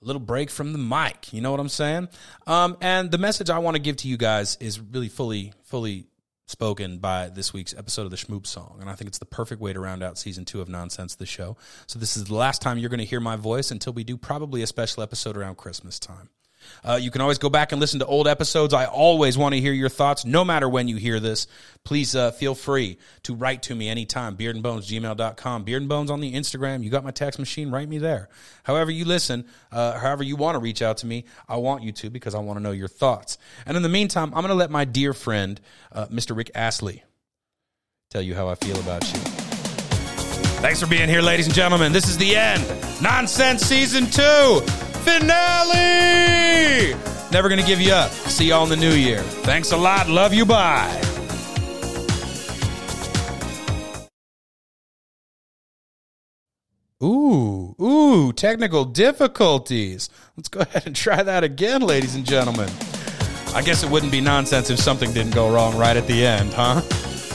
little 0.05 0.21
break 0.21 0.51
from 0.51 0.73
the 0.73 0.79
mic. 0.79 1.33
You 1.33 1.41
know 1.41 1.51
what 1.51 1.61
I'm 1.61 1.69
saying? 1.69 2.09
Um, 2.47 2.77
and 2.81 3.11
the 3.11 3.19
message 3.19 3.51
I 3.51 3.59
want 3.59 3.77
to 3.77 3.83
give 3.83 3.97
to 3.99 4.09
you 4.09 4.17
guys 4.17 4.57
is 4.61 4.81
really 4.81 5.09
fully, 5.09 5.53
fully 5.65 6.07
spoken 6.47 6.99
by 6.99 7.31
this 7.31 7.53
week's 7.53 7.75
episode 7.75 8.03
of 8.03 8.11
the 8.11 8.17
Schmoop 8.17 8.47
Song. 8.47 8.79
And 8.81 8.91
I 8.91 8.95
think 8.95 9.09
it's 9.09 9.19
the 9.19 9.25
perfect 9.25 9.61
way 9.61 9.73
to 9.73 9.81
round 9.81 10.03
out 10.03 10.19
season 10.19 10.45
two 10.45 10.61
of 10.61 10.69
Nonsense, 10.69 11.15
the 11.15 11.27
show. 11.27 11.57
So 11.87 11.99
this 11.99 12.17
is 12.17 12.25
the 12.25 12.35
last 12.35 12.61
time 12.61 12.79
you're 12.79 12.91
going 12.91 12.99
to 12.99 13.07
hear 13.07 13.21
my 13.21 13.37
voice 13.37 13.71
until 13.71 13.93
we 13.93 14.05
do 14.05 14.17
probably 14.17 14.63
a 14.63 14.67
special 14.67 15.03
episode 15.03 15.37
around 15.37 15.57
Christmas 15.57 15.99
time. 15.99 16.29
Uh, 16.85 16.99
you 17.01 17.11
can 17.11 17.21
always 17.21 17.39
go 17.39 17.49
back 17.49 17.73
and 17.73 17.81
listen 17.81 18.01
to 18.01 18.07
old 18.07 18.29
episodes. 18.29 18.75
I 18.75 18.87
always 18.87 19.39
want 19.39 19.55
to 19.55 19.61
hear 19.61 19.73
your 19.73 19.89
thoughts, 19.89 20.25
no 20.25 20.45
matter 20.45 20.69
when 20.69 20.89
you 20.89 20.97
hear 20.97 21.21
this. 21.21 21.47
Please 21.85 22.17
uh, 22.17 22.31
feel 22.31 22.55
free 22.55 22.99
to 23.25 23.35
write 23.35 23.63
to 23.65 23.75
me 23.75 23.89
anytime. 23.89 24.37
BeardandBonesGmail.com. 24.37 24.65
BeardandBones, 24.65 25.05
gmail.com. 25.15 25.65
Beard 25.65 25.83
and 25.83 25.89
Bones 25.89 26.11
on 26.11 26.21
the 26.21 26.33
Instagram. 26.35 26.83
You 26.83 26.91
got 26.91 27.05
my 27.05 27.11
text 27.11 27.39
machine, 27.39 27.71
write 27.71 27.89
me 27.89 27.99
there. 27.99 28.29
However 28.65 28.91
you 28.91 29.05
listen, 29.05 29.45
uh, 29.71 29.99
however 29.99 30.23
you 30.23 30.37
want 30.37 30.57
to 30.57 30.59
reach 30.59 30.83
out 30.83 30.99
to 30.99 31.07
me, 31.07 31.25
I 31.49 31.57
want 31.57 31.83
you 31.83 31.93
to 31.93 32.11
because 32.11 32.35
I 32.35 32.39
want 32.39 32.59
to 32.59 32.63
know 32.63 32.73
your 32.73 32.89
thoughts. 32.89 33.39
And 33.67 33.77
in 33.77 33.83
the 33.83 33.89
meantime, 33.89 34.29
I'm 34.29 34.43
going 34.43 34.49
to 34.49 34.55
let 34.55 34.71
my 34.71 34.85
dear 34.85 35.13
friend, 35.13 35.61
uh, 35.93 36.07
Mr. 36.07 36.37
Rick 36.37 36.51
Astley, 36.55 37.03
tell 38.11 38.23
you 38.23 38.35
how 38.35 38.49
I 38.49 38.55
feel 38.55 38.79
about 38.81 39.05
you. 39.13 39.19
Thanks 40.61 40.81
for 40.81 40.87
being 40.87 41.09
here, 41.09 41.21
ladies 41.21 41.47
and 41.47 41.55
gentlemen. 41.55 41.93
This 41.93 42.09
is 42.09 42.17
the 42.17 42.37
end. 42.37 42.65
Nonsense 43.03 43.63
Season 43.63 44.07
2 44.07 44.84
finale. 45.05 46.95
Never 47.31 47.49
going 47.49 47.61
to 47.61 47.67
give 47.67 47.81
you 47.81 47.93
up. 47.93 48.11
See 48.11 48.49
y'all 48.49 48.65
in 48.65 48.71
the 48.71 48.77
new 48.77 48.95
year. 48.95 49.21
Thanks 49.21 49.73
a 49.73 49.77
lot. 49.77 50.09
Love 50.09 50.33
you. 50.33 50.47
Bye. 50.47 51.01
Ooh, 57.03 57.75
ooh, 57.81 58.33
technical 58.33 58.85
difficulties. 58.85 60.09
Let's 60.37 60.49
go 60.49 60.61
ahead 60.63 60.87
and 60.87 60.97
try 60.97 61.23
that 61.23 61.45
again, 61.45 61.83
ladies 61.83 62.15
and 62.15 62.25
gentlemen. 62.25 62.71
I 63.55 63.63
guess 63.63 63.83
it 63.85 63.91
wouldn't 63.91 64.11
be 64.11 64.21
nonsense 64.21 64.71
if 64.71 64.79
something 64.79 65.13
didn't 65.13 65.35
go 65.35 65.53
wrong 65.53 65.77
right 65.77 65.97
at 65.97 66.07
the 66.07 66.27
end, 66.27 66.53
huh? 66.55 66.81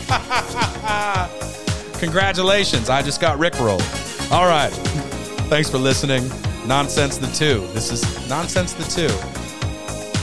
Congratulations, 2.00 2.90
I 2.90 3.02
just 3.02 3.22
got 3.22 3.38
Rickrolled. 3.38 4.32
All 4.32 4.46
right. 4.46 4.70
Thanks 5.50 5.70
for 5.70 5.78
listening. 5.78 6.30
Nonsense 6.70 7.18
the 7.18 7.26
2. 7.26 7.68
This 7.74 7.92
is 7.92 8.30
Nonsense 8.30 8.74
the 8.74 8.84
2. 8.84 9.10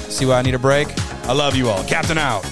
See 0.08 0.26
why 0.26 0.38
I 0.38 0.42
need 0.42 0.54
a 0.54 0.60
break? 0.60 0.86
I 1.26 1.32
love 1.32 1.56
you 1.56 1.68
all. 1.68 1.82
Captain 1.86 2.18
out. 2.18 2.44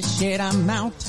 This 0.00 0.18
shit, 0.18 0.40
I'm 0.40 0.70
out. 0.70 1.02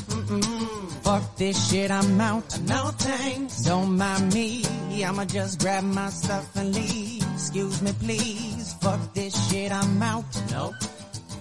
Fuck 1.04 1.36
this 1.38 1.70
shit, 1.70 1.92
I'm 1.92 2.20
out. 2.20 2.60
No 2.68 2.92
thanks. 2.98 3.62
Don't 3.64 3.98
mind 3.98 4.34
me. 4.34 4.66
I'ma 5.06 5.24
just 5.26 5.60
grab 5.62 5.84
my 5.84 6.10
stuff 6.10 6.56
and 6.58 6.76
leave. 6.76 7.24
Excuse 7.34 7.82
me, 7.82 7.94
please. 8.00 8.74
Fuck 8.82 9.14
this 9.14 9.34
shit, 9.50 9.72
I'm 9.72 10.04
out. 10.04 10.26
Nope. 10.52 10.76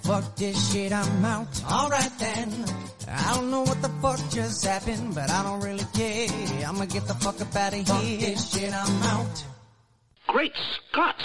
Fuck 0.02 0.36
this 0.36 0.72
shit, 0.72 0.92
I'm 0.92 1.24
out. 1.24 1.48
Alright 1.64 2.12
then. 2.20 2.64
I 3.08 3.34
don't 3.34 3.50
know 3.50 3.62
what 3.62 3.82
the 3.82 3.90
fuck 4.00 4.20
just 4.30 4.64
happened, 4.64 5.14
but 5.14 5.28
I 5.28 5.42
don't 5.42 5.60
really 5.60 5.86
care. 5.92 6.68
I'ma 6.68 6.84
get 6.84 7.06
the 7.08 7.14
fuck 7.14 7.40
up 7.40 7.56
out 7.56 7.72
of 7.72 7.78
here. 7.78 7.84
Fuck 7.84 8.20
this 8.20 8.52
shit, 8.52 8.72
I'm 8.72 9.02
out. 9.02 9.44
Great 10.28 10.52
Scots! 10.92 11.24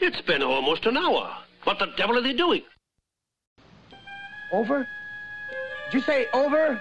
It's 0.00 0.22
been 0.22 0.42
almost 0.42 0.86
an 0.86 0.96
hour. 0.96 1.30
What 1.64 1.78
the 1.78 1.88
devil 1.98 2.16
are 2.16 2.22
they 2.22 2.32
doing? 2.32 2.62
Over? 4.52 4.86
Did 5.92 5.98
you 5.98 6.04
say 6.06 6.26
over? 6.32 6.80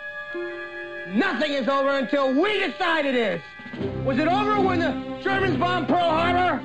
Nothing 1.09 1.51
is 1.51 1.67
over 1.67 1.97
until 1.97 2.33
we 2.33 2.59
decide 2.59 3.05
it 3.05 3.13
is. 3.13 3.41
Was 4.05 4.17
it 4.17 4.27
over 4.29 4.61
when 4.61 4.79
the 4.79 5.19
Germans 5.21 5.57
bombed 5.57 5.89
Pearl 5.89 6.09
Harbor? 6.09 6.63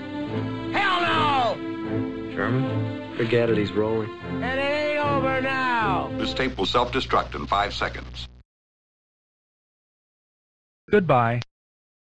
Hell 0.70 1.00
no! 1.00 2.30
German? 2.32 3.16
Forget 3.16 3.50
it, 3.50 3.58
he's 3.58 3.72
rolling. 3.72 4.08
And 4.34 4.60
it 4.60 4.62
ain't 4.62 5.04
over 5.04 5.40
now. 5.40 6.12
This 6.18 6.34
tape 6.34 6.56
will 6.56 6.66
self-destruct 6.66 7.34
in 7.34 7.48
five 7.48 7.74
seconds. 7.74 8.28
Goodbye. 10.88 11.40